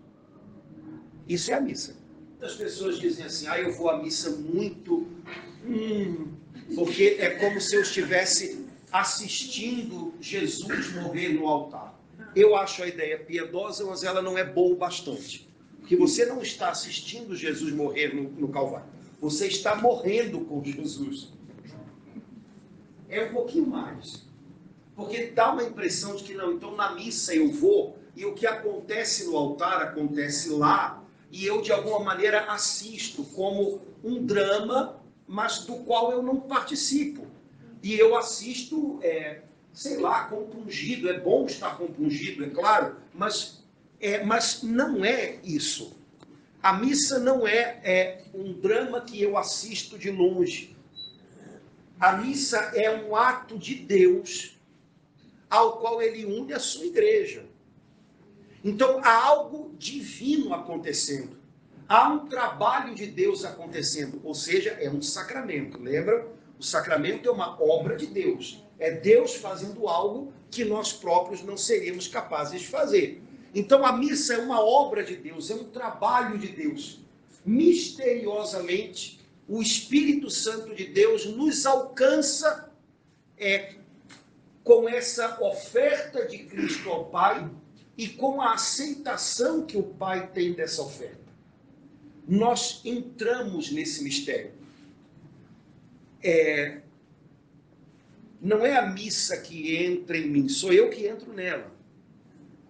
Isso 1.28 1.52
é 1.52 1.56
a 1.56 1.62
missa. 1.62 1.96
Muitas 2.30 2.56
pessoas 2.56 3.00
dizem 3.00 3.26
assim: 3.26 3.48
ah, 3.48 3.60
eu 3.60 3.74
vou 3.74 3.90
à 3.90 4.02
missa 4.02 4.30
muito. 4.30 5.08
Hum, 5.66 6.34
porque 6.76 7.18
é 7.20 7.32
como 7.32 7.60
se 7.60 7.76
eu 7.76 7.82
estivesse 7.82 8.66
assistindo 8.92 10.14
Jesus 10.22 10.94
morrer 10.94 11.30
no 11.30 11.48
altar. 11.48 12.00
Eu 12.36 12.56
acho 12.56 12.84
a 12.84 12.88
ideia 12.88 13.18
piedosa, 13.18 13.86
mas 13.86 14.04
ela 14.04 14.22
não 14.22 14.38
é 14.38 14.44
boa 14.44 14.74
o 14.74 14.78
bastante. 14.78 15.45
Porque 15.86 15.96
você 15.96 16.26
não 16.26 16.42
está 16.42 16.70
assistindo 16.70 17.36
Jesus 17.36 17.72
morrer 17.72 18.12
no, 18.12 18.24
no 18.32 18.48
Calvário. 18.48 18.88
Você 19.22 19.46
está 19.46 19.76
morrendo 19.76 20.40
com 20.40 20.64
Jesus. 20.64 21.32
É 23.08 23.26
um 23.26 23.32
pouquinho 23.32 23.68
mais. 23.68 24.26
Porque 24.96 25.28
dá 25.28 25.54
uma 25.54 25.62
impressão 25.62 26.16
de 26.16 26.24
que 26.24 26.34
não, 26.34 26.54
então 26.54 26.76
na 26.76 26.96
missa 26.96 27.36
eu 27.36 27.52
vou 27.52 28.00
e 28.16 28.26
o 28.26 28.34
que 28.34 28.48
acontece 28.48 29.26
no 29.26 29.38
altar 29.38 29.80
acontece 29.80 30.50
lá 30.50 31.04
e 31.32 31.46
eu 31.46 31.62
de 31.62 31.72
alguma 31.72 32.00
maneira 32.00 32.46
assisto 32.52 33.24
como 33.24 33.80
um 34.04 34.26
drama, 34.26 35.00
mas 35.28 35.66
do 35.66 35.76
qual 35.84 36.12
eu 36.12 36.24
não 36.24 36.40
participo. 36.40 37.28
E 37.84 37.94
eu 37.94 38.18
assisto, 38.18 38.98
é, 39.04 39.42
sei 39.72 39.98
lá, 39.98 40.24
compungido. 40.30 41.08
É 41.10 41.20
bom 41.20 41.46
estar 41.46 41.78
compungido, 41.78 42.44
é 42.44 42.50
claro, 42.50 42.96
mas, 43.14 43.64
é, 44.00 44.24
mas 44.24 44.62
não 44.64 45.04
é 45.04 45.40
isso. 45.44 45.96
A 46.62 46.74
missa 46.74 47.20
não 47.20 47.48
é, 47.48 47.80
é 47.84 48.24
um 48.34 48.54
drama 48.54 49.02
que 49.02 49.22
eu 49.22 49.38
assisto 49.38 49.98
de 49.98 50.10
longe. 50.10 50.76
A 52.00 52.14
missa 52.14 52.58
é 52.76 52.90
um 52.90 53.16
ato 53.16 53.58
de 53.58 53.76
Deus 53.76 54.58
ao 55.50 55.78
qual 55.78 56.02
ele 56.02 56.26
une 56.26 56.54
a 56.54 56.60
sua 56.60 56.86
igreja. 56.86 57.46
Então 58.64 59.00
há 59.04 59.24
algo 59.24 59.74
divino 59.78 60.54
acontecendo. 60.54 61.38
Há 61.88 62.10
um 62.10 62.26
trabalho 62.28 62.96
de 62.96 63.06
Deus 63.06 63.46
acontecendo, 63.46 64.20
ou 64.24 64.34
seja, 64.34 64.72
é 64.72 64.90
um 64.90 65.02
sacramento. 65.02 65.80
Lembra? 65.80 66.28
O 66.60 66.64
sacramento 66.64 67.30
é 67.30 67.32
uma 67.32 67.62
obra 67.62 67.96
de 67.96 68.08
Deus. 68.08 68.64
É 68.80 68.90
Deus 68.92 69.36
fazendo 69.36 69.88
algo 69.88 70.34
que 70.50 70.66
nós 70.66 70.92
próprios 70.92 71.44
não 71.44 71.56
seríamos 71.56 72.08
capazes 72.08 72.62
de 72.62 72.68
fazer. 72.68 73.22
Então 73.56 73.86
a 73.86 73.94
missa 73.94 74.34
é 74.34 74.38
uma 74.38 74.60
obra 74.60 75.02
de 75.02 75.16
Deus, 75.16 75.50
é 75.50 75.56
um 75.56 75.64
trabalho 75.64 76.38
de 76.38 76.50
Deus. 76.50 77.00
Misteriosamente, 77.46 79.26
o 79.48 79.62
Espírito 79.62 80.30
Santo 80.30 80.76
de 80.76 80.86
Deus 80.88 81.26
nos 81.26 81.66
alcança 81.66 82.70
é, 83.38 83.76
com 84.62 84.90
essa 84.90 85.42
oferta 85.42 86.26
de 86.26 86.40
Cristo 86.40 86.90
ao 86.90 87.06
Pai 87.06 87.50
e 87.98 88.10
com 88.10 88.42
a 88.42 88.56
aceitação 88.56 89.66
que 89.66 89.78
o 89.78 89.84
Pai 89.84 90.30
tem 90.32 90.52
dessa 90.52 90.82
oferta. 90.82 91.24
Nós 92.28 92.82
entramos 92.84 93.72
nesse 93.72 94.04
mistério. 94.04 94.52
É, 96.22 96.82
não 98.42 98.66
é 98.66 98.76
a 98.76 98.88
missa 98.88 99.38
que 99.38 99.78
entra 99.78 100.18
em 100.18 100.28
mim, 100.28 100.50
sou 100.50 100.74
eu 100.74 100.90
que 100.90 101.08
entro 101.08 101.32
nela. 101.32 101.75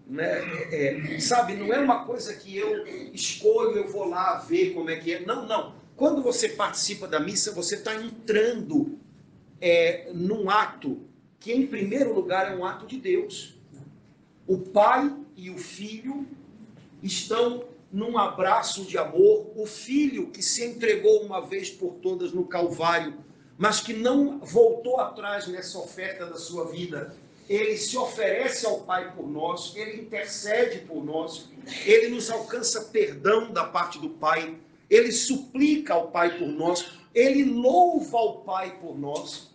Né? 0.08 0.40
É, 0.72 1.16
é, 1.16 1.20
sabe, 1.20 1.56
não 1.56 1.74
é 1.74 1.80
uma 1.80 2.06
coisa 2.06 2.34
que 2.34 2.56
eu 2.56 2.86
escolho, 3.12 3.78
eu 3.78 3.88
vou 3.88 4.08
lá 4.08 4.38
ver 4.38 4.74
como 4.74 4.90
é 4.90 4.98
que 4.98 5.14
é. 5.14 5.26
Não, 5.26 5.48
não. 5.48 5.74
Quando 5.96 6.22
você 6.22 6.50
participa 6.50 7.08
da 7.08 7.20
missa, 7.20 7.52
você 7.52 7.76
está 7.76 7.96
entrando 7.96 9.00
é, 9.60 10.12
num 10.14 10.50
ato 10.50 11.02
que, 11.40 11.54
em 11.54 11.66
primeiro 11.66 12.14
lugar, 12.14 12.52
é 12.52 12.56
um 12.56 12.66
ato 12.66 12.86
de 12.86 12.98
Deus. 12.98 13.56
O 14.46 14.60
pai 14.60 15.16
e 15.36 15.50
o 15.50 15.58
filho 15.58 16.28
estão 17.02 17.66
num 17.92 18.18
abraço 18.18 18.84
de 18.84 18.98
amor. 18.98 19.52
O 19.56 19.66
filho 19.66 20.30
que 20.30 20.44
se 20.44 20.66
entregou 20.66 21.24
uma 21.24 21.40
vez 21.40 21.72
por 21.72 21.96
todas 21.96 22.32
no 22.32 22.46
Calvário, 22.46 23.16
mas 23.58 23.80
que 23.80 23.94
não 23.94 24.40
voltou 24.40 25.00
atrás 25.00 25.48
nessa 25.48 25.80
oferta 25.80 26.26
da 26.26 26.36
sua 26.36 26.66
vida. 26.66 27.16
Ele 27.48 27.78
se 27.78 27.98
oferece 27.98 28.66
ao 28.66 28.82
Pai 28.82 29.14
por 29.14 29.28
nós, 29.28 29.74
ele 29.76 30.02
intercede 30.02 30.80
por 30.80 31.04
nós, 31.04 31.50
ele 31.86 32.10
nos 32.10 32.30
alcança 32.32 32.86
perdão 32.86 33.52
da 33.52 33.66
parte 33.66 34.00
do 34.00 34.10
Pai, 34.10 34.58
ele 34.90 35.12
suplica 35.12 35.94
ao 35.94 36.10
Pai 36.10 36.38
por 36.38 36.48
nós, 36.48 36.98
ele 37.14 37.44
louva 37.44 38.18
ao 38.18 38.42
Pai 38.42 38.80
por 38.80 38.98
nós, 38.98 39.54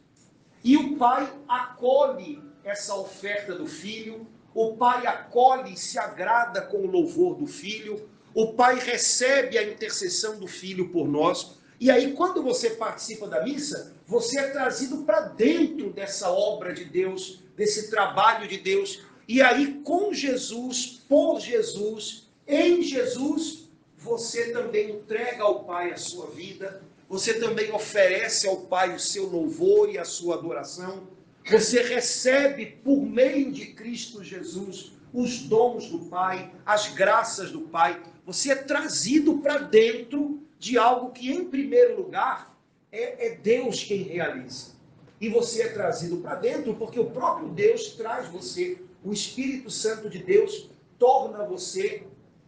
e 0.63 0.77
o 0.77 0.97
Pai 0.97 1.33
acolhe 1.49 2.41
essa 2.65 2.95
oferta 2.95 3.55
do 3.55 3.67
filho, 3.67 4.27
o 4.55 4.77
pai 4.77 5.07
acolhe 5.07 5.75
e 5.75 5.77
se 5.77 5.99
agrada 5.99 6.63
com 6.63 6.79
o 6.79 6.91
louvor 6.91 7.37
do 7.37 7.47
filho, 7.47 8.09
o 8.35 8.53
pai 8.53 8.79
recebe 8.79 9.57
a 9.59 9.63
intercessão 9.63 10.39
do 10.39 10.47
filho 10.47 10.89
por 10.91 11.09
nós. 11.09 11.59
E 11.81 11.91
aí, 11.91 12.13
quando 12.13 12.43
você 12.43 12.71
participa 12.71 13.27
da 13.27 13.43
missa, 13.43 13.97
você 14.07 14.39
é 14.39 14.51
trazido 14.51 14.99
para 14.99 15.21
dentro 15.23 15.91
dessa 15.91 16.31
obra 16.31 16.75
de 16.75 16.85
Deus, 16.85 17.41
desse 17.57 17.91
trabalho 17.91 18.47
de 18.47 18.59
Deus. 18.59 19.03
E 19.27 19.41
aí, 19.41 19.81
com 19.83 20.13
Jesus, 20.13 21.01
por 21.09 21.41
Jesus, 21.41 22.29
em 22.47 22.83
Jesus, 22.83 23.71
você 23.97 24.51
também 24.53 24.91
entrega 24.91 25.43
ao 25.43 25.65
Pai 25.65 25.91
a 25.91 25.97
sua 25.97 26.27
vida, 26.27 26.83
você 27.09 27.35
também 27.41 27.73
oferece 27.73 28.47
ao 28.47 28.59
Pai 28.59 28.95
o 28.95 29.01
seu 29.01 29.27
louvor 29.27 29.89
e 29.89 29.97
a 29.97 30.05
sua 30.05 30.35
adoração. 30.35 31.09
Você 31.51 31.83
recebe 31.83 32.79
por 32.85 33.01
meio 33.01 33.51
de 33.51 33.73
Cristo 33.73 34.23
Jesus 34.23 34.93
os 35.15 35.39
dons 35.39 35.89
do 35.89 36.01
Pai, 36.01 36.53
as 36.67 36.89
graças 36.89 37.51
do 37.51 37.63
Pai. 37.63 38.03
Você 38.27 38.53
é 38.53 38.57
trazido 38.57 39.39
para 39.39 39.59
dentro 39.59 40.41
de 40.61 40.77
algo 40.77 41.11
que, 41.11 41.33
em 41.33 41.47
primeiro 41.47 41.97
lugar, 41.97 42.55
é, 42.93 43.29
é 43.29 43.35
Deus 43.35 43.83
quem 43.83 44.03
realiza. 44.03 44.73
E 45.19 45.29
você 45.31 45.63
é 45.63 45.69
trazido 45.71 46.19
para 46.19 46.35
dentro 46.35 46.75
porque 46.75 47.01
o 47.01 47.11
próprio 47.11 47.49
Deus 47.49 47.95
traz 47.95 48.29
você. 48.29 48.79
O 49.03 49.11
Espírito 49.11 49.71
Santo 49.71 50.11
de 50.11 50.19
Deus 50.19 50.71
torna 50.99 51.45
você 51.45 52.05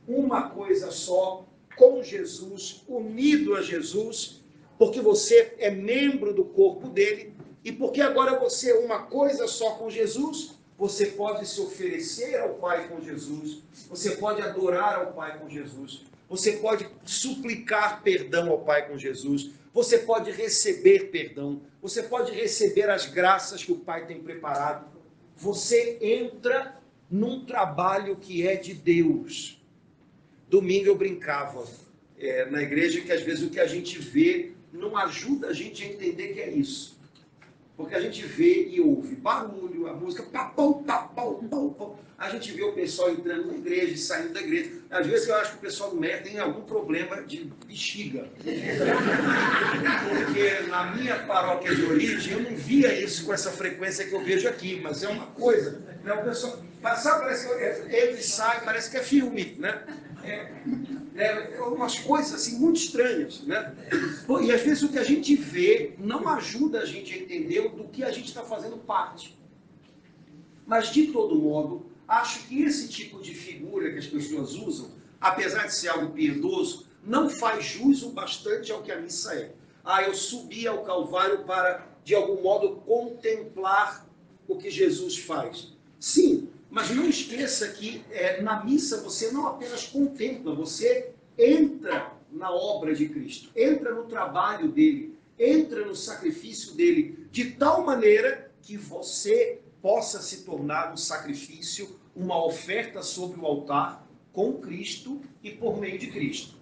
uma 0.07 0.51
coisa 0.51 0.91
só 0.91 1.47
com 1.75 2.03
Jesus, 2.03 2.85
unido 2.87 3.55
a 3.55 3.63
Jesus, 3.63 4.43
porque 4.79 5.01
você 5.01 5.55
é 5.59 5.71
membro 5.71 6.35
do 6.35 6.45
corpo 6.45 6.89
dele 6.89 7.33
e 7.65 7.73
porque 7.73 8.03
agora 8.03 8.39
você 8.39 8.73
é 8.73 8.79
uma 8.79 9.05
coisa 9.05 9.49
só 9.49 9.71
com 9.77 9.89
Jesus, 9.89 10.55
você 10.77 11.07
pode 11.07 11.47
se 11.49 11.61
oferecer 11.63 12.39
ao 12.41 12.55
Pai 12.55 12.89
com 12.89 13.01
Jesus, 13.01 13.63
você 13.89 14.17
pode 14.17 14.43
adorar 14.43 14.97
ao 14.97 15.13
Pai 15.15 15.39
com 15.39 15.49
Jesus, 15.49 16.05
você 16.33 16.53
pode 16.53 16.89
suplicar 17.05 18.03
perdão 18.03 18.49
ao 18.49 18.61
Pai 18.61 18.89
com 18.89 18.97
Jesus, 18.97 19.51
você 19.71 19.99
pode 19.99 20.31
receber 20.31 21.11
perdão, 21.11 21.61
você 21.83 22.03
pode 22.03 22.33
receber 22.33 22.89
as 22.89 23.05
graças 23.05 23.63
que 23.63 23.71
o 23.71 23.77
Pai 23.77 24.07
tem 24.07 24.19
preparado. 24.19 24.87
Você 25.37 25.99
entra 26.01 26.75
num 27.11 27.45
trabalho 27.45 28.17
que 28.17 28.49
é 28.49 28.57
de 28.57 28.73
Deus. 28.73 29.63
Domingo 30.49 30.87
eu 30.87 30.97
brincava 30.97 31.67
é, 32.19 32.47
na 32.47 32.63
igreja 32.63 33.03
que 33.03 33.13
às 33.13 33.21
vezes 33.21 33.45
o 33.45 33.51
que 33.51 33.61
a 33.61 33.67
gente 33.67 33.99
vê 33.99 34.53
não 34.73 34.97
ajuda 34.97 35.49
a 35.49 35.53
gente 35.53 35.85
a 35.85 35.87
entender 35.87 36.29
que 36.29 36.41
é 36.41 36.51
isso. 36.51 36.92
Porque 37.77 37.95
a 37.95 38.01
gente 38.01 38.23
vê 38.23 38.69
e 38.69 38.81
ouve 38.81 39.15
barulho, 39.17 39.89
a 39.89 39.95
música, 39.95 40.23
papau, 40.25 40.83
papau, 40.83 41.43
papau. 41.51 41.99
A 42.19 42.29
gente 42.29 42.53
vê 42.53 42.63
o 42.63 42.73
pessoal 42.73 43.11
entrando 43.11 43.49
na 43.49 43.55
igreja 43.55 43.95
e 43.95 43.99
saindo 43.99 44.35
da 44.35 44.41
igreja. 44.41 44.71
Às 44.91 45.07
vezes 45.07 45.27
eu 45.27 45.35
acho 45.35 45.53
que 45.53 45.57
o 45.57 45.61
pessoal 45.61 45.91
do 45.91 45.97
MER 45.97 46.23
tem 46.23 46.39
algum 46.39 46.63
problema 46.63 47.23
de 47.23 47.51
bexiga. 47.67 48.29
Porque 50.09 50.61
na 50.69 50.95
minha 50.95 51.19
paróquia 51.25 51.75
de 51.75 51.83
origem 51.85 52.35
eu 52.35 52.43
não 52.43 52.55
via 52.55 52.95
isso 52.95 53.25
com 53.25 53.33
essa 53.33 53.51
frequência 53.51 54.07
que 54.07 54.13
eu 54.13 54.23
vejo 54.23 54.47
aqui, 54.49 54.79
mas 54.81 55.03
é 55.03 55.09
uma 55.09 55.27
coisa. 55.27 55.83
Né? 56.05 56.13
O 56.13 56.23
pessoal, 56.23 56.63
sabe, 56.97 57.23
parece 57.23 57.49
que 57.49 57.55
entra 57.97 58.11
e 58.13 58.23
sai, 58.23 58.65
parece 58.65 58.91
que 58.91 58.99
é 58.99 59.03
filme, 59.03 59.57
né? 59.59 59.83
É, 60.23 60.53
é, 61.15 61.61
umas 61.61 61.99
coisas 61.99 62.33
assim 62.35 62.59
muito 62.59 62.77
estranhas, 62.77 63.43
né? 63.43 63.75
E 64.43 64.51
às 64.51 64.63
vezes 64.63 64.83
o 64.83 64.89
que 64.89 64.99
a 64.99 65.05
gente 65.05 65.35
vê 65.35 65.95
não 65.99 66.27
ajuda 66.29 66.81
a 66.81 66.87
gente 66.87 67.13
a 67.13 67.19
entender 67.19 67.69
do 67.71 67.85
que 67.85 68.03
a 68.03 68.11
gente 68.11 68.29
está 68.29 68.43
fazendo 68.43 68.79
parte. 68.79 69.39
Mas 70.67 70.91
de 70.91 71.09
todo 71.09 71.35
modo, 71.35 71.87
acho 72.09 72.47
que 72.47 72.63
esse 72.63 72.89
tipo 72.89 73.21
de 73.21 73.35
figura 73.35 73.91
que 73.91 73.99
as 73.99 74.07
pessoas 74.07 74.55
usam, 74.55 74.91
apesar 75.21 75.67
de 75.67 75.75
ser 75.75 75.89
algo 75.89 76.13
piedoso, 76.13 76.87
não 77.05 77.29
faz 77.29 77.65
jus 77.65 78.03
o 78.03 78.11
bastante 78.11 78.71
ao 78.73 78.83
que 78.83 78.93
a 78.93 79.01
missa 79.01 79.35
é. 79.35 79.53
Ah, 79.85 80.03
eu 80.03 80.15
subi 80.15 80.67
ao 80.67 80.85
Calvário 80.85 81.45
para, 81.45 81.87
de 82.05 82.15
algum 82.15 82.41
modo, 82.41 82.77
contemplar 82.87 84.07
o 84.47 84.57
que 84.57 84.71
Jesus 84.71 85.19
faz. 85.19 85.73
Sim, 85.99 86.42
mas 86.73 86.91
não 86.91 87.07
esqueça 87.07 87.69
que 87.69 88.03
é, 88.11 88.41
na 88.41 88.65
missa 88.65 89.03
você 89.03 89.31
não 89.31 89.47
apenas 89.47 89.87
contempla, 89.87 90.55
você 90.55 91.13
entra 91.37 92.15
na 92.33 92.51
obra 92.51 92.95
de 92.95 93.11
Cristo, 93.11 93.51
entra 93.55 93.95
no 93.95 94.05
trabalho 94.05 94.73
dele, 94.73 95.15
entra 95.39 95.85
no 95.85 95.95
sacrifício 95.95 96.73
dele, 96.73 97.29
de 97.31 97.51
tal 97.51 97.85
maneira 97.85 98.51
que 98.63 98.79
você 98.79 99.61
possa 99.83 100.23
se 100.23 100.45
tornar 100.45 100.95
um 100.95 100.97
sacrifício, 100.97 102.01
uma 102.17 102.43
oferta 102.43 103.03
sobre 103.03 103.39
o 103.39 103.45
altar 103.45 104.09
com 104.33 104.55
Cristo 104.55 105.21
e 105.43 105.51
por 105.51 105.79
meio 105.79 105.99
de 105.99 106.07
Cristo. 106.07 106.57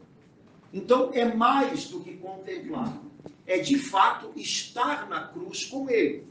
Então 0.72 1.12
é 1.14 1.24
mais 1.24 1.84
do 1.84 2.00
que 2.00 2.16
contemplar, 2.16 3.00
é 3.46 3.58
de 3.58 3.78
fato 3.78 4.32
estar 4.34 5.08
na 5.08 5.28
cruz 5.28 5.66
com 5.66 5.88
Ele. 5.88 6.26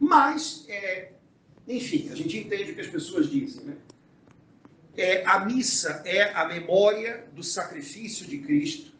Mas, 0.00 0.64
é, 0.68 1.12
enfim, 1.66 2.08
a 2.10 2.14
gente 2.14 2.38
entende 2.38 2.72
o 2.72 2.74
que 2.74 2.80
as 2.80 2.86
pessoas 2.86 3.30
dizem, 3.30 3.64
né? 3.64 3.76
É, 4.96 5.24
a 5.24 5.44
missa 5.44 6.02
é 6.04 6.32
a 6.34 6.46
memória 6.46 7.26
do 7.32 7.42
sacrifício 7.42 8.26
de 8.26 8.38
Cristo. 8.38 8.92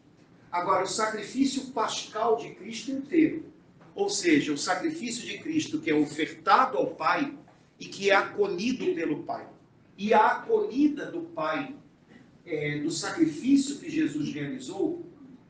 Agora, 0.51 0.83
o 0.83 0.87
sacrifício 0.87 1.67
pascal 1.71 2.37
de 2.37 2.55
Cristo 2.55 2.91
inteiro, 2.91 3.45
ou 3.93 4.09
seja, 4.09 4.53
o 4.53 4.57
sacrifício 4.57 5.25
de 5.25 5.37
Cristo 5.37 5.79
que 5.79 5.89
é 5.89 5.93
ofertado 5.93 6.77
ao 6.77 6.95
Pai 6.95 7.37
e 7.79 7.85
que 7.85 8.09
é 8.09 8.15
acolhido 8.15 8.93
pelo 8.95 9.23
Pai. 9.23 9.47
E 9.97 10.13
a 10.13 10.27
acolhida 10.27 11.11
do 11.11 11.21
Pai 11.21 11.75
é, 12.45 12.79
do 12.79 12.89
sacrifício 12.89 13.77
que 13.77 13.89
Jesus 13.89 14.33
realizou 14.33 15.05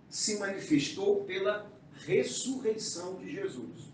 se 0.10 0.38
manifestou 0.40 1.24
pela 1.24 1.72
ressurreição 2.06 3.16
de 3.16 3.32
Jesus. 3.32 3.92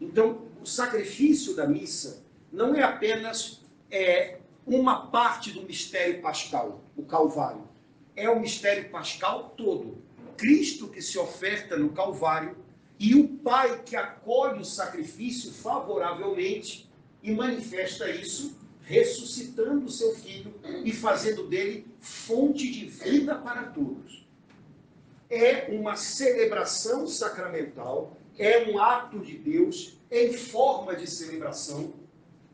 Então, 0.00 0.46
o 0.62 0.66
sacrifício 0.66 1.56
da 1.56 1.66
missa 1.66 2.22
não 2.52 2.74
é 2.74 2.82
apenas 2.82 3.60
é, 3.90 4.38
uma 4.64 5.06
parte 5.06 5.50
do 5.50 5.62
mistério 5.62 6.22
pascal, 6.22 6.84
o 6.96 7.02
Calvário. 7.02 7.68
É 8.14 8.30
o 8.30 8.38
mistério 8.38 8.88
pascal 8.90 9.54
todo. 9.56 9.98
Cristo 10.36 10.88
que 10.88 11.02
se 11.02 11.18
oferta 11.18 11.76
no 11.76 11.90
Calvário 11.90 12.56
e 12.98 13.16
o 13.16 13.26
Pai 13.28 13.82
que 13.84 13.96
acolhe 13.96 14.60
o 14.60 14.64
sacrifício 14.64 15.52
favoravelmente 15.52 16.88
e 17.22 17.32
manifesta 17.32 18.08
isso 18.08 18.56
ressuscitando 18.82 19.86
o 19.86 19.90
seu 19.90 20.14
filho 20.14 20.54
e 20.84 20.92
fazendo 20.92 21.48
dele 21.48 21.86
fonte 22.00 22.70
de 22.70 22.86
vida 22.86 23.34
para 23.34 23.64
todos. 23.64 24.26
É 25.28 25.68
uma 25.70 25.96
celebração 25.96 27.06
sacramental, 27.06 28.16
é 28.38 28.70
um 28.70 28.78
ato 28.78 29.18
de 29.18 29.36
Deus 29.36 29.98
em 30.10 30.32
forma 30.32 30.94
de 30.94 31.08
celebração, 31.08 31.92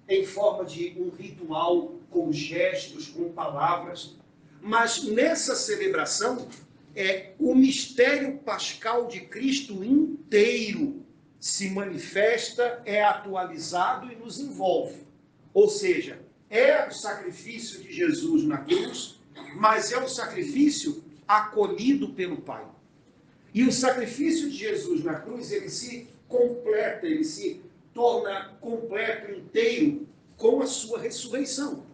em 0.08 0.24
forma 0.24 0.64
de 0.64 0.94
um 0.98 1.10
ritual 1.10 1.94
com 2.10 2.32
gestos, 2.32 3.08
com 3.08 3.32
palavras, 3.32 4.16
mas 4.60 5.04
nessa 5.04 5.54
celebração 5.54 6.48
é 6.94 7.32
o 7.38 7.54
mistério 7.54 8.38
pascal 8.38 9.06
de 9.06 9.20
Cristo 9.20 9.84
inteiro 9.84 11.04
se 11.38 11.70
manifesta, 11.70 12.82
é 12.84 13.02
atualizado 13.02 14.10
e 14.10 14.16
nos 14.16 14.40
envolve. 14.40 15.06
Ou 15.54 15.68
seja, 15.68 16.20
é 16.50 16.86
o 16.86 16.90
sacrifício 16.90 17.80
de 17.80 17.92
Jesus 17.92 18.44
na 18.44 18.58
cruz, 18.58 19.20
mas 19.54 19.92
é 19.92 19.98
o 19.98 20.08
sacrifício 20.08 21.04
acolhido 21.26 22.10
pelo 22.14 22.38
Pai. 22.38 22.66
E 23.52 23.64
o 23.64 23.72
sacrifício 23.72 24.50
de 24.50 24.56
Jesus 24.56 25.02
na 25.02 25.14
cruz, 25.14 25.50
ele 25.52 25.68
se 25.68 26.08
completa, 26.28 27.06
ele 27.06 27.24
se 27.24 27.62
torna 27.94 28.56
completo, 28.60 29.32
inteiro, 29.32 30.06
com 30.36 30.60
a 30.60 30.66
sua 30.66 31.00
ressurreição. 31.00 31.84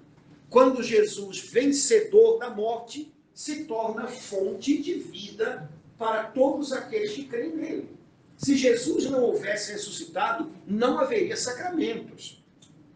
Quando 0.50 0.82
Jesus, 0.82 1.38
vencedor 1.40 2.38
da 2.38 2.50
morte, 2.50 3.12
se 3.32 3.64
torna 3.64 4.06
fonte 4.06 4.80
de 4.80 4.94
vida 4.94 5.68
para 5.98 6.24
todos 6.24 6.72
aqueles 6.72 7.12
que 7.12 7.24
creem 7.24 7.56
nele. 7.56 7.88
Se 8.36 8.56
Jesus 8.56 9.08
não 9.10 9.22
houvesse 9.22 9.72
ressuscitado, 9.72 10.50
não 10.66 10.98
haveria 10.98 11.36
sacramentos, 11.36 12.44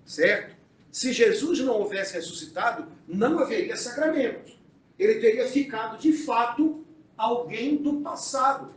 certo? 0.05 0.57
Se 0.91 1.13
Jesus 1.13 1.61
não 1.61 1.75
houvesse 1.75 2.15
ressuscitado, 2.15 2.89
não 3.07 3.39
haveria 3.39 3.77
sacramentos. 3.77 4.59
Ele 4.99 5.21
teria 5.21 5.47
ficado, 5.47 5.99
de 5.99 6.13
fato, 6.13 6.85
alguém 7.19 7.77
do 7.77 8.01
passado. 8.01 8.73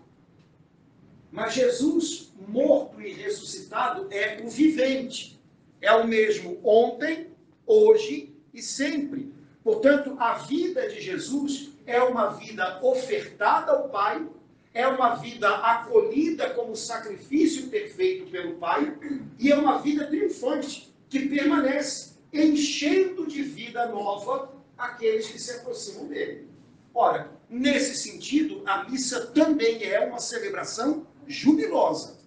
Mas 1.32 1.54
Jesus, 1.54 2.34
morto 2.48 3.00
e 3.00 3.14
ressuscitado, 3.14 4.08
é 4.12 4.42
o 4.44 4.50
vivente. 4.50 5.40
É 5.80 5.94
o 5.94 6.06
mesmo 6.06 6.60
ontem, 6.64 7.30
hoje 7.66 8.36
e 8.54 8.62
sempre. 8.62 9.34
Portanto, 9.64 10.16
a 10.20 10.34
vida 10.34 10.90
de 10.90 11.00
Jesus 11.00 11.70
é 11.86 12.02
uma 12.02 12.32
vida 12.32 12.80
ofertada 12.84 13.72
ao 13.72 13.90
Pai, 13.90 14.28
é 14.74 14.88
uma 14.88 15.16
vida 15.16 15.50
acolhida 15.50 16.50
como 16.52 16.76
sacrifício 16.76 17.68
perfeito 17.68 18.30
pelo 18.30 18.56
Pai, 18.56 18.98
e 19.40 19.52
é 19.52 19.58
uma 19.58 19.80
vida 19.80 20.08
triunfante 20.08 20.94
que 21.10 21.28
permanece, 21.28 22.12
enchendo 22.32 23.28
de 23.28 23.42
vida 23.42 23.88
nova 23.88 24.52
aqueles 24.78 25.28
que 25.28 25.40
se 25.40 25.52
aproximam 25.52 26.08
dele. 26.08 26.48
Ora, 26.94 27.32
nesse 27.52 27.96
sentido, 27.98 28.64
a 28.66 28.90
missa 28.90 29.28
também 29.28 29.84
é 29.84 30.00
uma 30.00 30.20
celebração 30.20 31.06
jubilosa. 31.28 32.18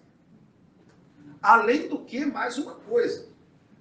Além 1.41 1.87
do 1.87 1.99
que, 1.99 2.23
mais 2.23 2.59
uma 2.59 2.75
coisa, 2.75 3.27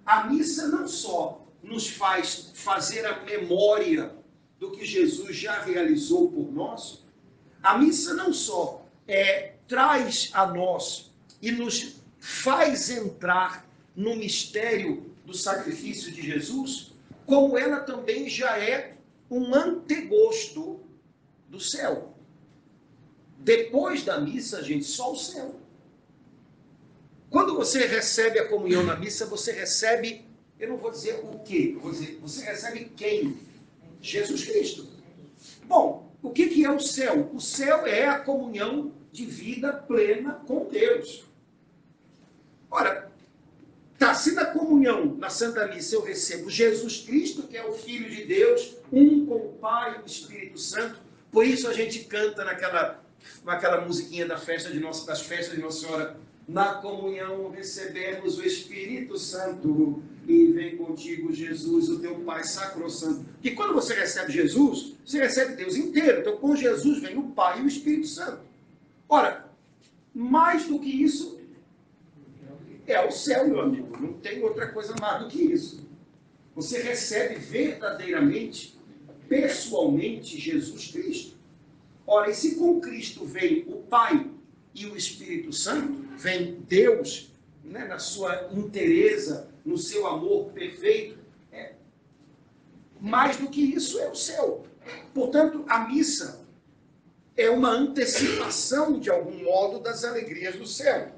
a 0.07 0.24
missa 0.24 0.68
não 0.68 0.88
só 0.88 1.46
nos 1.62 1.88
faz 1.88 2.50
fazer 2.54 3.04
a 3.04 3.22
memória 3.24 4.14
do 4.59 4.72
que 4.72 4.87
Jesus 4.87 5.37
já 5.37 5.61
realizou 5.61 6.30
por 6.30 6.50
nós, 6.50 7.04
a 7.62 7.76
missa 7.76 8.14
não 8.14 8.33
só 8.33 8.87
é, 9.07 9.54
traz 9.68 10.30
a 10.33 10.46
nós 10.46 11.12
e 11.42 11.52
nos 11.52 11.96
faz 12.18 12.88
entrar 12.88 13.68
no 13.94 14.16
mistério 14.16 15.11
do 15.26 15.35
sacrifício 15.35 16.11
de 16.11 16.22
Jesus, 16.22 16.92
como 17.26 17.57
ela 17.57 17.80
também 17.80 18.28
já 18.28 18.59
é 18.59 18.96
um 19.30 19.54
antegosto 19.54 20.84
do 21.54 21.60
céu. 21.60 22.14
Depois 23.38 24.02
da 24.02 24.20
missa, 24.20 24.62
gente, 24.62 24.84
só 24.84 25.12
o 25.12 25.16
céu. 25.16 25.54
Quando 27.30 27.54
você 27.54 27.86
recebe 27.86 28.38
a 28.38 28.48
comunhão 28.48 28.82
na 28.82 28.96
missa, 28.96 29.26
você 29.26 29.52
recebe, 29.52 30.24
eu 30.58 30.68
não 30.68 30.76
vou 30.76 30.90
dizer 30.90 31.20
o 31.24 31.38
quê, 31.40 31.76
vou 31.80 31.90
dizer, 31.90 32.18
você 32.20 32.44
recebe 32.44 32.92
quem? 32.96 33.38
Jesus 34.00 34.44
Cristo. 34.44 34.86
Bom, 35.64 36.12
o 36.22 36.30
que, 36.30 36.48
que 36.48 36.64
é 36.64 36.70
o 36.70 36.80
céu? 36.80 37.30
O 37.32 37.40
céu 37.40 37.86
é 37.86 38.06
a 38.06 38.20
comunhão 38.20 38.92
de 39.10 39.24
vida 39.24 39.72
plena 39.72 40.34
com 40.46 40.68
Deus. 40.68 41.24
Ora, 42.70 43.12
Tá, 44.04 44.12
se 44.12 44.32
na 44.32 44.44
comunhão, 44.44 45.16
na 45.16 45.30
Santa 45.30 45.66
Missa, 45.68 45.94
eu 45.94 46.02
recebo 46.02 46.50
Jesus 46.50 47.00
Cristo, 47.00 47.44
que 47.44 47.56
é 47.56 47.64
o 47.64 47.72
Filho 47.72 48.10
de 48.10 48.24
Deus, 48.24 48.76
um 48.92 49.24
com 49.24 49.36
o 49.36 49.52
Pai 49.54 49.96
e 49.96 50.02
o 50.02 50.06
Espírito 50.06 50.58
Santo, 50.58 51.00
por 51.35 51.44
isso 51.44 51.68
a 51.68 51.73
gente 51.73 52.05
canta 52.05 52.44
naquela, 52.44 53.05
naquela 53.44 53.81
musiquinha 53.81 54.25
da 54.25 54.38
festa 54.38 54.70
de 54.70 54.79
nossa, 54.79 55.05
das 55.05 55.20
festas 55.20 55.57
de 55.57 55.61
Nossa 55.61 55.81
Senhora, 55.81 56.16
na 56.47 56.75
comunhão 56.75 57.51
recebemos 57.51 58.38
o 58.38 58.47
Espírito 58.47 59.18
Santo 59.18 60.03
e 60.29 60.53
vem 60.53 60.77
contigo 60.77 61.33
Jesus, 61.33 61.88
o 61.88 61.99
teu 61.99 62.20
Pai 62.20 62.44
sacrosanto. 62.44 63.25
Porque 63.25 63.51
quando 63.51 63.75
você 63.75 63.94
recebe 63.94 64.33
Jesus, 64.33 64.94
você 65.05 65.18
recebe 65.18 65.57
Deus 65.57 65.75
inteiro. 65.75 66.20
Então 66.20 66.37
com 66.37 66.55
Jesus 66.55 67.01
vem 67.01 67.18
o 67.18 67.31
Pai 67.31 67.59
e 67.61 67.62
o 67.62 67.68
Espírito 67.68 68.07
Santo. 68.07 68.42
Ora, 69.09 69.51
mais 70.14 70.66
do 70.66 70.79
que 70.79 70.88
isso, 70.88 71.40
é 72.87 73.05
o 73.05 73.11
céu, 73.11 73.49
meu 73.49 73.61
amigo. 73.61 73.97
Não 74.01 74.12
tem 74.14 74.42
outra 74.42 74.68
coisa 74.68 74.94
mais 75.01 75.25
do 75.25 75.29
que 75.29 75.42
isso. 75.42 75.85
Você 76.55 76.81
recebe 76.81 77.35
verdadeiramente, 77.37 78.73
pessoalmente, 79.29 80.39
Jesus 80.39 80.89
Cristo. 80.91 81.37
Ora, 82.07 82.31
e 82.31 82.35
se 82.35 82.57
com 82.57 82.81
Cristo 82.81 83.25
vem 83.25 83.64
o 83.68 83.77
Pai 83.83 84.31
e 84.75 84.87
o 84.87 84.97
Espírito 84.97 85.53
Santo, 85.53 86.05
vem 86.18 86.61
Deus, 86.68 87.31
né, 87.62 87.87
na 87.87 87.99
sua 87.99 88.51
inteireza, 88.53 89.49
no 89.64 89.79
seu 89.79 90.07
amor 90.07 90.51
perfeito, 90.53 91.18
é, 91.51 91.72
mais 93.01 93.37
do 93.37 93.49
que 93.49 93.62
isso 93.62 93.99
é 93.99 94.11
o 94.11 94.14
céu. 94.14 94.66
Portanto, 95.14 95.64
a 95.66 95.89
missa 95.89 96.45
é 97.37 97.49
uma 97.51 97.70
antecipação, 97.70 98.99
de 98.99 99.11
algum 99.11 99.43
modo, 99.43 99.81
das 99.81 100.05
alegrias 100.05 100.57
do 100.57 100.66
céu. 100.66 101.12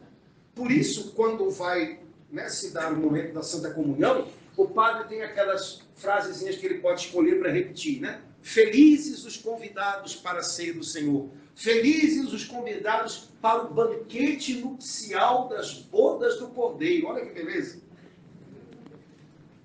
Por 0.55 0.71
isso, 0.71 1.13
quando 1.13 1.51
vai 1.51 2.01
né, 2.31 2.49
se 2.49 2.71
dar 2.71 2.93
o 2.93 2.97
momento 2.97 3.35
da 3.35 3.43
Santa 3.43 3.71
Comunhão, 3.71 4.29
o 4.57 4.67
padre 4.69 5.09
tem 5.09 5.23
aquelas 5.23 5.83
frasezinhas 5.95 6.57
que 6.57 6.65
ele 6.67 6.79
pode 6.79 7.03
escolher 7.03 7.39
para 7.39 7.51
repetir, 7.51 8.01
né? 8.01 8.23
Felizes 8.41 9.25
os 9.25 9.37
convidados 9.37 10.15
para 10.15 10.39
a 10.39 10.43
ceia 10.43 10.73
do 10.73 10.85
Senhor. 10.85 11.29
Felizes 11.55 12.33
os 12.33 12.45
convidados 12.45 13.29
para 13.41 13.65
o 13.65 13.75
banquete 13.75 14.55
nupcial 14.55 15.49
das 15.49 15.75
bodas 15.75 16.39
do 16.39 16.49
Cordeiro. 16.49 17.09
Olha 17.09 17.27
que 17.27 17.33
beleza. 17.33 17.81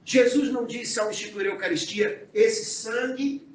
Jesus 0.04 0.50
não 0.50 0.66
disse 0.66 1.00
ao 1.00 1.10
instituir 1.10 1.48
a 1.48 1.52
Eucaristia: 1.52 2.28
esse 2.34 2.66
sangue 2.66 3.48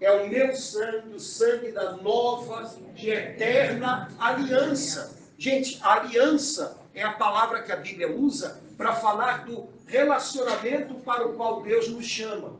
é 0.00 0.10
o 0.10 0.28
meu 0.28 0.54
sangue, 0.54 1.14
o 1.14 1.20
sangue 1.20 1.72
da 1.72 1.92
nova 1.96 2.74
e 2.96 3.10
eterna 3.10 4.08
aliança. 4.18 5.16
Gente, 5.36 5.78
a 5.82 6.00
aliança 6.00 6.79
é 6.94 7.02
a 7.02 7.12
palavra 7.12 7.62
que 7.62 7.72
a 7.72 7.76
Bíblia 7.76 8.10
usa 8.10 8.60
para 8.76 8.94
falar 8.94 9.44
do 9.44 9.68
relacionamento 9.86 10.94
para 10.94 11.26
o 11.26 11.34
qual 11.34 11.62
Deus 11.62 11.88
nos 11.88 12.06
chama. 12.06 12.58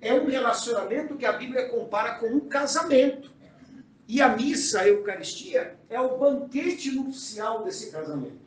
É 0.00 0.12
um 0.12 0.26
relacionamento 0.26 1.16
que 1.16 1.24
a 1.24 1.32
Bíblia 1.32 1.68
compara 1.68 2.16
com 2.16 2.26
um 2.26 2.40
casamento. 2.40 3.32
E 4.06 4.20
a 4.20 4.28
missa, 4.28 4.80
a 4.80 4.88
Eucaristia, 4.88 5.78
é 5.88 5.98
o 5.98 6.18
banquete 6.18 6.90
nupcial 6.90 7.64
desse 7.64 7.90
casamento. 7.90 8.44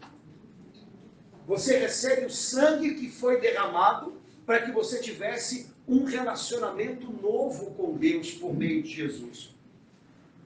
Você 1.48 1.78
recebe 1.78 2.26
o 2.26 2.30
sangue 2.30 2.96
que 2.96 3.10
foi 3.10 3.40
derramado 3.40 4.22
para 4.46 4.62
que 4.62 4.72
você 4.72 5.00
tivesse 5.00 5.72
um 5.88 6.04
relacionamento 6.04 7.12
novo 7.12 7.72
com 7.72 7.96
Deus 7.96 8.32
por 8.32 8.54
meio 8.54 8.84
de 8.84 8.90
Jesus. 8.90 9.56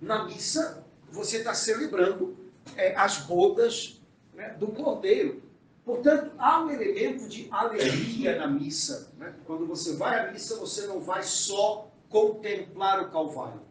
Na 0.01 0.25
missa, 0.25 0.85
você 1.11 1.37
está 1.37 1.53
celebrando 1.53 2.37
é, 2.77 2.95
as 2.95 3.17
bodas 3.19 4.00
né, 4.41 4.55
do 4.57 4.67
Cordeiro. 4.67 5.43
Portanto, 5.85 6.31
há 6.37 6.63
um 6.63 6.71
elemento 6.71 7.27
de 7.27 7.47
alegria 7.51 8.37
na 8.37 8.47
missa. 8.47 9.11
Né? 9.17 9.33
Quando 9.45 9.67
você 9.67 9.95
vai 9.95 10.19
à 10.19 10.31
missa, 10.31 10.55
você 10.57 10.87
não 10.87 10.99
vai 10.99 11.23
só 11.23 11.91
contemplar 12.09 13.01
o 13.01 13.11
Calvário. 13.11 13.61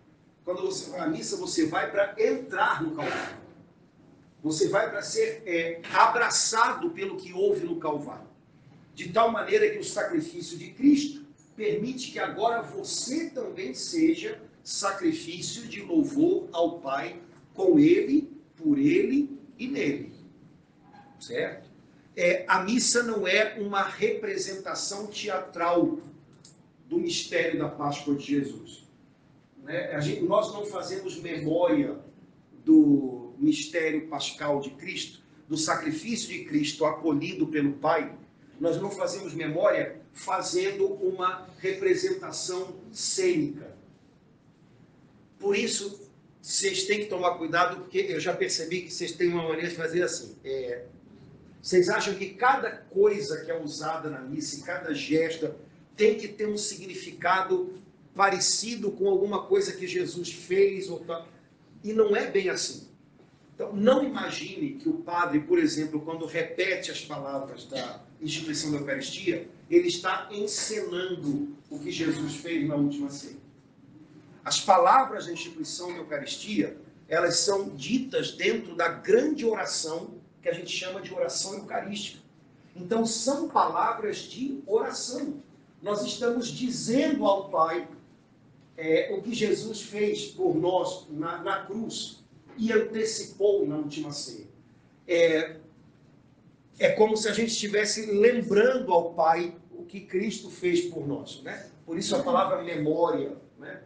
Quando 0.45 0.63
você 0.63 0.91
vai 0.91 1.01
à 1.01 1.09
missa, 1.09 1.37
você 1.37 1.67
vai 1.67 1.91
para 1.91 2.15
entrar 2.19 2.83
no 2.83 2.95
Calvário. 2.95 3.41
Você 4.43 4.69
vai 4.69 4.91
para 4.91 5.03
ser 5.03 5.43
é, 5.45 5.83
abraçado 5.93 6.91
pelo 6.91 7.17
que 7.17 7.33
houve 7.33 7.67
no 7.67 7.77
Calvário. 7.77 8.29
De 8.95 9.13
tal 9.13 9.31
maneira 9.31 9.69
que 9.71 9.79
o 9.79 9.85
sacrifício 9.85 10.57
de 10.57 10.71
Cristo 10.71 11.27
permite 11.57 12.11
que 12.11 12.19
agora 12.19 12.63
você 12.63 13.29
também 13.31 13.75
seja 13.75 14.41
sacrifício 14.63 15.67
de 15.69 15.83
louvor 15.83 16.49
ao 16.53 16.81
Pai 16.81 17.21
com 17.55 17.79
Ele, 17.79 18.33
por 18.57 18.79
Ele 18.79 19.39
e 19.59 19.69
nele. 19.69 20.20
Certo? 21.21 21.69
É, 22.17 22.45
a 22.49 22.63
missa 22.65 23.03
não 23.03 23.27
é 23.27 23.57
uma 23.61 23.83
representação 23.83 25.07
teatral 25.07 25.99
do 26.89 26.99
mistério 26.99 27.59
da 27.59 27.69
Páscoa 27.69 28.15
de 28.15 28.25
Jesus. 28.25 28.89
Né? 29.63 30.01
Gente, 30.01 30.23
nós 30.23 30.53
não 30.53 30.67
fazemos 30.67 31.17
memória 31.21 31.99
do 32.65 33.33
mistério 33.39 34.09
pascal 34.09 34.61
de 34.61 34.71
Cristo, 34.71 35.21
do 35.49 35.57
sacrifício 35.57 36.29
de 36.29 36.45
Cristo 36.45 36.85
acolhido 36.85 37.47
pelo 37.47 37.73
Pai. 37.75 38.13
Nós 38.59 38.81
não 38.81 38.91
fazemos 38.91 39.33
memória 39.35 40.01
fazendo 40.13 40.87
uma 40.87 41.49
representação 41.59 42.77
cênica. 42.93 43.75
Por 45.39 45.57
isso, 45.57 46.11
vocês 46.43 46.85
têm 46.85 47.01
que 47.01 47.07
tomar 47.07 47.39
cuidado, 47.39 47.77
porque 47.77 47.99
eu 47.99 48.21
já 48.21 48.35
percebi 48.35 48.83
que 48.83 48.93
vocês 48.93 49.13
têm 49.13 49.29
uma 49.29 49.45
maneira 49.45 49.69
de 49.69 49.77
fazer 49.77 50.03
assim. 50.03 50.37
É, 50.45 50.85
vocês 51.63 51.89
acham 51.89 52.15
que 52.15 52.31
cada 52.31 52.71
coisa 52.71 53.45
que 53.45 53.51
é 53.51 53.61
usada 53.61 54.09
na 54.09 54.21
missa, 54.21 54.65
cada 54.65 54.95
gesto, 54.95 55.55
tem 55.97 56.17
que 56.17 56.29
ter 56.29 56.49
um 56.49 56.57
significado 56.57 57.75
parecido 58.15 58.91
com 58.91 59.09
alguma 59.09 59.47
coisa 59.47 59.73
que 59.73 59.87
Jesus 59.87 60.33
fez 60.33 60.89
ou. 60.89 61.05
E 61.85 61.93
não 61.93 62.17
é 62.17 62.31
bem 62.31 62.49
assim. 62.49 62.89
Então, 63.55 63.75
não 63.75 64.03
imagine 64.03 64.77
que 64.77 64.89
o 64.89 64.95
padre, 64.95 65.41
por 65.41 65.59
exemplo, 65.59 66.01
quando 66.01 66.25
repete 66.25 66.91
as 66.91 67.05
palavras 67.05 67.67
da 67.67 68.03
instituição 68.21 68.73
da 68.73 68.79
Eucaristia, 68.79 69.47
ele 69.69 69.89
está 69.89 70.29
encenando 70.31 71.55
o 71.69 71.79
que 71.79 71.93
Jesus 71.93 72.37
fez 72.37 72.67
na 72.67 72.75
última 72.75 73.11
ceia. 73.11 73.37
As 74.43 74.61
palavras 74.61 75.27
da 75.27 75.33
instituição 75.33 75.93
da 75.93 75.99
Eucaristia, 75.99 76.79
elas 77.07 77.37
são 77.41 77.69
ditas 77.77 78.33
dentro 78.33 78.75
da 78.75 78.89
grande 78.89 79.45
oração 79.45 80.15
que 80.43 80.49
a 80.49 80.53
gente 80.53 80.71
chama 80.71 81.01
de 81.01 81.13
oração 81.13 81.55
eucarística. 81.55 82.23
Então, 82.75 83.05
são 83.05 83.49
palavras 83.49 84.19
de 84.19 84.63
oração 84.67 85.43
nós 85.83 86.05
estamos 86.05 86.49
dizendo 86.49 87.25
ao 87.25 87.49
Pai 87.49 87.89
é, 88.77 89.15
o 89.15 89.23
que 89.23 89.35
Jesus 89.35 89.83
fez 89.83 90.27
por 90.27 90.55
nós 90.55 91.07
na, 91.11 91.43
na, 91.43 91.65
cruz 91.65 92.23
e 92.57 92.73
antecipou 92.73 93.67
na 93.67 93.77
última 93.77 94.13
ceia. 94.13 94.47
É, 95.09 95.57
é 96.79 96.91
como 96.91 97.17
se 97.17 97.29
a 97.29 97.33
gente 97.33 97.53
estivesse 97.53 98.07
lembrando 98.07 98.93
ao 98.93 99.15
Pai 99.15 99.57
o 99.73 99.85
que 99.85 100.01
Cristo 100.01 100.51
fez 100.51 100.83
por 100.83 101.07
nós. 101.07 101.43
Né? 101.43 101.71
Por 101.87 101.99
isso 101.99 102.15
a 102.15 102.23
palavra 102.23 102.63
memória. 102.63 103.37
Né? 103.59 103.83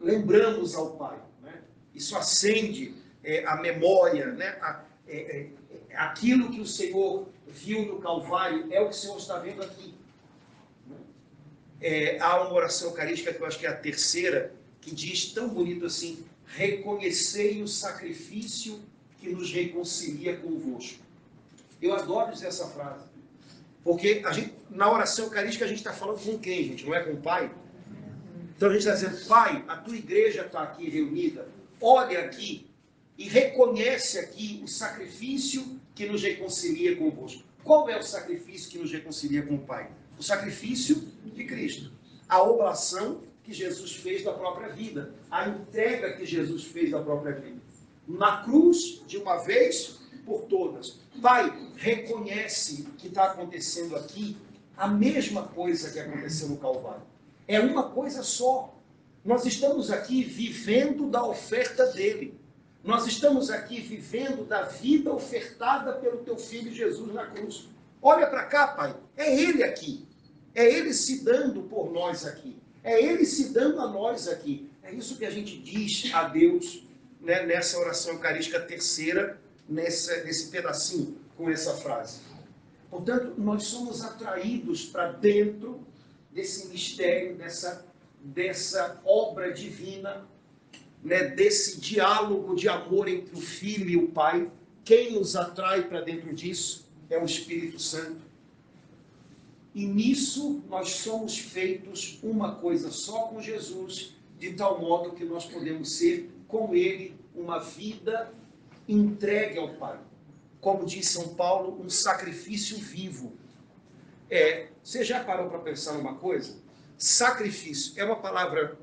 Lembramos 0.00 0.74
ao 0.74 0.96
Pai. 0.96 1.18
Né? 1.42 1.62
Isso 1.94 2.16
acende 2.16 2.94
é, 3.22 3.44
a 3.46 3.56
memória, 3.56 4.26
né? 4.32 4.58
A, 4.60 4.84
é, 5.06 5.38
é, 5.38 5.50
aquilo 5.94 6.50
que 6.50 6.60
o 6.60 6.66
Senhor 6.66 7.28
viu 7.46 7.84
no 7.86 7.98
Calvário 8.00 8.66
é 8.70 8.80
o 8.80 8.88
que 8.88 8.94
o 8.94 8.98
Senhor 8.98 9.18
está 9.18 9.38
vendo 9.38 9.62
aqui. 9.62 9.94
É, 11.80 12.18
há 12.20 12.42
uma 12.42 12.52
oração 12.52 12.88
eucarística 12.88 13.32
que 13.32 13.40
eu 13.40 13.46
acho 13.46 13.58
que 13.58 13.66
é 13.66 13.70
a 13.70 13.76
terceira, 13.76 14.54
que 14.80 14.94
diz 14.94 15.32
tão 15.32 15.48
bonito 15.48 15.86
assim: 15.86 16.24
reconhecei 16.46 17.62
o 17.62 17.68
sacrifício 17.68 18.80
que 19.18 19.30
nos 19.30 19.50
reconcilia 19.52 20.36
convosco. 20.36 21.02
Eu 21.80 21.94
adoro 21.94 22.32
dizer 22.32 22.48
essa 22.48 22.68
frase. 22.68 23.04
Porque 23.82 24.22
gente, 24.32 24.54
na 24.68 24.92
oração 24.92 25.24
eucarística 25.26 25.64
a 25.64 25.68
gente 25.68 25.78
está 25.78 25.92
falando 25.92 26.22
com 26.22 26.38
quem, 26.38 26.64
gente? 26.64 26.84
Não 26.84 26.94
é 26.94 27.02
com 27.02 27.12
o 27.12 27.16
Pai? 27.16 27.50
Então 28.54 28.68
a 28.68 28.72
gente 28.72 28.86
está 28.86 28.94
dizendo, 28.94 29.26
Pai, 29.26 29.64
a 29.66 29.76
tua 29.76 29.96
igreja 29.96 30.44
está 30.44 30.62
aqui 30.62 30.90
reunida, 30.90 31.48
olha 31.80 32.20
aqui 32.20 32.68
e 33.16 33.26
reconhece 33.26 34.18
aqui 34.18 34.60
o 34.62 34.68
sacrifício 34.68 35.79
que 36.00 36.06
nos 36.06 36.22
reconcilia 36.22 36.96
convosco. 36.96 37.42
Qual 37.62 37.88
é 37.90 37.98
o 37.98 38.02
sacrifício 38.02 38.70
que 38.70 38.78
nos 38.78 38.90
reconcilia 38.90 39.42
com 39.42 39.56
o 39.56 39.58
Pai? 39.58 39.90
o 40.20 40.22
sacrifício 40.22 40.96
de 41.24 41.44
Cristo, 41.44 41.90
a 42.28 42.42
oblação 42.42 43.22
que 43.42 43.54
Jesus 43.54 43.96
fez 43.96 44.22
da 44.22 44.34
própria 44.34 44.68
vida, 44.68 45.14
a 45.30 45.48
entrega 45.48 46.12
que 46.12 46.26
Jesus 46.26 46.64
fez 46.64 46.90
da 46.90 47.00
própria 47.00 47.32
vida. 47.32 47.58
Na 48.06 48.42
cruz, 48.44 49.02
de 49.06 49.16
uma 49.16 49.38
vez 49.38 49.98
por 50.26 50.42
todas. 50.42 51.00
Pai, 51.22 51.50
reconhece 51.76 52.86
que 52.98 53.08
está 53.08 53.30
acontecendo 53.30 53.96
aqui 53.96 54.36
a 54.76 54.86
mesma 54.86 55.44
coisa 55.44 55.90
que 55.90 55.98
aconteceu 55.98 56.48
no 56.48 56.58
Calvário. 56.58 57.02
É 57.48 57.58
uma 57.58 57.90
coisa 57.90 58.22
só. 58.22 58.74
Nós 59.24 59.46
estamos 59.46 59.90
aqui 59.90 60.22
vivendo 60.22 61.08
da 61.08 61.24
oferta 61.24 61.86
dele. 61.86 62.38
Nós 62.82 63.06
estamos 63.06 63.50
aqui 63.50 63.80
vivendo 63.80 64.46
da 64.46 64.62
vida 64.62 65.12
ofertada 65.12 65.92
pelo 65.94 66.18
teu 66.18 66.36
filho 66.36 66.72
Jesus 66.72 67.12
na 67.12 67.26
cruz. 67.26 67.68
Olha 68.00 68.26
para 68.26 68.46
cá, 68.46 68.68
Pai. 68.68 68.96
É 69.16 69.34
ele 69.34 69.62
aqui. 69.62 70.08
É 70.54 70.64
Ele 70.64 70.92
se 70.92 71.24
dando 71.24 71.62
por 71.62 71.92
nós 71.92 72.26
aqui. 72.26 72.56
É 72.82 73.02
Ele 73.02 73.24
se 73.24 73.52
dando 73.52 73.80
a 73.80 73.88
nós 73.88 74.28
aqui. 74.28 74.70
É 74.82 74.92
isso 74.92 75.16
que 75.16 75.24
a 75.24 75.30
gente 75.30 75.58
diz 75.58 76.12
a 76.12 76.24
Deus 76.24 76.84
né, 77.20 77.46
nessa 77.46 77.78
oração 77.78 78.14
eucarística 78.14 78.58
terceira, 78.60 79.40
nessa, 79.68 80.24
nesse 80.24 80.50
pedacinho, 80.50 81.18
com 81.36 81.48
essa 81.48 81.74
frase. 81.74 82.20
Portanto, 82.90 83.34
nós 83.38 83.64
somos 83.64 84.02
atraídos 84.02 84.86
para 84.86 85.12
dentro 85.12 85.80
desse 86.32 86.66
mistério, 86.68 87.36
dessa, 87.36 87.86
dessa 88.20 89.00
obra 89.04 89.52
divina, 89.52 90.26
né, 91.02 91.24
desse 91.24 91.80
diálogo 91.80 92.54
de 92.54 92.68
amor 92.68 93.08
entre 93.08 93.34
o 93.34 93.40
Filho 93.40 93.88
e 93.88 93.96
o 93.96 94.08
Pai. 94.08 94.50
Quem 94.84 95.12
nos 95.12 95.36
atrai 95.36 95.88
para 95.88 96.00
dentro 96.00 96.34
disso 96.34 96.88
é 97.08 97.18
o 97.18 97.24
Espírito 97.24 97.78
Santo. 97.78 98.20
E 99.74 99.86
nisso 99.86 100.62
nós 100.68 100.90
somos 100.90 101.38
feitos 101.38 102.18
uma 102.22 102.56
coisa 102.56 102.90
só 102.90 103.28
com 103.28 103.40
Jesus, 103.40 104.16
de 104.38 104.52
tal 104.54 104.80
modo 104.80 105.12
que 105.12 105.24
nós 105.24 105.44
podemos 105.44 105.96
ser 105.96 106.30
com 106.48 106.74
Ele 106.74 107.14
uma 107.34 107.58
vida 107.58 108.32
entregue 108.88 109.58
ao 109.58 109.74
Pai. 109.74 109.98
Como 110.60 110.84
diz 110.84 111.08
São 111.08 111.34
Paulo, 111.34 111.80
um 111.80 111.88
sacrifício 111.88 112.76
vivo. 112.76 113.32
É, 114.28 114.68
você 114.82 115.04
já 115.04 115.22
parou 115.22 115.48
para 115.48 115.60
pensar 115.60 115.94
numa 115.94 116.14
coisa? 116.14 116.56
Sacrifício 116.98 117.92
é 117.96 118.04
uma 118.04 118.16
palavra 118.16 118.78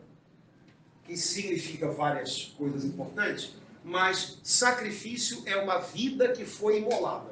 que 1.08 1.16
significa 1.16 1.90
várias 1.90 2.54
coisas 2.58 2.84
importantes, 2.84 3.56
mas 3.84 4.40
sacrifício 4.44 5.42
é 5.46 5.56
uma 5.56 5.80
vida 5.80 6.34
que 6.34 6.46
foi 6.46 6.80
imolada. 6.80 7.32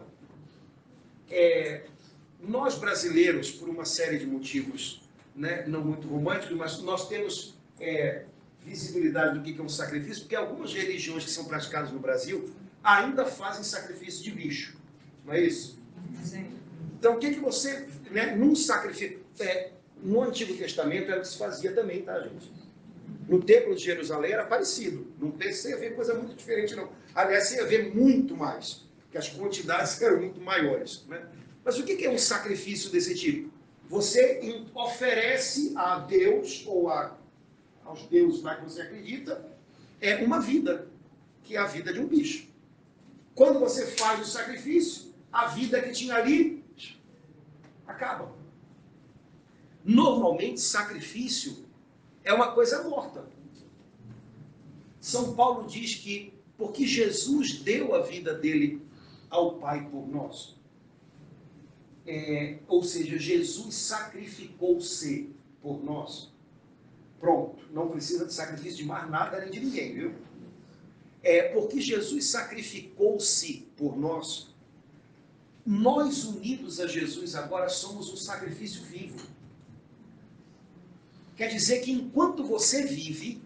É, 1.29 1.83
nós 2.39 2.77
brasileiros, 2.77 3.51
por 3.51 3.67
uma 3.67 3.83
série 3.83 4.17
de 4.17 4.25
motivos 4.25 5.01
né, 5.35 5.65
não 5.67 5.83
muito 5.83 6.07
românticos, 6.07 6.55
mas 6.55 6.79
nós 6.79 7.09
temos 7.09 7.55
é, 7.79 8.23
visibilidade 8.63 9.37
do 9.37 9.43
que 9.43 9.59
é 9.59 9.61
um 9.61 9.67
sacrifício, 9.67 10.23
porque 10.23 10.35
algumas 10.35 10.73
religiões 10.73 11.25
que 11.25 11.31
são 11.31 11.45
praticadas 11.45 11.91
no 11.91 11.99
Brasil 11.99 12.49
ainda 12.81 13.25
fazem 13.25 13.63
sacrifício 13.63 14.23
de 14.23 14.31
bicho, 14.31 14.77
não 15.25 15.33
é 15.33 15.41
isso? 15.41 15.77
Sim. 16.23 16.51
Então, 16.97 17.15
o 17.15 17.19
que, 17.19 17.33
que 17.33 17.39
você, 17.39 17.87
né, 18.11 18.35
num 18.35 18.55
sacrifício, 18.55 19.19
é, 19.39 19.71
no 20.01 20.21
Antigo 20.21 20.55
Testamento 20.55 21.11
era 21.11 21.17
o 21.17 21.21
que 21.21 21.27
se 21.27 21.37
fazia 21.37 21.73
também, 21.73 22.01
tá, 22.03 22.19
gente? 22.21 22.49
No 23.27 23.41
Templo 23.43 23.75
de 23.75 23.83
Jerusalém 23.83 24.31
era 24.31 24.45
parecido, 24.45 25.11
não 25.19 25.31
pense 25.31 25.67
ia 25.67 25.77
ver 25.77 25.95
coisa 25.95 26.13
muito 26.13 26.35
diferente, 26.35 26.75
não. 26.75 26.89
Aliás, 27.13 27.51
ia 27.51 27.65
ver 27.65 27.93
muito 27.95 28.37
mais, 28.37 28.85
porque 29.01 29.17
as 29.17 29.29
quantidades 29.29 29.99
eram 30.01 30.19
muito 30.19 30.39
maiores, 30.39 31.05
né? 31.07 31.25
Mas 31.63 31.79
o 31.79 31.83
que 31.83 32.05
é 32.05 32.09
um 32.09 32.17
sacrifício 32.17 32.91
desse 32.91 33.15
tipo? 33.15 33.51
Você 33.89 34.65
oferece 34.73 35.73
a 35.75 35.99
Deus 35.99 36.63
ou 36.67 36.89
a, 36.89 37.17
aos 37.83 38.03
deuses 38.03 38.43
lá 38.43 38.55
que 38.55 38.63
você 38.63 38.81
acredita 38.81 39.45
é 39.99 40.17
uma 40.17 40.39
vida, 40.39 40.87
que 41.43 41.55
é 41.55 41.59
a 41.59 41.65
vida 41.65 41.91
de 41.91 41.99
um 41.99 42.07
bicho. 42.07 42.47
Quando 43.33 43.59
você 43.59 43.87
faz 43.87 44.21
o 44.21 44.25
sacrifício, 44.25 45.13
a 45.31 45.47
vida 45.47 45.81
que 45.81 45.91
tinha 45.91 46.15
ali 46.15 46.63
acaba. 47.87 48.33
Normalmente, 49.83 50.61
sacrifício 50.61 51.64
é 52.25 52.33
uma 52.33 52.51
coisa 52.51 52.83
morta. 52.83 53.25
São 54.99 55.35
Paulo 55.35 55.67
diz 55.67 55.95
que 55.95 56.33
porque 56.57 56.85
Jesus 56.85 57.59
deu 57.59 57.93
a 57.93 58.01
vida 58.01 58.33
dele 58.33 58.81
ao 59.29 59.55
Pai 59.59 59.87
por 59.89 60.07
nós. 60.07 60.55
É, 62.07 62.59
ou 62.67 62.83
seja, 62.83 63.17
Jesus 63.17 63.75
sacrificou-se 63.75 65.29
por 65.61 65.83
nós. 65.83 66.33
Pronto, 67.19 67.57
não 67.71 67.89
precisa 67.89 68.25
de 68.25 68.33
sacrifício 68.33 68.77
de 68.77 68.85
mais 68.85 69.09
nada 69.09 69.39
nem 69.41 69.51
de 69.51 69.59
ninguém, 69.59 69.93
viu? 69.93 70.15
É 71.23 71.49
porque 71.53 71.81
Jesus 71.81 72.25
sacrificou-se 72.25 73.67
por 73.75 73.97
nós. 73.97 74.53
Nós 75.65 76.23
unidos 76.23 76.79
a 76.79 76.85
Jesus 76.85 77.35
agora 77.35 77.69
somos 77.69 78.13
um 78.13 78.17
sacrifício 78.17 78.83
vivo. 78.83 79.27
Quer 81.35 81.47
dizer 81.47 81.81
que 81.81 81.91
enquanto 81.91 82.43
você 82.43 82.83
vive, 82.83 83.41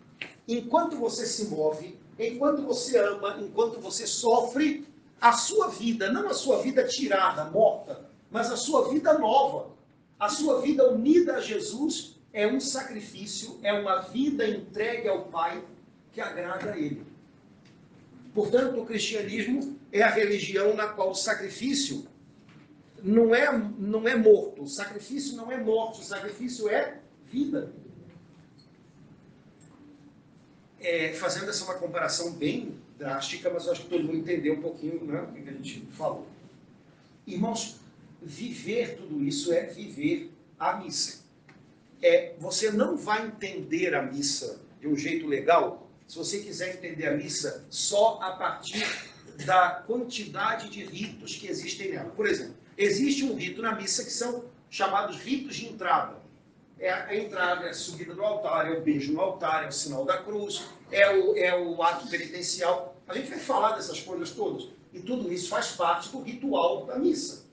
enquanto 0.48 0.98
você 0.98 1.26
se 1.26 1.46
move, 1.46 1.98
enquanto 2.20 2.62
você 2.62 2.98
ama, 2.98 3.38
enquanto 3.40 3.80
você 3.80 4.06
sofre, 4.06 4.88
a 5.20 5.34
sua 5.34 5.68
vida, 5.68 6.12
não 6.12 6.30
a 6.30 6.34
sua 6.34 6.62
vida 6.62 6.88
tirada, 6.88 7.46
morta, 7.46 8.10
mas 8.32 8.50
a 8.52 8.56
sua 8.56 8.90
vida 8.90 9.18
nova, 9.18 9.72
a 10.20 10.30
sua 10.30 10.62
vida 10.62 10.90
unida 10.90 11.36
a 11.36 11.42
Jesus, 11.42 12.18
é 12.32 12.48
um 12.48 12.60
sacrifício, 12.60 13.60
é 13.64 13.74
uma 13.74 14.02
vida 14.02 14.48
entregue 14.48 15.08
ao 15.08 15.26
Pai 15.26 15.64
que 16.14 16.22
agrada 16.22 16.72
a 16.72 16.78
Ele. 16.78 17.06
Portanto, 18.34 18.80
o 18.80 18.86
cristianismo 18.86 19.78
é 19.92 20.04
a 20.04 20.10
religião 20.10 20.76
na 20.76 20.88
qual 20.88 21.12
o 21.12 21.16
sacrifício 21.16 22.08
não 23.02 23.34
é, 23.34 23.52
não 23.78 24.08
é 24.08 24.16
morto, 24.16 24.64
o 24.64 24.68
sacrifício 24.68 25.36
não 25.36 25.52
é 25.52 25.58
morte, 25.58 26.02
o 26.02 26.04
sacrifício 26.04 26.70
é 26.70 27.00
vida. 27.32 27.72
É, 30.80 31.14
fazendo 31.14 31.50
essa 31.50 31.66
uma 31.66 31.76
comparação 31.76 32.34
bem 32.34 32.80
drástica, 32.98 33.50
mas 33.50 33.68
acho 33.68 33.84
que 33.84 33.90
todo 33.90 34.04
mundo 34.04 34.18
entendeu 34.18 34.54
um 34.54 34.62
pouquinho 34.62 35.04
né, 35.06 35.22
o 35.22 35.34
que 35.34 35.50
a 35.50 35.54
gente 35.54 35.86
falou. 35.92 36.28
Irmãos, 37.28 37.80
viver 38.22 38.98
tudo 38.98 39.24
isso 39.24 39.54
é 39.54 39.66
viver 39.66 40.34
a 40.58 40.78
missa. 40.78 41.24
É, 42.02 42.34
você 42.40 42.72
não 42.72 42.98
vai 42.98 43.28
entender 43.28 43.94
a 43.94 44.02
missa 44.02 44.62
de 44.80 44.88
um 44.88 44.96
jeito 44.96 45.28
legal 45.28 45.90
se 46.08 46.18
você 46.18 46.40
quiser 46.40 46.76
entender 46.76 47.08
a 47.08 47.16
missa 47.16 47.66
só 47.70 48.20
a 48.22 48.32
partir 48.32 48.84
da 49.46 49.84
quantidade 49.86 50.70
de 50.70 50.84
ritos 50.84 51.36
que 51.36 51.48
existem 51.48 51.92
nela. 51.92 52.10
Por 52.10 52.26
exemplo, 52.26 52.56
existe 52.78 53.24
um 53.24 53.36
rito 53.36 53.62
na 53.62 53.76
missa 53.76 54.04
que 54.04 54.12
são 54.12 54.46
chamados 54.70 55.18
ritos 55.18 55.56
de 55.56 55.68
entrada. 55.68 56.19
É 56.80 56.92
a 56.92 57.16
entrada, 57.16 57.66
é 57.66 57.70
a 57.70 57.74
subida 57.74 58.14
do 58.14 58.24
altar, 58.24 58.72
é 58.72 58.78
o 58.78 58.82
beijo 58.82 59.12
no 59.12 59.20
altar, 59.20 59.66
é 59.66 59.68
o 59.68 59.72
sinal 59.72 60.06
da 60.06 60.18
cruz, 60.18 60.64
é 60.92 61.10
o, 61.10 61.36
é 61.36 61.58
o 61.58 61.82
ato 61.84 62.08
penitencial. 62.08 62.96
A 63.08 63.14
gente 63.14 63.30
vai 63.30 63.40
falar 63.40 63.74
dessas 63.74 64.00
coisas 64.00 64.32
todas. 64.32 64.70
E 64.94 65.00
tudo 65.00 65.32
isso 65.32 65.50
faz 65.50 65.72
parte 65.72 66.10
do 66.10 66.22
ritual 66.22 66.86
da 66.86 66.98
missa. 66.98 67.46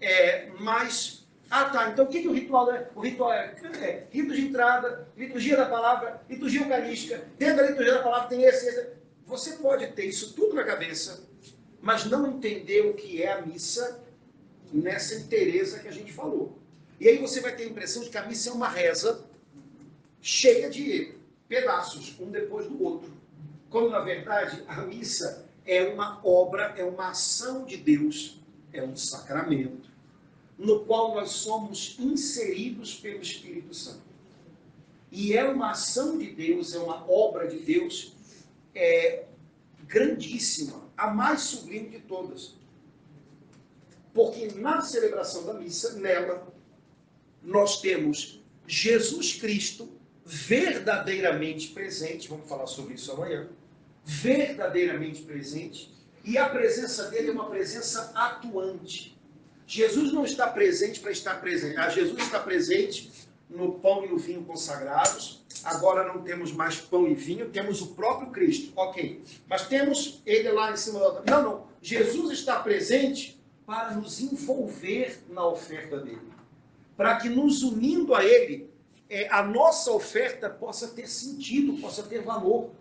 É, 0.00 0.48
mas 0.58 1.20
ah, 1.50 1.64
tá. 1.64 1.90
Então 1.90 2.04
o 2.04 2.08
que, 2.08 2.22
que 2.22 2.28
o 2.28 2.32
ritual 2.32 2.72
é? 2.72 2.88
O 2.94 3.00
ritual 3.00 3.32
é, 3.32 3.56
é 3.80 4.06
rito 4.10 4.32
de 4.34 4.46
entrada, 4.46 5.08
liturgia 5.16 5.56
da 5.56 5.66
palavra, 5.66 6.22
liturgia 6.28 6.60
eucarística. 6.60 7.24
Dentro 7.36 7.56
da 7.56 7.62
liturgia 7.70 7.94
da 7.94 8.02
palavra 8.02 8.28
tem 8.28 8.44
esse, 8.44 8.68
esse. 8.68 8.88
Você 9.26 9.52
pode 9.56 9.86
ter 9.88 10.04
isso 10.04 10.32
tudo 10.34 10.54
na 10.54 10.62
cabeça, 10.62 11.28
mas 11.82 12.04
não 12.04 12.28
entender 12.28 12.86
o 12.86 12.94
que 12.94 13.22
é 13.22 13.32
a 13.32 13.42
missa 13.42 14.00
nessa 14.72 15.16
inteireza 15.16 15.80
que 15.80 15.88
a 15.88 15.92
gente 15.92 16.12
falou. 16.12 16.56
E 17.00 17.08
aí 17.08 17.18
você 17.18 17.40
vai 17.40 17.56
ter 17.56 17.64
a 17.64 17.66
impressão 17.66 18.02
de 18.02 18.10
que 18.10 18.18
a 18.18 18.26
missa 18.26 18.50
é 18.50 18.52
uma 18.52 18.68
reza 18.68 19.24
cheia 20.20 20.68
de 20.68 21.14
pedaços, 21.48 22.14
um 22.20 22.30
depois 22.30 22.66
do 22.66 22.82
outro. 22.82 23.10
Quando, 23.70 23.88
na 23.88 24.00
verdade, 24.00 24.62
a 24.68 24.82
missa 24.82 25.48
é 25.64 25.82
uma 25.84 26.20
obra, 26.22 26.74
é 26.76 26.84
uma 26.84 27.08
ação 27.08 27.64
de 27.64 27.78
Deus, 27.78 28.38
é 28.72 28.82
um 28.82 28.94
sacramento 28.94 29.88
no 30.60 30.84
qual 30.84 31.14
nós 31.14 31.30
somos 31.30 31.96
inseridos 31.98 32.94
pelo 32.94 33.22
Espírito 33.22 33.72
Santo. 33.72 34.02
E 35.10 35.34
é 35.34 35.42
uma 35.42 35.70
ação 35.70 36.18
de 36.18 36.30
Deus, 36.32 36.74
é 36.74 36.78
uma 36.78 37.10
obra 37.10 37.48
de 37.48 37.60
Deus 37.60 38.12
é, 38.74 39.24
grandíssima, 39.86 40.82
a 40.94 41.10
mais 41.10 41.40
sublime 41.40 41.88
de 41.88 42.00
todas. 42.00 42.54
Porque 44.12 44.48
na 44.48 44.82
celebração 44.82 45.46
da 45.46 45.54
missa, 45.54 45.94
nela, 45.94 46.49
nós 47.42 47.80
temos 47.80 48.42
Jesus 48.66 49.34
Cristo 49.34 49.88
verdadeiramente 50.24 51.68
presente, 51.68 52.28
vamos 52.28 52.48
falar 52.48 52.66
sobre 52.66 52.94
isso 52.94 53.10
amanhã, 53.12 53.48
verdadeiramente 54.04 55.22
presente, 55.22 55.92
e 56.24 56.36
a 56.38 56.48
presença 56.48 57.08
dele 57.10 57.30
é 57.30 57.32
uma 57.32 57.48
presença 57.48 58.12
atuante. 58.14 59.18
Jesus 59.66 60.12
não 60.12 60.24
está 60.24 60.48
presente 60.48 61.00
para 61.00 61.12
estar 61.12 61.40
presente. 61.40 61.76
Ah, 61.76 61.88
Jesus 61.88 62.20
está 62.22 62.40
presente 62.40 63.10
no 63.48 63.74
pão 63.74 64.04
e 64.04 64.08
no 64.08 64.18
vinho 64.18 64.44
consagrados. 64.44 65.44
Agora 65.64 66.06
não 66.12 66.22
temos 66.22 66.52
mais 66.52 66.76
pão 66.76 67.06
e 67.06 67.14
vinho, 67.14 67.50
temos 67.50 67.80
o 67.80 67.94
próprio 67.94 68.30
Cristo. 68.30 68.72
Ok. 68.76 69.22
Mas 69.48 69.66
temos 69.66 70.22
ele 70.26 70.50
lá 70.50 70.72
em 70.72 70.76
cima 70.76 71.00
da. 71.00 71.22
Não, 71.30 71.42
não. 71.42 71.66
Jesus 71.80 72.32
está 72.32 72.60
presente 72.60 73.40
para 73.64 73.92
nos 73.92 74.20
envolver 74.20 75.22
na 75.28 75.46
oferta 75.46 75.98
dele. 75.98 76.20
Para 77.00 77.16
que 77.16 77.30
nos 77.30 77.62
unindo 77.62 78.14
a 78.14 78.22
ele, 78.22 78.68
é, 79.08 79.26
a 79.32 79.42
nossa 79.42 79.90
oferta 79.90 80.50
possa 80.50 80.88
ter 80.88 81.08
sentido, 81.08 81.80
possa 81.80 82.02
ter 82.02 82.20
valor. 82.22 82.72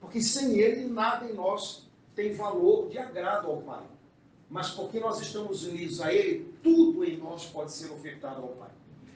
Porque 0.00 0.22
sem 0.22 0.60
ele, 0.60 0.88
nada 0.88 1.26
em 1.26 1.34
nós 1.34 1.86
tem 2.14 2.32
valor 2.32 2.88
de 2.88 2.96
agrado 2.96 3.48
ao 3.48 3.60
Pai 3.60 3.84
mas 4.54 4.70
porque 4.70 5.00
nós 5.00 5.20
estamos 5.20 5.64
unidos 5.64 6.00
a 6.00 6.12
Ele, 6.14 6.54
tudo 6.62 7.04
em 7.04 7.16
nós 7.16 7.44
pode 7.46 7.72
ser 7.72 7.90
ofertado 7.90 8.42
ao 8.42 8.50
Pai. 8.50 8.70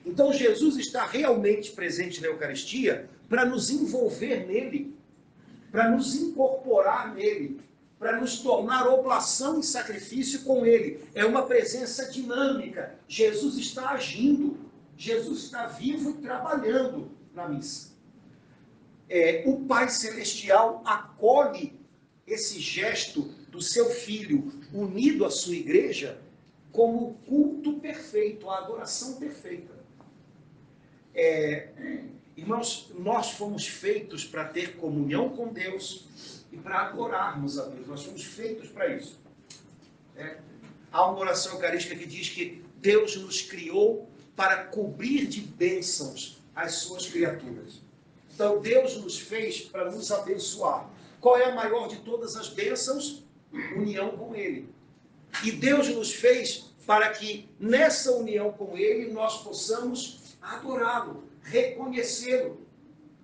Então 0.04 0.32
Jesus 0.32 0.76
está 0.76 1.06
realmente 1.06 1.70
presente 1.70 2.20
na 2.20 2.26
Eucaristia 2.26 3.08
para 3.28 3.44
nos 3.44 3.70
envolver 3.70 4.48
nele, 4.48 4.96
para 5.70 5.90
nos 5.90 6.16
incorporar 6.16 7.14
nele, 7.14 7.60
para 7.98 8.20
nos 8.20 8.38
tornar 8.38 8.86
oblação 8.86 9.58
e 9.58 9.62
sacrifício 9.64 10.42
com 10.44 10.64
ele. 10.64 11.04
É 11.14 11.24
uma 11.24 11.46
presença 11.46 12.10
dinâmica. 12.10 12.94
Jesus 13.08 13.56
está 13.56 13.90
agindo, 13.90 14.56
Jesus 14.96 15.44
está 15.44 15.66
vivo 15.66 16.10
e 16.10 16.14
trabalhando 16.14 17.10
na 17.34 17.48
missa. 17.48 17.88
É, 19.08 19.42
o 19.46 19.64
Pai 19.64 19.88
Celestial 19.88 20.82
acolhe 20.84 21.78
esse 22.26 22.60
gesto 22.60 23.22
do 23.50 23.60
seu 23.60 23.90
filho 23.90 24.52
unido 24.72 25.24
à 25.24 25.30
sua 25.30 25.54
igreja 25.54 26.20
como 26.70 27.08
o 27.08 27.14
culto 27.26 27.80
perfeito, 27.80 28.48
a 28.48 28.58
adoração 28.58 29.14
perfeita. 29.14 29.74
É, 31.14 31.70
irmãos, 32.36 32.92
nós 32.96 33.32
fomos 33.32 33.66
feitos 33.66 34.24
para 34.24 34.44
ter 34.44 34.76
comunhão 34.76 35.30
com 35.30 35.48
Deus 35.48 36.37
e 36.52 36.56
para 36.56 36.88
adorarmos 36.88 37.58
a 37.58 37.66
Deus. 37.66 37.86
Nós 37.86 38.04
fomos 38.04 38.24
feitos 38.24 38.68
para 38.68 38.88
isso. 38.94 39.18
É, 40.16 40.38
há 40.90 41.06
uma 41.10 41.20
oração 41.20 41.52
eucarística 41.52 41.94
que 41.94 42.06
diz 42.06 42.28
que 42.28 42.64
Deus 42.76 43.16
nos 43.16 43.42
criou 43.42 44.08
para 44.34 44.64
cobrir 44.64 45.26
de 45.26 45.40
bênçãos 45.40 46.42
as 46.54 46.74
suas 46.74 47.06
criaturas. 47.06 47.80
Então 48.34 48.60
Deus 48.60 48.96
nos 48.96 49.18
fez 49.18 49.62
para 49.62 49.90
nos 49.90 50.10
abençoar. 50.10 50.88
Qual 51.20 51.36
é 51.36 51.44
a 51.44 51.54
maior 51.54 51.88
de 51.88 51.96
todas 51.96 52.36
as 52.36 52.48
bênçãos? 52.48 53.24
união 53.76 54.10
com 54.16 54.34
Ele. 54.34 54.68
E 55.44 55.52
Deus 55.52 55.88
nos 55.88 56.12
fez 56.12 56.70
para 56.86 57.10
que 57.10 57.48
nessa 57.58 58.12
união 58.12 58.52
com 58.52 58.76
Ele 58.76 59.12
nós 59.12 59.42
possamos 59.42 60.36
adorá-lo, 60.40 61.24
reconhecê-lo, 61.42 62.66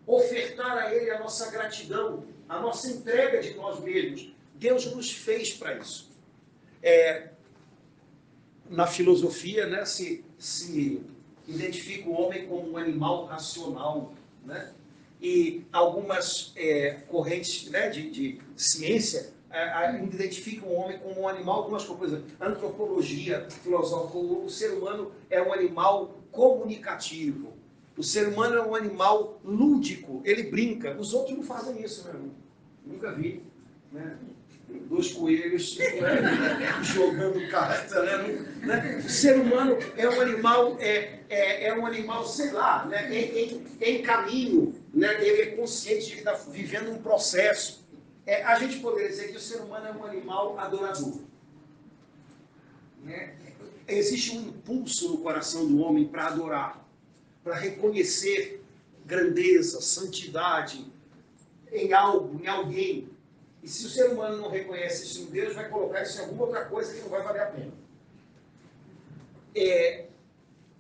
ofertar 0.07 0.77
a 0.77 0.95
Ele 0.95 1.11
a 1.11 1.19
nossa 1.19 1.51
gratidão, 1.51 2.25
a 2.49 2.61
nossa 2.61 2.91
entrega 2.91 3.41
de 3.41 3.55
nós 3.55 3.81
mesmos. 3.81 4.33
Deus 4.55 4.87
nos 4.95 5.11
fez 5.11 5.53
para 5.53 5.75
isso. 5.79 6.11
É, 6.83 7.31
na 8.69 8.87
filosofia, 8.87 9.67
né, 9.67 9.85
se, 9.85 10.25
se 10.39 11.03
identifica 11.47 12.09
o 12.09 12.13
homem 12.13 12.47
como 12.47 12.73
um 12.73 12.77
animal 12.77 13.27
racional, 13.27 14.15
né? 14.45 14.73
E 15.21 15.65
algumas 15.73 16.53
é, 16.57 16.99
correntes 17.09 17.71
né, 17.71 17.89
de, 17.89 18.11
de 18.11 18.41
ciência 18.57 19.33
é, 19.51 20.03
identifica 20.03 20.67
o 20.67 20.73
homem 20.75 20.99
como 20.99 21.23
um 21.23 21.29
animal, 21.29 21.61
algumas 21.61 21.85
coisas. 21.85 22.23
Antropologia 22.41 23.49
filosófica, 23.49 24.19
o 24.19 24.51
ser 24.51 24.73
humano 24.73 25.13
é 25.31 25.41
um 25.41 25.53
animal 25.53 26.19
comunicativo. 26.31 27.54
O 27.97 28.03
ser 28.03 28.29
humano 28.29 28.57
é 28.57 28.63
um 28.63 28.75
animal 28.75 29.41
lúdico, 29.45 30.21
ele 30.25 30.45
brinca. 30.45 30.97
Os 30.99 31.15
outros 31.15 31.37
não 31.37 31.45
fazem 31.45 31.81
isso, 31.83 32.09
né? 32.09 32.21
Nunca 32.85 33.13
vi. 33.13 33.43
Né? 33.93 34.19
Dois 34.89 35.13
coelhos 35.13 35.79
né? 35.79 35.87
jogando 36.83 37.49
carta. 37.49 38.03
Né? 38.03 39.03
O 39.05 39.09
ser 39.09 39.39
humano 39.39 39.79
é 39.97 40.09
um 40.09 40.21
animal, 40.21 40.77
é, 40.81 41.21
é, 41.29 41.69
é 41.69 41.79
um 41.79 41.87
animal, 41.87 42.27
sei 42.27 42.51
lá, 42.51 42.85
né? 42.87 43.17
em, 43.17 43.39
em, 43.39 43.67
em 43.81 44.03
caminho. 44.03 44.75
Né? 44.93 45.25
Ele 45.25 45.43
é 45.43 45.47
consciente 45.57 46.07
de 46.07 46.13
que 46.13 46.19
está 46.19 46.33
vivendo 46.33 46.91
um 46.91 46.99
processo. 46.99 47.85
É, 48.27 48.43
a 48.43 48.59
gente 48.59 48.81
poderia 48.81 49.09
dizer 49.09 49.29
que 49.29 49.37
o 49.37 49.41
ser 49.41 49.59
humano 49.59 49.87
é 49.87 49.93
um 49.93 50.05
animal 50.05 50.59
adorador. 50.59 51.21
Né? 53.05 53.35
Existe 53.87 54.37
um 54.37 54.41
impulso 54.41 55.11
no 55.11 55.19
coração 55.19 55.69
do 55.69 55.79
homem 55.79 56.09
para 56.09 56.27
adorar 56.27 56.84
para 57.45 57.57
reconhecer 57.57 58.65
grandeza, 59.05 59.81
santidade 59.83 60.91
em 61.71 61.93
algo, 61.93 62.43
em 62.43 62.47
alguém. 62.49 63.11
E 63.63 63.69
se 63.69 63.87
o 63.87 63.91
ser 63.91 64.11
humano 64.11 64.39
não 64.39 64.51
reconhece 64.51 65.05
isso 65.05 65.23
em 65.23 65.27
Deus, 65.27 65.55
vai 65.55 65.69
colocar 65.69 66.03
isso 66.03 66.19
em 66.19 66.23
alguma 66.23 66.45
outra 66.45 66.65
coisa 66.65 66.93
que 66.95 67.01
não 67.01 67.09
vai 67.11 67.23
valer 67.23 67.43
a 67.43 67.47
pena. 67.47 67.73
É, 69.55 70.07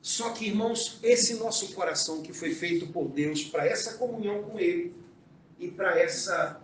só 0.00 0.30
que, 0.30 0.46
irmãos, 0.46 0.98
esse 1.02 1.34
nosso 1.34 1.74
coração 1.74 2.22
que 2.22 2.32
foi 2.32 2.54
feito 2.54 2.88
por 2.88 3.08
Deus 3.08 3.44
para 3.44 3.66
essa 3.66 3.94
comunhão 3.98 4.42
com 4.42 4.58
Ele 4.58 4.94
e 5.58 5.70
para 5.70 5.98
essa 5.98 6.60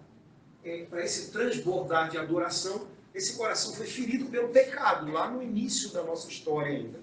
é, 0.65 0.85
para 0.85 1.03
esse 1.05 1.31
transbordar 1.31 2.11
de 2.11 2.19
adoração, 2.19 2.87
esse 3.15 3.37
coração 3.37 3.73
foi 3.73 3.87
ferido 3.87 4.27
pelo 4.27 4.49
pecado 4.49 5.11
lá 5.11 5.31
no 5.31 5.43
início 5.43 5.91
da 5.91 6.03
nossa 6.03 6.29
história 6.29 6.73
ainda. 6.73 7.01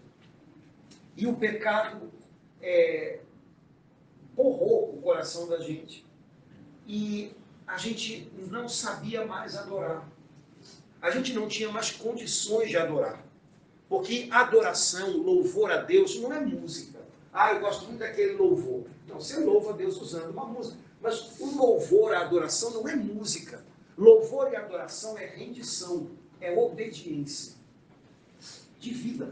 E 1.16 1.26
o 1.26 1.36
pecado 1.36 2.12
é, 2.62 3.20
borrou 4.36 4.93
o 4.95 5.01
coração 5.01 5.47
da 5.47 5.60
gente. 5.60 6.05
E 6.88 7.32
a 7.66 7.78
gente 7.78 8.32
não 8.49 8.70
sabia 8.70 9.26
mais 9.26 9.55
adorar. 9.55 10.08
A 11.01 11.12
gente 11.12 11.34
não 11.34 11.47
tinha 11.47 11.72
mais 11.72 11.91
condições 11.91 12.70
de 12.70 12.78
adorar. 12.78 13.24
Porque 13.89 14.28
adoração, 14.32 15.18
louvor 15.18 15.72
a 15.72 15.78
Deus, 15.78 16.20
não 16.20 16.34
é 16.34 16.39
música. 16.39 16.99
Ah, 17.32 17.53
eu 17.53 17.60
gosto 17.62 17.86
muito 17.86 17.99
daquele 17.99 18.34
louvor. 18.34 18.86
Não, 19.08 19.20
você 19.20 19.39
louva 19.39 19.72
a 19.72 19.74
Deus 19.74 19.99
usando 20.01 20.32
uma 20.32 20.45
música. 20.45 20.78
Mas 21.01 21.39
o 21.39 21.55
louvor, 21.55 22.14
a 22.14 22.22
adoração, 22.22 22.72
não 22.72 22.88
é 22.88 22.95
música. 22.95 23.64
Louvor 23.97 24.51
e 24.51 24.55
adoração 24.55 25.18
é 25.18 25.26
rendição, 25.26 26.10
é 26.39 26.55
obediência 26.58 27.55
de 28.80 28.93
vida. 28.93 29.32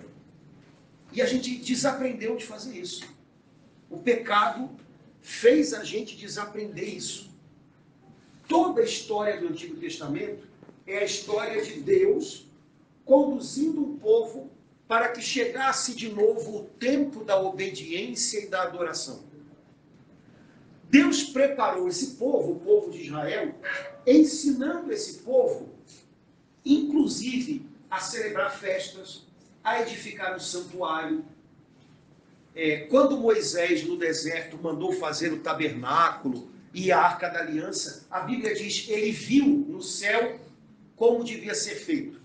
E 1.12 1.22
a 1.22 1.26
gente 1.26 1.58
desaprendeu 1.58 2.36
de 2.36 2.46
fazer 2.46 2.78
isso. 2.78 3.15
O 3.90 3.98
pecado 3.98 4.70
fez 5.22 5.74
a 5.74 5.84
gente 5.84 6.16
desaprender 6.16 6.88
isso. 6.88 7.30
Toda 8.48 8.82
a 8.82 8.86
história 8.86 9.40
do 9.40 9.48
Antigo 9.48 9.76
Testamento 9.78 10.48
é 10.86 11.00
a 11.00 11.04
história 11.04 11.64
de 11.64 11.82
Deus 11.82 12.48
conduzindo 13.04 13.84
o 13.84 13.98
povo 13.98 14.50
para 14.88 15.10
que 15.10 15.22
chegasse 15.22 15.96
de 15.96 16.10
novo 16.10 16.58
o 16.58 16.64
tempo 16.64 17.24
da 17.24 17.40
obediência 17.40 18.40
e 18.40 18.48
da 18.48 18.64
adoração. 18.64 19.24
Deus 20.90 21.24
preparou 21.24 21.88
esse 21.88 22.16
povo, 22.16 22.54
o 22.54 22.60
povo 22.60 22.92
de 22.92 23.04
Israel, 23.04 23.56
ensinando 24.06 24.92
esse 24.92 25.20
povo, 25.20 25.70
inclusive, 26.64 27.66
a 27.90 28.00
celebrar 28.00 28.58
festas, 28.58 29.26
a 29.64 29.82
edificar 29.82 30.36
um 30.36 30.40
santuário, 30.40 31.26
é, 32.56 32.78
quando 32.90 33.18
Moisés 33.18 33.84
no 33.84 33.98
deserto 33.98 34.58
mandou 34.62 34.94
fazer 34.94 35.34
o 35.34 35.40
tabernáculo 35.40 36.50
e 36.74 36.92
a 36.92 37.00
arca 37.00 37.28
da 37.28 37.40
aliança, 37.40 38.06
a 38.10 38.22
Bíblia 38.22 38.56
diz 38.56 38.88
ele 38.88 39.12
viu 39.12 39.46
no 39.46 39.82
céu 39.82 40.40
como 40.96 41.24
devia 41.24 41.54
ser 41.54 41.76
feito. 41.76 42.22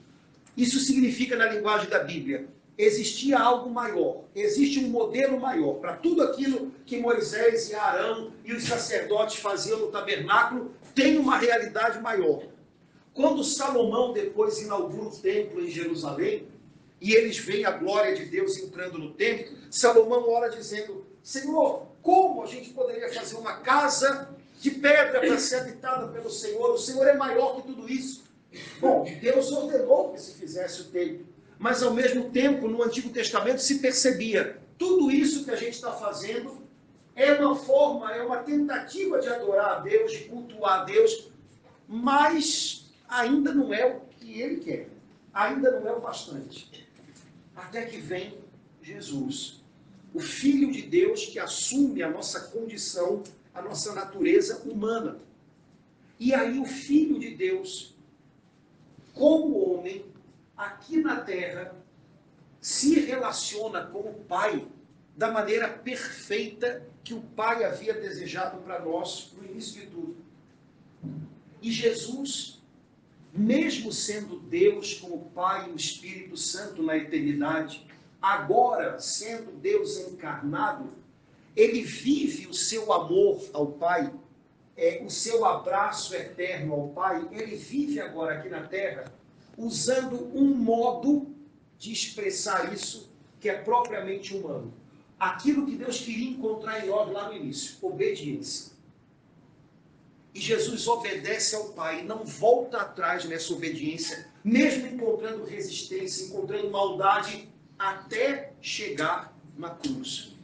Isso 0.57 0.79
significa, 0.79 1.37
na 1.37 1.47
linguagem 1.47 1.91
da 1.91 2.05
Bíblia, 2.05 2.47
existia 2.79 3.39
algo 3.39 3.71
maior, 3.71 4.25
existe 4.35 4.79
um 4.79 4.89
modelo 4.89 5.41
maior 5.41 5.75
para 5.75 5.97
tudo 5.97 6.23
aquilo 6.23 6.73
que 6.87 6.99
Moisés 6.99 7.69
e 7.71 7.75
Arão 7.75 8.33
e 8.45 8.53
os 8.53 8.65
sacerdotes 8.65 9.37
faziam 9.37 9.81
no 9.81 9.89
tabernáculo, 9.89 10.75
tem 10.95 11.19
uma 11.19 11.39
realidade 11.39 12.01
maior. 12.01 12.43
Quando 13.13 13.43
Salomão 13.43 14.13
depois 14.13 14.61
inaugura 14.63 15.09
o 15.09 15.11
templo 15.11 15.61
em 15.63 15.69
Jerusalém, 15.69 16.47
e 17.01 17.15
eles 17.15 17.39
veem 17.39 17.65
a 17.65 17.71
glória 17.71 18.15
de 18.15 18.27
Deus 18.27 18.59
entrando 18.59 18.99
no 18.99 19.13
templo, 19.15 19.57
Salomão 19.71 20.29
ora 20.29 20.51
dizendo: 20.51 21.07
Senhor, 21.23 21.87
como 22.03 22.43
a 22.43 22.47
gente 22.47 22.71
poderia 22.71 23.13
fazer 23.13 23.37
uma 23.37 23.59
casa 23.59 24.29
de 24.61 24.71
pedra 24.73 25.21
para 25.21 25.39
ser 25.39 25.57
habitada 25.57 26.09
pelo 26.09 26.31
Senhor? 26.31 26.71
O 26.71 26.79
Senhor 26.79 27.07
é 27.07 27.15
maior 27.15 27.57
que 27.57 27.63
tudo 27.63 27.91
isso. 27.91 28.25
Bom, 28.81 29.05
Deus 29.21 29.51
ordenou 29.51 30.13
que 30.13 30.21
se 30.21 30.35
fizesse 30.35 30.83
o 30.83 30.85
templo, 30.87 31.25
mas 31.59 31.83
ao 31.83 31.95
mesmo 31.95 32.31
tempo, 32.31 32.69
no 32.69 32.83
Antigo 32.83 33.09
Testamento 33.09 33.63
se 33.63 33.79
percebia: 33.79 34.59
tudo 34.77 35.11
isso 35.11 35.45
que 35.45 35.51
a 35.51 35.57
gente 35.57 35.75
está 35.75 35.93
fazendo 35.93 36.61
é 37.17 37.33
uma 37.33 37.57
forma, 37.57 38.13
é 38.13 38.23
uma 38.23 38.39
tentativa 38.39 39.19
de 39.21 39.29
adorar 39.29 39.79
a 39.79 39.81
Deus, 39.81 40.13
de 40.13 40.25
cultuar 40.25 40.81
a 40.81 40.85
Deus, 40.85 41.31
mas 41.89 42.91
ainda 43.09 43.55
não 43.55 43.73
é 43.73 43.87
o 43.87 44.01
que 44.19 44.41
Ele 44.41 44.57
quer, 44.57 44.89
ainda 45.33 45.71
não 45.71 45.89
é 45.89 45.93
o 45.93 46.01
bastante 46.01 46.90
até 47.61 47.85
que 47.85 47.99
vem 47.99 48.39
Jesus, 48.83 49.63
o 50.15 50.21
Filho 50.21 50.73
de 50.73 50.83
Deus 50.83 51.27
que 51.27 51.39
assume 51.39 52.03
a 52.03 52.11
nossa 52.11 52.41
condição, 52.49 53.23
a 53.55 53.61
nossa 53.61 53.95
natureza 53.95 54.63
humana. 54.63 55.19
E 56.19 56.35
aí 56.35 56.59
o 56.59 56.65
Filho 56.65 57.19
de 57.19 57.35
Deus, 57.35 57.95
como 59.13 59.59
homem, 59.59 60.05
aqui 60.57 60.97
na 60.97 61.21
terra, 61.21 61.75
se 62.61 62.99
relaciona 63.01 63.85
com 63.87 64.01
o 64.01 64.25
Pai 64.25 64.67
da 65.17 65.31
maneira 65.31 65.69
perfeita 65.69 66.87
que 67.05 67.13
o 67.15 67.21
Pai 67.21 67.65
havia 67.65 67.95
desejado 67.95 68.61
para 68.63 68.83
nós 68.83 69.33
no 69.37 69.45
início 69.45 69.81
de 69.81 69.87
tudo. 69.87 70.17
E 71.63 71.71
Jesus 71.71 72.60
mesmo 73.33 73.93
sendo 73.93 74.39
Deus 74.41 74.95
com 74.95 75.09
o 75.09 75.31
Pai 75.31 75.69
e 75.69 75.73
o 75.73 75.77
Espírito 75.77 76.37
Santo 76.37 76.83
na 76.83 76.97
eternidade, 76.97 77.87
agora 78.21 78.99
sendo 78.99 79.53
Deus 79.53 79.99
encarnado, 79.99 80.91
ele 81.57 81.83
vive 81.83 82.47
o 82.47 82.55
seu 82.55 82.93
amor 82.93 83.43
ao 83.53 83.67
Pai, 83.67 84.13
é, 84.77 85.03
o 85.05 85.11
seu 85.11 85.45
abraço 85.45 86.15
eterno 86.15 86.75
ao 86.75 86.89
Pai, 86.89 87.29
ele 87.33 87.57
vive 87.57 88.01
agora 88.01 88.39
aqui 88.39 88.49
na 88.49 88.63
terra, 88.63 89.13
usando 89.57 90.31
um 90.35 90.55
modo 90.55 91.35
de 91.79 91.93
expressar 91.93 92.73
isso 92.73 93.11
que 93.41 93.49
é 93.49 93.55
propriamente 93.55 94.37
humano. 94.37 94.73
Aquilo 95.19 95.67
que 95.67 95.77
Deus 95.77 96.01
queria 96.01 96.31
encontrar 96.31 96.85
em 96.85 96.89
nós 96.89 97.13
lá 97.13 97.29
no 97.29 97.37
início, 97.37 97.77
obediência. 97.83 98.73
E 100.33 100.41
Jesus 100.41 100.87
obedece 100.87 101.57
ao 101.57 101.71
Pai, 101.71 102.05
não 102.05 102.25
volta 102.25 102.79
atrás 102.79 103.25
nessa 103.25 103.53
obediência, 103.53 104.29
mesmo 104.45 104.87
encontrando 104.87 105.45
resistência, 105.45 106.27
encontrando 106.27 106.71
maldade, 106.71 107.49
até 107.79 108.53
chegar 108.61 109.37
na 109.57 109.71
cruz. 109.71 110.35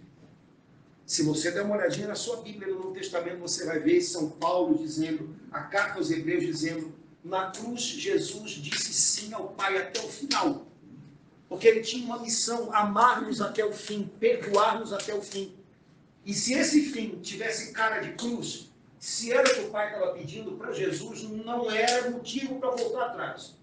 Se 1.07 1.23
você 1.23 1.53
der 1.53 1.63
uma 1.63 1.77
olhadinha 1.77 2.09
na 2.09 2.17
sua 2.17 2.39
Bíblia, 2.39 2.73
no 2.73 2.81
Novo 2.81 2.95
Testamento, 2.95 3.39
você 3.39 3.65
vai 3.65 3.79
ver 3.79 4.01
São 4.01 4.29
Paulo 4.29 4.77
dizendo, 4.77 5.37
a 5.53 5.61
carta 5.61 5.99
aos 5.99 6.11
Hebreus 6.11 6.45
dizendo, 6.45 6.93
na 7.23 7.51
cruz 7.51 7.83
Jesus 7.83 8.53
disse 8.53 8.93
sim 8.93 9.33
ao 9.33 9.51
Pai 9.51 9.77
até 9.79 10.01
o 10.01 10.09
final. 10.09 10.67
Porque 11.49 11.69
ele 11.69 11.81
tinha 11.81 12.05
uma 12.05 12.19
missão, 12.19 12.75
amar-nos 12.75 13.41
até 13.41 13.65
o 13.65 13.73
fim, 13.73 14.11
perdoar-nos 14.19 14.93
até 14.93 15.15
o 15.15 15.23
fim. 15.23 15.55
E 16.25 16.35
se 16.35 16.55
esse 16.55 16.91
fim 16.91 17.21
tivesse 17.21 17.73
cara 17.73 18.01
de 18.01 18.15
cruz, 18.15 18.73
se 19.07 19.31
era 19.31 19.49
o 19.49 19.55
que 19.55 19.61
o 19.61 19.71
pai 19.71 19.87
estava 19.87 20.13
pedindo 20.15 20.57
para 20.57 20.73
Jesus, 20.73 21.23
não 21.23 21.71
era 21.71 22.11
motivo 22.11 22.59
para 22.59 22.71
voltar 22.71 23.07
atrás. 23.07 23.55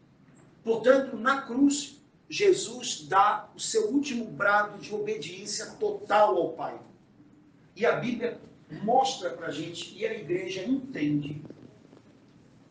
Portanto, 0.63 1.17
na 1.17 1.41
cruz, 1.41 2.01
Jesus 2.29 3.05
dá 3.09 3.51
o 3.53 3.59
seu 3.59 3.89
último 3.89 4.23
brado 4.23 4.79
de 4.79 4.95
obediência 4.95 5.65
total 5.71 6.37
ao 6.37 6.53
Pai. 6.53 6.79
E 7.75 7.85
a 7.85 7.97
Bíblia 7.97 8.39
mostra 8.83 9.31
para 9.31 9.47
a 9.47 9.51
gente, 9.51 9.93
e 9.97 10.07
a 10.07 10.13
igreja 10.13 10.63
entende, 10.63 11.43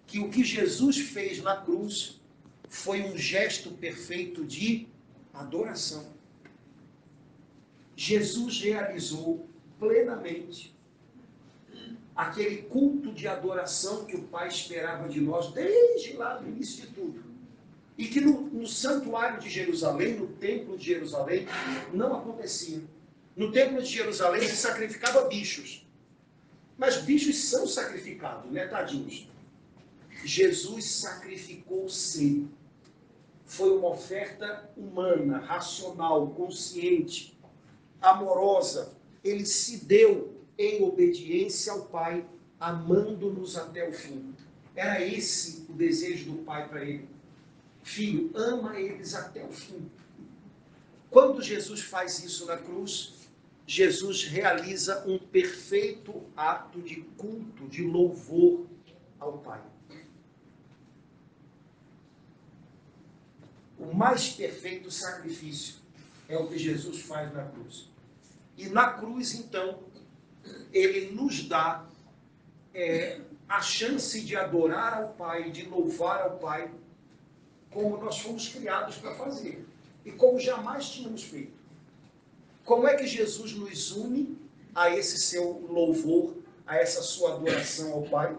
que 0.06 0.20
o 0.20 0.30
que 0.30 0.42
Jesus 0.42 0.96
fez 0.96 1.42
na 1.42 1.58
cruz 1.58 2.22
foi 2.70 3.02
um 3.02 3.18
gesto 3.18 3.70
perfeito 3.72 4.46
de 4.46 4.88
adoração. 5.34 6.06
Jesus 7.94 8.62
realizou 8.62 9.46
plenamente 9.78 10.74
aquele 12.14 12.62
culto 12.62 13.12
de 13.12 13.26
adoração 13.26 14.04
que 14.04 14.16
o 14.16 14.22
Pai 14.24 14.48
esperava 14.48 15.08
de 15.08 15.20
nós 15.20 15.52
desde 15.52 16.14
lá 16.14 16.40
no 16.40 16.48
início 16.48 16.86
de 16.86 16.92
tudo. 16.92 17.24
E 17.96 18.06
que 18.06 18.20
no, 18.20 18.42
no 18.42 18.66
santuário 18.66 19.40
de 19.40 19.48
Jerusalém, 19.48 20.14
no 20.14 20.26
templo 20.26 20.76
de 20.76 20.84
Jerusalém, 20.84 21.46
não 21.92 22.14
acontecia. 22.14 22.82
No 23.36 23.50
templo 23.50 23.82
de 23.82 23.88
Jerusalém 23.88 24.46
se 24.46 24.56
sacrificava 24.56 25.26
bichos. 25.28 25.86
Mas 26.76 26.98
bichos 26.98 27.36
são 27.44 27.66
sacrificados, 27.66 28.50
né, 28.50 28.66
tadinhos? 28.66 29.28
Jesus 30.24 30.84
sacrificou-se. 30.84 32.46
Foi 33.44 33.76
uma 33.76 33.90
oferta 33.90 34.70
humana, 34.76 35.38
racional, 35.38 36.30
consciente, 36.30 37.38
amorosa. 38.00 38.94
Ele 39.22 39.44
se 39.44 39.84
deu 39.84 40.31
em 40.59 40.82
obediência 40.82 41.72
ao 41.72 41.86
Pai, 41.86 42.26
amando-nos 42.59 43.57
até 43.57 43.88
o 43.88 43.92
fim. 43.92 44.34
Era 44.74 45.05
esse 45.05 45.66
o 45.68 45.72
desejo 45.72 46.32
do 46.32 46.38
Pai 46.44 46.68
para 46.68 46.84
ele. 46.84 47.09
Filho, 47.82 48.30
ama 48.34 48.78
eles 48.78 49.14
até 49.14 49.44
o 49.44 49.50
fim. 49.50 49.90
Quando 51.11 51.42
Jesus 51.42 51.80
faz 51.80 52.22
isso 52.24 52.46
na 52.46 52.57
cruz, 52.57 53.12
Jesus 53.66 54.24
realiza 54.24 55.05
um 55.07 55.18
perfeito 55.18 56.22
ato 56.36 56.80
de 56.80 57.03
culto, 57.16 57.68
de 57.68 57.82
louvor 57.82 58.66
ao 59.18 59.38
Pai. 59.38 59.62
O 63.78 63.94
mais 63.94 64.30
perfeito 64.30 64.90
sacrifício 64.90 65.76
é 66.28 66.38
o 66.38 66.46
que 66.46 66.57
Jesus 66.57 67.00
faz 67.00 67.32
na 67.34 67.44
cruz. 67.44 67.90
E 68.57 68.68
na 68.68 68.92
cruz, 68.92 69.34
então, 69.34 69.80
ele 70.72 71.12
nos 71.12 71.45
dá 71.49 71.86
é, 72.74 73.20
a 73.49 73.61
chance 73.61 74.20
de 74.20 74.36
adorar 74.36 75.03
ao 75.03 75.09
Pai, 75.11 75.51
de 75.51 75.66
louvar 75.66 76.22
ao 76.22 76.38
Pai, 76.38 76.70
como 77.70 77.97
nós 77.99 78.18
fomos 78.18 78.49
criados 78.49 78.97
para 78.97 79.14
fazer 79.14 79.66
e 80.05 80.12
como 80.12 80.38
jamais 80.38 80.88
tínhamos 80.88 81.22
feito. 81.22 81.53
Como 82.64 82.86
é 82.86 82.97
que 82.97 83.07
Jesus 83.07 83.53
nos 83.55 83.93
une 83.93 84.38
a 84.74 84.90
esse 84.90 85.18
seu 85.18 85.66
louvor, 85.68 86.36
a 86.66 86.76
essa 86.76 87.03
sua 87.03 87.34
adoração 87.34 87.93
ao 87.93 88.03
Pai, 88.03 88.36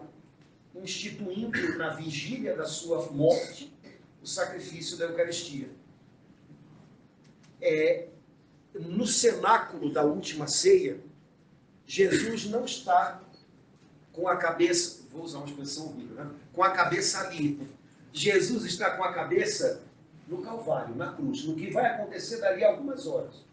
instituindo 0.74 1.78
na 1.78 1.90
vigília 1.90 2.56
da 2.56 2.66
sua 2.66 3.10
morte 3.12 3.72
o 4.22 4.26
sacrifício 4.26 4.96
da 4.96 5.06
Eucaristia? 5.06 5.70
É, 7.60 8.08
no 8.74 9.06
cenáculo 9.06 9.92
da 9.92 10.04
última 10.04 10.48
ceia, 10.48 10.98
Jesus 11.86 12.46
não 12.46 12.64
está 12.64 13.20
com 14.12 14.28
a 14.28 14.36
cabeça, 14.36 15.02
vou 15.12 15.24
usar 15.24 15.38
uma 15.38 15.46
expressão 15.46 15.86
horrível, 15.86 16.16
né? 16.16 16.30
com 16.52 16.62
a 16.62 16.70
cabeça 16.70 17.20
ali. 17.20 17.60
Jesus 18.12 18.64
está 18.64 18.96
com 18.96 19.04
a 19.04 19.12
cabeça 19.12 19.82
no 20.28 20.42
Calvário, 20.42 20.94
na 20.94 21.12
cruz, 21.12 21.44
no 21.44 21.54
que 21.54 21.70
vai 21.70 21.86
acontecer 21.86 22.38
dali 22.38 22.64
a 22.64 22.68
algumas 22.68 23.06
horas. 23.06 23.44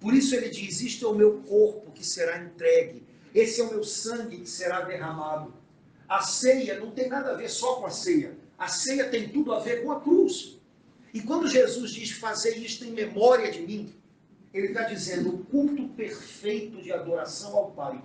Por 0.00 0.12
isso 0.12 0.34
ele 0.34 0.48
diz: 0.48 0.80
Isto 0.80 1.06
é 1.06 1.08
o 1.08 1.14
meu 1.14 1.40
corpo 1.42 1.92
que 1.92 2.04
será 2.04 2.38
entregue, 2.38 3.02
esse 3.34 3.60
é 3.60 3.64
o 3.64 3.70
meu 3.70 3.84
sangue 3.84 4.38
que 4.38 4.50
será 4.50 4.80
derramado. 4.82 5.54
A 6.08 6.20
ceia 6.20 6.78
não 6.78 6.90
tem 6.90 7.08
nada 7.08 7.30
a 7.30 7.34
ver 7.34 7.48
só 7.48 7.76
com 7.76 7.86
a 7.86 7.90
ceia, 7.90 8.36
a 8.58 8.68
ceia 8.68 9.08
tem 9.08 9.28
tudo 9.28 9.54
a 9.54 9.60
ver 9.60 9.82
com 9.82 9.92
a 9.92 10.00
cruz. 10.00 10.58
E 11.14 11.20
quando 11.20 11.48
Jesus 11.48 11.92
diz 11.92 12.10
fazer 12.10 12.56
isto 12.56 12.84
em 12.84 12.90
memória 12.90 13.50
de 13.50 13.60
mim, 13.60 13.94
ele 14.52 14.68
está 14.68 14.82
dizendo 14.82 15.34
o 15.34 15.44
culto 15.44 15.88
perfeito 15.88 16.82
de 16.82 16.92
adoração 16.92 17.56
ao 17.56 17.70
Pai, 17.70 18.02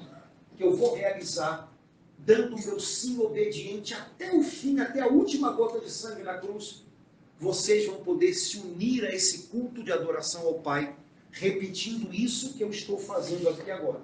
que 0.55 0.63
eu 0.63 0.75
vou 0.75 0.95
realizar, 0.95 1.71
dando 2.17 2.55
o 2.55 2.65
meu 2.65 2.79
sim 2.79 3.19
obediente 3.19 3.93
até 3.93 4.33
o 4.33 4.41
fim, 4.41 4.79
até 4.79 5.01
a 5.01 5.07
última 5.07 5.51
gota 5.51 5.79
de 5.79 5.91
sangue 5.91 6.23
na 6.23 6.37
cruz. 6.37 6.85
Vocês 7.39 7.85
vão 7.85 7.97
poder 7.97 8.33
se 8.33 8.57
unir 8.57 9.05
a 9.05 9.13
esse 9.13 9.47
culto 9.49 9.83
de 9.83 9.91
adoração 9.91 10.47
ao 10.47 10.55
Pai 10.55 10.95
repetindo 11.31 12.13
isso 12.13 12.53
que 12.53 12.63
eu 12.63 12.69
estou 12.69 12.97
fazendo 12.97 13.47
aqui 13.49 13.69
agora. 13.69 14.01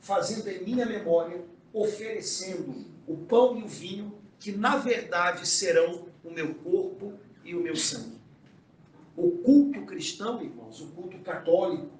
Fazendo 0.00 0.48
em 0.48 0.62
minha 0.62 0.86
memória, 0.86 1.44
oferecendo 1.72 2.84
o 3.06 3.16
pão 3.16 3.58
e 3.58 3.62
o 3.62 3.68
vinho, 3.68 4.18
que 4.38 4.52
na 4.52 4.76
verdade 4.76 5.48
serão 5.48 6.06
o 6.22 6.30
meu 6.30 6.54
corpo 6.56 7.14
e 7.44 7.54
o 7.54 7.60
meu 7.60 7.76
sangue. 7.76 8.20
O 9.16 9.30
culto 9.38 9.82
cristão, 9.86 10.42
irmãos, 10.42 10.80
o 10.80 10.88
culto 10.88 11.18
católico, 11.18 11.90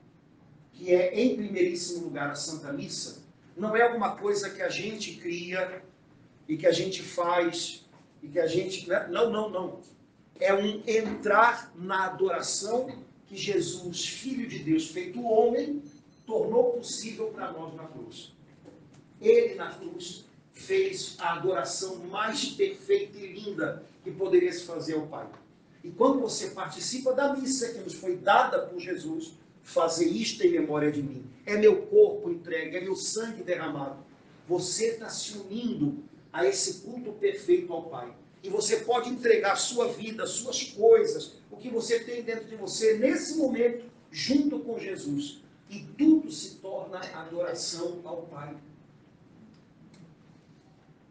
que 0.72 0.92
é 0.92 1.14
em 1.14 1.36
primeiríssimo 1.36 2.04
lugar 2.04 2.30
a 2.30 2.34
Santa 2.34 2.72
Missa, 2.72 3.22
não 3.56 3.76
é 3.76 3.82
alguma 3.82 4.16
coisa 4.16 4.50
que 4.50 4.60
a 4.60 4.68
gente 4.68 5.14
cria 5.16 5.82
e 6.48 6.56
que 6.56 6.66
a 6.66 6.72
gente 6.72 7.02
faz 7.02 7.84
e 8.22 8.28
que 8.28 8.40
a 8.40 8.46
gente. 8.46 8.88
Né? 8.88 9.06
Não, 9.10 9.30
não, 9.30 9.48
não. 9.48 9.80
É 10.40 10.52
um 10.52 10.82
entrar 10.86 11.72
na 11.76 12.06
adoração 12.06 12.90
que 13.26 13.36
Jesus, 13.36 14.06
Filho 14.06 14.48
de 14.48 14.58
Deus, 14.58 14.88
feito 14.88 15.22
homem, 15.22 15.82
tornou 16.26 16.72
possível 16.72 17.28
para 17.28 17.52
nós 17.52 17.74
na 17.74 17.84
cruz. 17.84 18.32
Ele 19.20 19.54
na 19.54 19.72
cruz 19.72 20.24
fez 20.52 21.16
a 21.18 21.34
adoração 21.34 21.96
mais 22.06 22.46
perfeita 22.46 23.18
e 23.18 23.32
linda 23.32 23.84
que 24.02 24.10
poderia 24.10 24.52
se 24.52 24.64
fazer 24.64 24.94
ao 24.94 25.06
Pai. 25.06 25.26
E 25.84 25.90
quando 25.90 26.18
você 26.18 26.48
participa 26.48 27.12
da 27.12 27.36
missa 27.36 27.68
que 27.68 27.78
nos 27.78 27.92
foi 27.92 28.16
dada 28.16 28.60
por 28.62 28.80
Jesus, 28.80 29.34
fazer 29.62 30.06
isto 30.06 30.42
em 30.42 30.52
memória 30.52 30.90
de 30.90 31.02
mim. 31.02 31.26
É 31.44 31.58
meu 31.58 31.82
corpo 31.82 32.30
entregue, 32.30 32.78
é 32.78 32.80
meu 32.80 32.96
sangue 32.96 33.42
derramado. 33.42 33.98
Você 34.48 34.92
está 34.92 35.10
se 35.10 35.36
unindo 35.36 36.02
a 36.32 36.46
esse 36.46 36.80
culto 36.80 37.12
perfeito 37.12 37.70
ao 37.70 37.82
Pai. 37.84 38.14
E 38.42 38.48
você 38.48 38.78
pode 38.78 39.10
entregar 39.10 39.56
sua 39.56 39.88
vida, 39.88 40.26
suas 40.26 40.62
coisas, 40.64 41.34
o 41.50 41.56
que 41.56 41.68
você 41.68 42.00
tem 42.00 42.22
dentro 42.22 42.46
de 42.46 42.56
você 42.56 42.96
nesse 42.96 43.36
momento, 43.36 43.84
junto 44.10 44.60
com 44.60 44.78
Jesus. 44.78 45.42
E 45.68 45.80
tudo 45.98 46.30
se 46.30 46.56
torna 46.56 46.98
adoração 46.98 48.00
ao 48.04 48.22
Pai. 48.22 48.56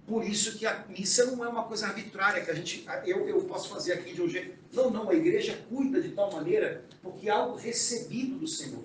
Por 0.08 0.24
isso 0.24 0.58
que 0.58 0.66
a 0.66 0.84
missa 0.88 1.26
não 1.26 1.46
é 1.46 1.48
uma 1.48 1.64
coisa 1.64 1.88
arbitrária 1.88 2.44
que 2.44 2.50
a 2.50 2.56
gente, 2.56 2.86
eu, 3.06 3.28
eu 3.30 3.42
posso 3.44 3.70
fazer 3.70 3.94
aqui 3.94 4.14
de 4.14 4.22
um 4.22 4.28
jeito. 4.28 4.63
Não, 4.74 4.90
não, 4.90 5.10
a 5.10 5.14
igreja 5.14 5.64
cuida 5.70 6.02
de 6.02 6.10
tal 6.10 6.32
maneira 6.32 6.84
porque 7.02 7.30
é 7.30 7.32
algo 7.32 7.56
recebido 7.56 8.40
do 8.40 8.48
Senhor. 8.48 8.84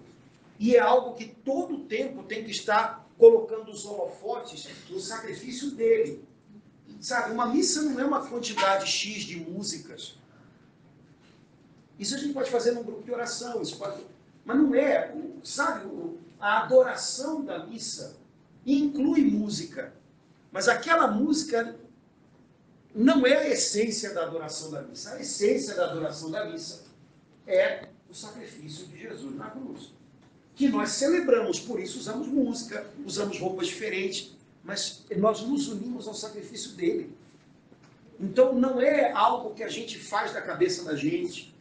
E 0.59 0.77
é 0.77 0.81
algo 0.81 1.15
que 1.15 1.27
todo 1.27 1.85
tempo 1.85 2.23
tem 2.25 2.45
que 2.45 2.51
estar 2.51 3.09
colocando 3.17 3.71
os 3.71 3.87
holofotes 3.87 4.69
no 4.91 5.01
sacrifício 5.01 5.71
dele. 5.71 6.23
Sabe, 7.01 7.33
uma 7.33 7.47
missa 7.47 7.83
não 7.83 7.99
é 7.99 8.05
uma 8.05 8.27
quantidade 8.27 8.87
X 8.87 9.23
de 9.23 9.39
músicas. 9.39 10.17
Isso 11.99 12.15
a 12.15 12.19
gente 12.19 12.35
pode 12.35 12.51
fazer 12.51 12.73
num 12.73 12.83
grupo 12.83 13.03
de 13.03 13.13
oração, 13.13 13.63
isso 13.63 13.77
pode... 13.77 14.05
mas 14.45 14.57
não 14.57 14.75
é, 14.75 15.15
sabe, 15.43 15.89
a 16.39 16.63
adoração 16.65 17.45
da 17.45 17.65
missa 17.67 18.17
inclui 18.65 19.25
música, 19.25 19.93
mas 20.53 20.69
aquela 20.69 21.09
música 21.09 21.77
não 22.99 23.25
é 23.25 23.37
a 23.37 23.49
essência 23.49 24.13
da 24.13 24.25
adoração 24.25 24.73
da 24.73 24.83
missa. 24.83 25.13
A 25.13 25.21
essência 25.21 25.73
da 25.77 25.85
adoração 25.85 26.33
da 26.33 26.47
missa 26.47 26.83
é 27.47 27.87
o 28.11 28.15
sacrifício 28.15 28.89
de 28.89 28.99
Jesus 28.99 29.37
na 29.37 29.51
cruz, 29.51 29.93
que 30.57 30.69
nós 30.69 30.91
celebramos, 30.91 31.61
por 31.61 31.79
isso 31.79 32.01
usamos 32.01 32.27
música, 32.27 32.91
usamos 33.07 33.39
roupas 33.39 33.69
diferentes, 33.69 34.37
mas 34.65 35.05
nós 35.17 35.43
nos 35.43 35.69
unimos 35.69 36.09
ao 36.09 36.15
sacrifício 36.15 36.73
dele. 36.73 37.17
Então 38.19 38.53
não 38.53 38.81
é 38.81 39.13
algo 39.13 39.55
que 39.55 39.63
a 39.63 39.69
gente 39.69 39.97
faz 39.97 40.33
da 40.33 40.43
cabeça 40.43 40.83
da 40.83 40.97
gente. 40.97 41.55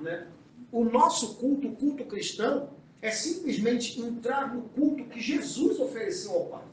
Né? 0.00 0.26
O 0.72 0.84
nosso 0.84 1.36
culto, 1.36 1.68
o 1.68 1.76
culto 1.76 2.04
cristão, 2.04 2.70
é 3.00 3.12
simplesmente 3.12 4.00
entrar 4.00 4.52
no 4.52 4.62
culto 4.70 5.04
que 5.04 5.20
Jesus 5.20 5.78
ofereceu 5.78 6.32
ao 6.32 6.46
Pai. 6.46 6.64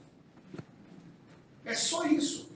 É 1.63 1.75
só 1.75 2.07
isso. 2.07 2.50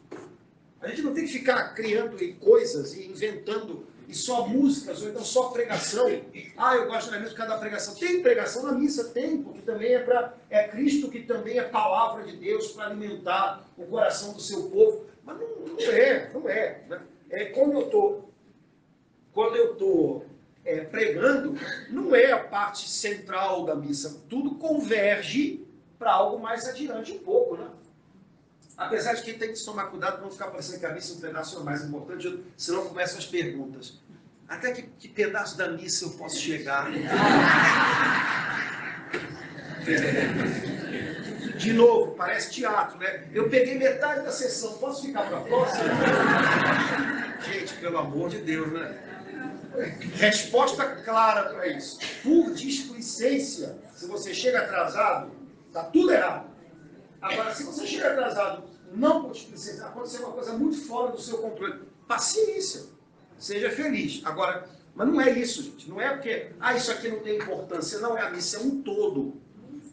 A 0.86 0.90
gente 0.90 1.02
não 1.02 1.16
tem 1.16 1.26
que 1.26 1.32
ficar 1.32 1.74
criando 1.74 2.16
coisas 2.36 2.94
e 2.94 3.08
inventando 3.08 3.88
e 4.08 4.14
só 4.14 4.48
músicas, 4.48 5.02
ou 5.02 5.10
então 5.10 5.24
só 5.24 5.50
pregação. 5.50 6.08
Ah, 6.56 6.76
eu 6.76 6.86
gosto 6.86 7.10
da 7.10 7.18
missa 7.18 7.32
por 7.32 7.38
causa 7.38 7.54
da 7.54 7.60
pregação. 7.60 7.96
Tem 7.96 8.22
pregação 8.22 8.64
na 8.64 8.72
missa? 8.74 9.06
Tem, 9.06 9.42
porque 9.42 9.62
também 9.62 9.96
é 9.96 10.00
para. 10.00 10.36
É 10.48 10.68
Cristo 10.68 11.10
que 11.10 11.24
também 11.24 11.58
é 11.58 11.64
palavra 11.64 12.24
de 12.24 12.38
Deus 12.38 12.72
para 12.72 12.86
alimentar 12.86 13.68
o 13.76 13.86
coração 13.88 14.34
do 14.34 14.40
seu 14.40 14.70
povo. 14.70 15.06
Mas 15.24 15.40
não, 15.40 15.48
não 15.48 15.80
é, 15.92 16.32
não 16.32 16.48
é. 16.48 16.84
Né? 16.88 17.02
é 17.32 17.46
quando 17.46 17.74
eu 17.74 17.86
estou. 17.86 18.30
Quando 19.34 19.56
eu 19.56 19.74
estou 19.74 20.26
é, 20.64 20.82
pregando, 20.82 21.56
não 21.90 22.16
é 22.16 22.32
a 22.32 22.44
parte 22.44 22.88
central 22.88 23.66
da 23.66 23.74
missa. 23.74 24.22
Tudo 24.30 24.56
converge 24.56 25.66
para 25.98 26.14
algo 26.14 26.40
mais 26.40 26.68
adiante 26.68 27.12
um 27.12 27.20
pouco, 27.20 27.58
né? 27.58 27.70
Apesar 28.78 29.14
de 29.14 29.22
que 29.24 29.34
tem 29.34 29.54
que 29.54 29.64
tomar 29.64 29.86
cuidado 29.86 30.16
para 30.16 30.24
não 30.24 30.32
ficar 30.32 30.48
parecendo 30.48 30.80
que 30.80 30.86
a 30.86 30.92
missa 30.92 31.14
é 31.14 31.16
um 31.16 31.20
pedaço 31.22 31.64
mais 31.64 31.84
importante, 31.84 32.44
senão 32.58 32.86
começam 32.88 33.18
as 33.18 33.26
perguntas. 33.26 34.02
Até 34.48 34.72
que, 34.74 34.84
que 34.84 35.08
pedaço 35.08 35.58
da 35.58 35.70
missa 35.70 36.06
eu 36.06 36.12
posso 36.12 36.38
chegar? 36.38 36.88
De 41.58 41.72
novo, 41.74 42.12
parece 42.16 42.52
teatro, 42.52 43.00
né? 43.00 43.28
Eu 43.34 43.50
peguei 43.50 43.78
metade 43.78 44.24
da 44.24 44.32
sessão, 44.32 44.74
posso 44.78 45.06
ficar 45.06 45.24
para 45.24 45.38
a 45.38 45.42
próxima? 45.42 45.86
Gente, 47.42 47.74
pelo 47.76 47.98
amor 47.98 48.30
de 48.30 48.40
Deus, 48.40 48.72
né? 48.72 48.96
Resposta 50.16 50.86
clara 51.04 51.50
para 51.50 51.68
isso. 51.68 52.00
Por 52.24 52.54
displicência, 52.54 53.78
se 53.96 54.08
você 54.08 54.34
chega 54.34 54.60
atrasado, 54.60 55.32
está 55.68 55.84
tudo 55.84 56.12
errado. 56.12 56.55
Agora, 57.22 57.54
se 57.54 57.64
você 57.64 57.88
chega 57.88 58.12
atrasado, 58.12 58.64
não 58.94 59.24
por 59.24 59.32
displicência, 59.32 59.86
aconteceu 59.86 60.22
uma 60.22 60.34
coisa 60.34 60.54
muito 60.54 60.78
fora 60.86 61.12
do 61.12 61.22
seu 61.22 61.40
controle. 61.40 61.82
Paciência. 62.08 62.84
Seja 63.38 63.70
feliz. 63.70 64.22
Agora, 64.26 64.68
mas 64.96 65.08
não 65.08 65.20
é 65.20 65.32
isso, 65.32 65.62
gente. 65.64 65.90
Não 65.90 66.00
é 66.00 66.10
porque, 66.14 66.52
ah, 66.60 66.74
isso 66.74 66.92
aqui 66.92 67.10
não 67.10 67.20
tem 67.20 67.38
importância. 67.38 68.00
Não, 68.00 68.18
é 68.18 68.22
a 68.22 68.30
missa, 68.30 68.58
é 68.58 68.60
um 68.62 68.82
todo. 68.82 69.42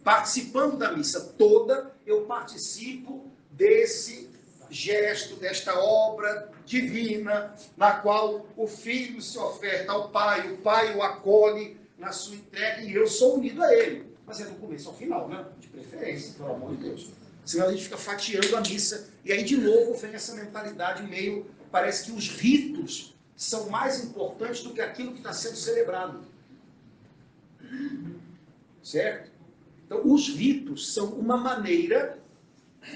Participando 0.05 0.77
da 0.77 0.93
missa 0.93 1.35
toda, 1.37 1.93
eu 2.07 2.23
participo 2.23 3.31
desse 3.51 4.31
gesto, 4.71 5.37
desta 5.37 5.79
obra 5.79 6.51
divina, 6.65 7.55
na 7.77 7.95
qual 7.97 8.47
o 8.57 8.67
filho 8.67 9.21
se 9.21 9.37
oferta 9.39 9.93
ao 9.93 10.09
pai, 10.09 10.53
o 10.53 10.59
pai 10.59 10.97
o 10.97 11.03
acolhe 11.03 11.79
na 11.99 12.11
sua 12.11 12.37
entrega 12.37 12.83
e 12.83 12.95
eu 12.95 13.07
sou 13.07 13.37
unido 13.37 13.63
a 13.63 13.75
ele. 13.75 14.12
Mas 14.33 14.41
é 14.41 14.45
do 14.47 14.55
começo 14.55 14.89
ao 14.89 14.95
final, 14.95 15.29
né? 15.29 15.45
De 15.61 15.69
preferência, 15.69 16.33
pelo 16.39 16.55
amor 16.55 16.75
de 16.75 16.85
Deus. 16.85 17.11
Senão 17.45 17.67
a 17.67 17.71
gente 17.71 17.85
fica 17.85 17.99
fatiando 17.99 18.57
a 18.57 18.63
missa. 18.63 19.11
E 19.27 19.31
aí, 19.31 19.45
de 19.45 19.59
novo, 19.59 19.93
vem 19.93 20.15
essa 20.15 20.35
mentalidade 20.35 21.03
meio. 21.03 21.45
Parece 21.71 22.07
que 22.07 22.13
os 22.13 22.29
ritos 22.29 23.15
são 23.37 23.69
mais 23.69 24.03
importantes 24.03 24.63
do 24.63 24.73
que 24.73 24.81
aquilo 24.81 25.13
que 25.13 25.19
está 25.19 25.35
sendo 25.35 25.57
celebrado. 25.57 26.23
Certo? 28.83 29.31
Então, 29.85 30.01
os 30.03 30.31
ritos 30.31 30.95
são 30.95 31.11
uma 31.11 31.37
maneira 31.37 32.19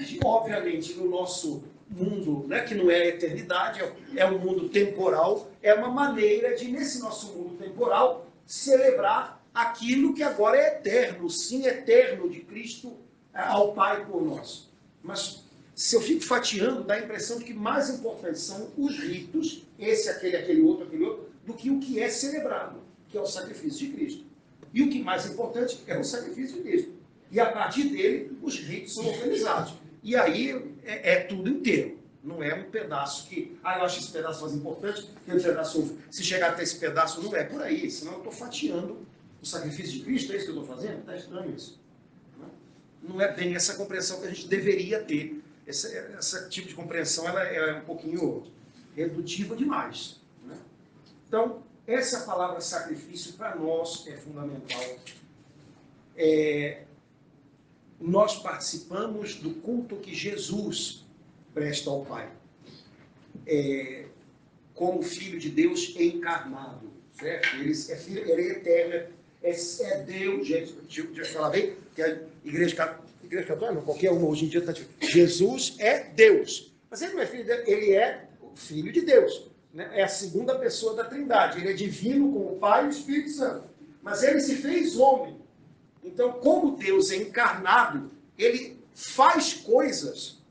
de, 0.07 0.19
obviamente, 0.25 0.95
no 0.95 1.07
nosso 1.07 1.63
mundo, 1.87 2.47
né, 2.47 2.61
que 2.61 2.73
não 2.73 2.89
é 2.89 2.95
a 2.95 3.07
eternidade, 3.09 3.79
é 4.15 4.25
um 4.25 4.39
mundo 4.39 4.69
temporal, 4.69 5.51
é 5.61 5.71
uma 5.75 5.91
maneira 5.91 6.55
de, 6.55 6.71
nesse 6.71 6.99
nosso 6.99 7.31
mundo 7.33 7.57
temporal, 7.57 8.25
celebrar 8.43 9.36
aquilo 9.57 10.13
que 10.13 10.21
agora 10.21 10.55
é 10.55 10.67
eterno, 10.67 11.25
o 11.25 11.29
sim 11.29 11.65
eterno 11.65 12.29
de 12.29 12.41
Cristo 12.41 12.95
é, 13.33 13.41
ao 13.41 13.73
Pai 13.73 14.05
por 14.05 14.23
nós. 14.23 14.69
Mas 15.01 15.43
se 15.75 15.95
eu 15.95 16.01
fico 16.01 16.23
fatiando, 16.23 16.83
dá 16.83 16.93
a 16.93 16.99
impressão 16.99 17.39
de 17.39 17.45
que 17.45 17.53
mais 17.53 17.89
importantes 17.89 18.41
são 18.41 18.69
os 18.77 18.99
ritos, 18.99 19.63
esse, 19.79 20.09
aquele, 20.09 20.35
aquele 20.35 20.61
outro, 20.61 20.85
aquele 20.85 21.03
outro, 21.03 21.29
do 21.43 21.53
que 21.53 21.71
o 21.71 21.79
que 21.79 21.99
é 21.99 22.07
celebrado, 22.07 22.81
que 23.09 23.17
é 23.17 23.21
o 23.21 23.25
sacrifício 23.25 23.87
de 23.87 23.93
Cristo. 23.93 24.25
E 24.73 24.83
o 24.83 24.89
que 24.89 25.01
mais 25.01 25.25
importante 25.25 25.79
é 25.87 25.97
o 25.97 26.03
sacrifício 26.03 26.57
de 26.57 26.61
Cristo. 26.61 26.91
E 27.31 27.39
a 27.39 27.51
partir 27.51 27.85
dele, 27.85 28.37
os 28.43 28.59
ritos 28.59 28.93
são 28.93 29.07
organizados. 29.07 29.73
E 30.03 30.15
aí 30.15 30.51
é, 30.83 31.13
é, 31.13 31.19
tudo 31.21 31.49
inteiro. 31.49 31.97
Não 32.23 32.43
é 32.43 32.53
um 32.53 32.69
pedaço 32.69 33.27
que, 33.27 33.57
ah, 33.63 33.77
eu 33.77 33.85
acho 33.85 33.99
esse 33.99 34.11
pedaço 34.11 34.41
mais 34.41 34.53
importante, 34.53 35.09
que 35.25 35.31
um 35.31 35.41
pedaço, 35.41 35.97
se 36.11 36.23
chegar 36.23 36.51
até 36.51 36.63
esse 36.63 36.77
pedaço, 36.77 37.21
não 37.21 37.35
é 37.35 37.43
por 37.43 37.61
aí, 37.61 37.89
senão 37.89 38.13
eu 38.13 38.17
estou 38.19 38.33
fatiando 38.33 39.07
o 39.41 39.45
sacrifício 39.45 39.93
de 39.93 39.99
Cristo, 40.01 40.31
é 40.31 40.35
isso 40.35 40.45
que 40.45 40.51
eu 40.51 40.61
estou 40.61 40.75
fazendo? 40.75 40.99
Está 40.99 41.15
estranho 41.15 41.55
isso. 41.55 41.79
Não 43.01 43.21
é 43.21 43.31
bem 43.31 43.55
essa 43.55 43.75
compreensão 43.75 44.19
que 44.19 44.27
a 44.27 44.29
gente 44.29 44.47
deveria 44.47 45.01
ter. 45.01 45.41
Esse, 45.65 45.95
esse 46.17 46.49
tipo 46.49 46.67
de 46.67 46.75
compreensão 46.75 47.27
ela, 47.27 47.43
ela 47.43 47.71
é 47.71 47.75
um 47.75 47.85
pouquinho 47.85 48.45
redutiva 48.95 49.55
demais. 49.55 50.19
Né? 50.43 50.57
Então, 51.27 51.63
essa 51.85 52.21
palavra 52.21 52.59
sacrifício 52.59 53.33
para 53.33 53.55
nós 53.55 54.05
é 54.07 54.17
fundamental. 54.17 54.83
É, 56.15 56.83
nós 57.99 58.39
participamos 58.39 59.35
do 59.35 59.55
culto 59.55 59.97
que 59.97 60.13
Jesus 60.13 61.05
presta 61.53 61.89
ao 61.89 62.05
Pai, 62.05 62.31
é, 63.45 64.05
como 64.73 65.01
Filho 65.01 65.39
de 65.39 65.49
Deus 65.49 65.95
encarnado, 65.97 66.91
certo? 67.13 67.55
Ele 67.55 67.71
é, 67.71 67.95
filho, 67.95 68.29
ele 68.29 68.41
é 68.41 68.51
eterno, 68.51 69.16
é, 69.49 70.01
Deus, 70.03 70.47
gente, 70.47 70.73
deixa 70.73 71.01
eu 71.01 71.75
que 71.95 72.01
a 72.01 72.17
igreja, 72.43 72.99
igreja 73.23 73.45
católica, 73.45 73.81
qualquer 73.81 74.11
uma 74.11 74.27
hoje 74.27 74.45
em 74.45 74.47
dia 74.49 74.59
está 74.59 74.71
dizendo, 74.71 74.91
Jesus 75.01 75.75
é 75.79 75.99
Deus, 75.99 76.73
mas 76.89 77.01
ele 77.01 77.13
não 77.13 77.21
é 77.21 77.25
filho 77.25 77.43
de 77.43 77.53
Deus, 77.53 77.67
ele 77.67 77.93
é 77.93 78.27
o 78.41 78.55
Filho 78.55 78.91
de 78.91 79.01
Deus, 79.01 79.47
né? 79.73 79.89
é 79.93 80.03
a 80.03 80.07
segunda 80.07 80.57
pessoa 80.57 80.95
da 80.95 81.03
Trindade, 81.03 81.59
ele 81.59 81.69
é 81.69 81.73
divino 81.73 82.31
com 82.31 82.53
o 82.53 82.57
Pai 82.57 82.85
e 82.85 82.87
o 82.87 82.89
Espírito 82.89 83.29
Santo, 83.29 83.63
mas 84.01 84.23
ele 84.23 84.39
se 84.39 84.55
fez 84.55 84.97
homem, 84.97 85.37
então, 86.07 86.31
como 86.31 86.77
Deus 86.77 87.11
é 87.11 87.17
encarnado, 87.17 88.09
ele 88.37 88.79
faz 88.95 89.53
coisas 89.53 90.41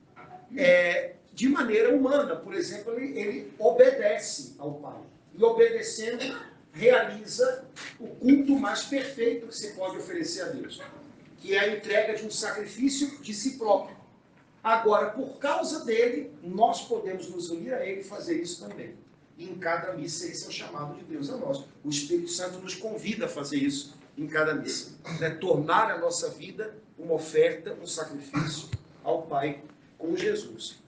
é, 0.55 1.15
de 1.33 1.49
maneira 1.49 1.95
humana. 1.95 2.37
Por 2.37 2.55
exemplo, 2.55 2.95
ele, 2.95 3.19
ele 3.19 3.53
obedece 3.59 4.55
ao 4.59 4.75
Pai. 4.75 5.01
E 5.35 5.43
obedecendo, 5.43 6.39
realiza 6.77 7.65
o 7.99 8.07
culto 8.07 8.57
mais 8.57 8.83
perfeito 8.85 9.47
que 9.49 9.57
se 9.57 9.73
pode 9.73 9.97
oferecer 9.97 10.43
a 10.43 10.49
Deus, 10.49 10.81
que 11.39 11.55
é 11.55 11.61
a 11.61 11.77
entrega 11.77 12.15
de 12.15 12.25
um 12.25 12.31
sacrifício 12.31 13.19
de 13.21 13.33
si 13.33 13.57
próprio. 13.57 13.97
Agora, 14.63 15.11
por 15.11 15.39
causa 15.39 15.85
dele, 15.85 16.33
nós 16.43 16.83
podemos 16.83 17.29
nos 17.31 17.51
unir 17.51 17.73
a 17.73 17.87
ele 17.87 18.01
e 18.01 18.05
fazer 18.05 18.41
isso 18.41 18.69
também. 18.69 18.95
E 19.39 19.45
em 19.49 19.55
cada 19.59 19.93
missa, 19.93 20.27
esse 20.27 20.45
é 20.45 20.49
o 20.49 20.53
chamado 20.53 20.95
de 20.97 21.05
Deus 21.05 21.31
a 21.31 21.37
nós. 21.37 21.65
O 21.85 21.89
Espírito 21.89 22.31
Santo 22.31 22.59
nos 22.59 22.75
convida 22.75 23.27
a 23.27 23.29
fazer 23.29 23.59
isso 23.59 23.97
em 24.17 24.27
cada 24.27 24.55
missa. 24.55 24.93
Né? 25.21 25.31
Tornar 25.31 25.91
a 25.91 25.99
nossa 25.99 26.31
vida 26.31 26.77
uma 26.99 27.15
oferta, 27.15 27.77
um 27.81 27.87
sacrifício 27.87 28.69
ao 29.05 29.23
Pai 29.23 29.63
com 29.99 30.17
Jesus. 30.17 30.83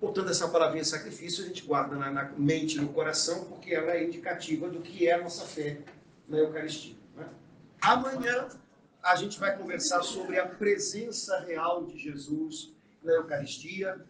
Portanto, 0.00 0.30
essa 0.30 0.48
palavrinha 0.48 0.84
sacrifício 0.84 1.44
a 1.44 1.48
gente 1.48 1.64
guarda 1.64 1.96
na, 1.96 2.10
na 2.10 2.24
mente 2.36 2.80
no 2.80 2.88
coração, 2.90 3.44
porque 3.46 3.74
ela 3.74 3.92
é 3.92 4.04
indicativa 4.04 4.68
do 4.68 4.80
que 4.80 5.08
é 5.08 5.14
a 5.14 5.22
nossa 5.22 5.44
fé 5.44 5.80
na 6.28 6.38
Eucaristia. 6.38 6.94
Né? 7.16 7.26
Amanhã 7.80 8.48
a 9.02 9.16
gente 9.16 9.38
vai 9.40 9.56
conversar 9.56 10.02
sobre 10.02 10.38
a 10.38 10.46
presença 10.46 11.40
real 11.40 11.84
de 11.84 11.98
Jesus 11.98 12.72
na 13.02 13.12
Eucaristia. 13.12 14.00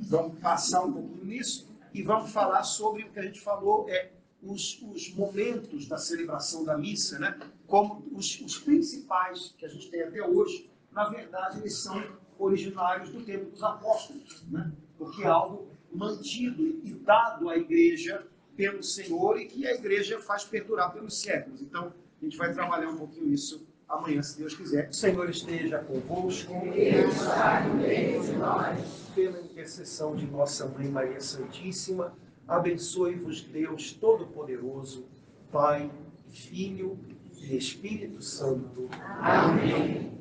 Vamos 0.00 0.38
passar 0.40 0.84
um 0.84 0.92
pouquinho 0.92 1.24
nisso 1.24 1.68
e 1.92 2.02
vamos 2.02 2.30
falar 2.30 2.62
sobre 2.64 3.04
o 3.04 3.10
que 3.10 3.18
a 3.18 3.22
gente 3.22 3.40
falou, 3.40 3.88
é 3.88 4.10
os, 4.42 4.82
os 4.82 5.14
momentos 5.14 5.86
da 5.86 5.96
celebração 5.96 6.64
da 6.64 6.76
missa, 6.76 7.18
né, 7.18 7.38
como 7.66 8.04
os, 8.12 8.40
os 8.40 8.58
principais 8.58 9.54
que 9.56 9.64
a 9.64 9.68
gente 9.68 9.90
tem 9.90 10.02
até 10.02 10.22
hoje, 10.22 10.70
na 10.92 11.08
verdade, 11.08 11.60
eles 11.60 11.78
são 11.78 12.04
originários 12.44 13.10
do 13.10 13.22
tempo 13.22 13.50
dos 13.50 13.62
apóstolos, 13.62 14.44
né? 14.50 14.72
porque 14.98 15.22
é 15.22 15.26
algo 15.26 15.66
mantido 15.92 16.62
e 16.82 16.92
dado 16.92 17.48
à 17.48 17.56
igreja 17.56 18.26
pelo 18.56 18.82
Senhor 18.82 19.38
e 19.38 19.46
que 19.46 19.66
a 19.66 19.74
igreja 19.74 20.20
faz 20.20 20.44
perdurar 20.44 20.92
pelos 20.92 21.20
séculos. 21.20 21.60
Então, 21.60 21.92
a 22.20 22.24
gente 22.24 22.36
vai 22.36 22.52
trabalhar 22.52 22.88
um 22.88 22.96
pouquinho 22.96 23.32
isso 23.32 23.66
amanhã, 23.88 24.22
se 24.22 24.38
Deus 24.38 24.54
quiser. 24.54 24.88
O 24.88 24.94
Senhor 24.94 25.28
esteja 25.28 25.78
convosco. 25.78 26.52
Deus 26.72 27.14
está 27.14 27.66
no 27.66 27.74
meio 27.74 28.22
de 28.22 28.32
nós. 28.32 29.10
Pela 29.14 29.40
intercessão 29.40 30.16
de 30.16 30.26
nossa 30.26 30.66
Mãe 30.66 30.88
Maria 30.88 31.20
Santíssima, 31.20 32.14
Abençoe-vos 32.46 33.40
Deus 33.42 33.92
Todo-Poderoso, 33.92 35.06
Pai, 35.50 35.90
Filho 36.30 36.98
e 37.38 37.56
Espírito 37.56 38.20
Santo. 38.22 38.88
Amém. 39.18 40.12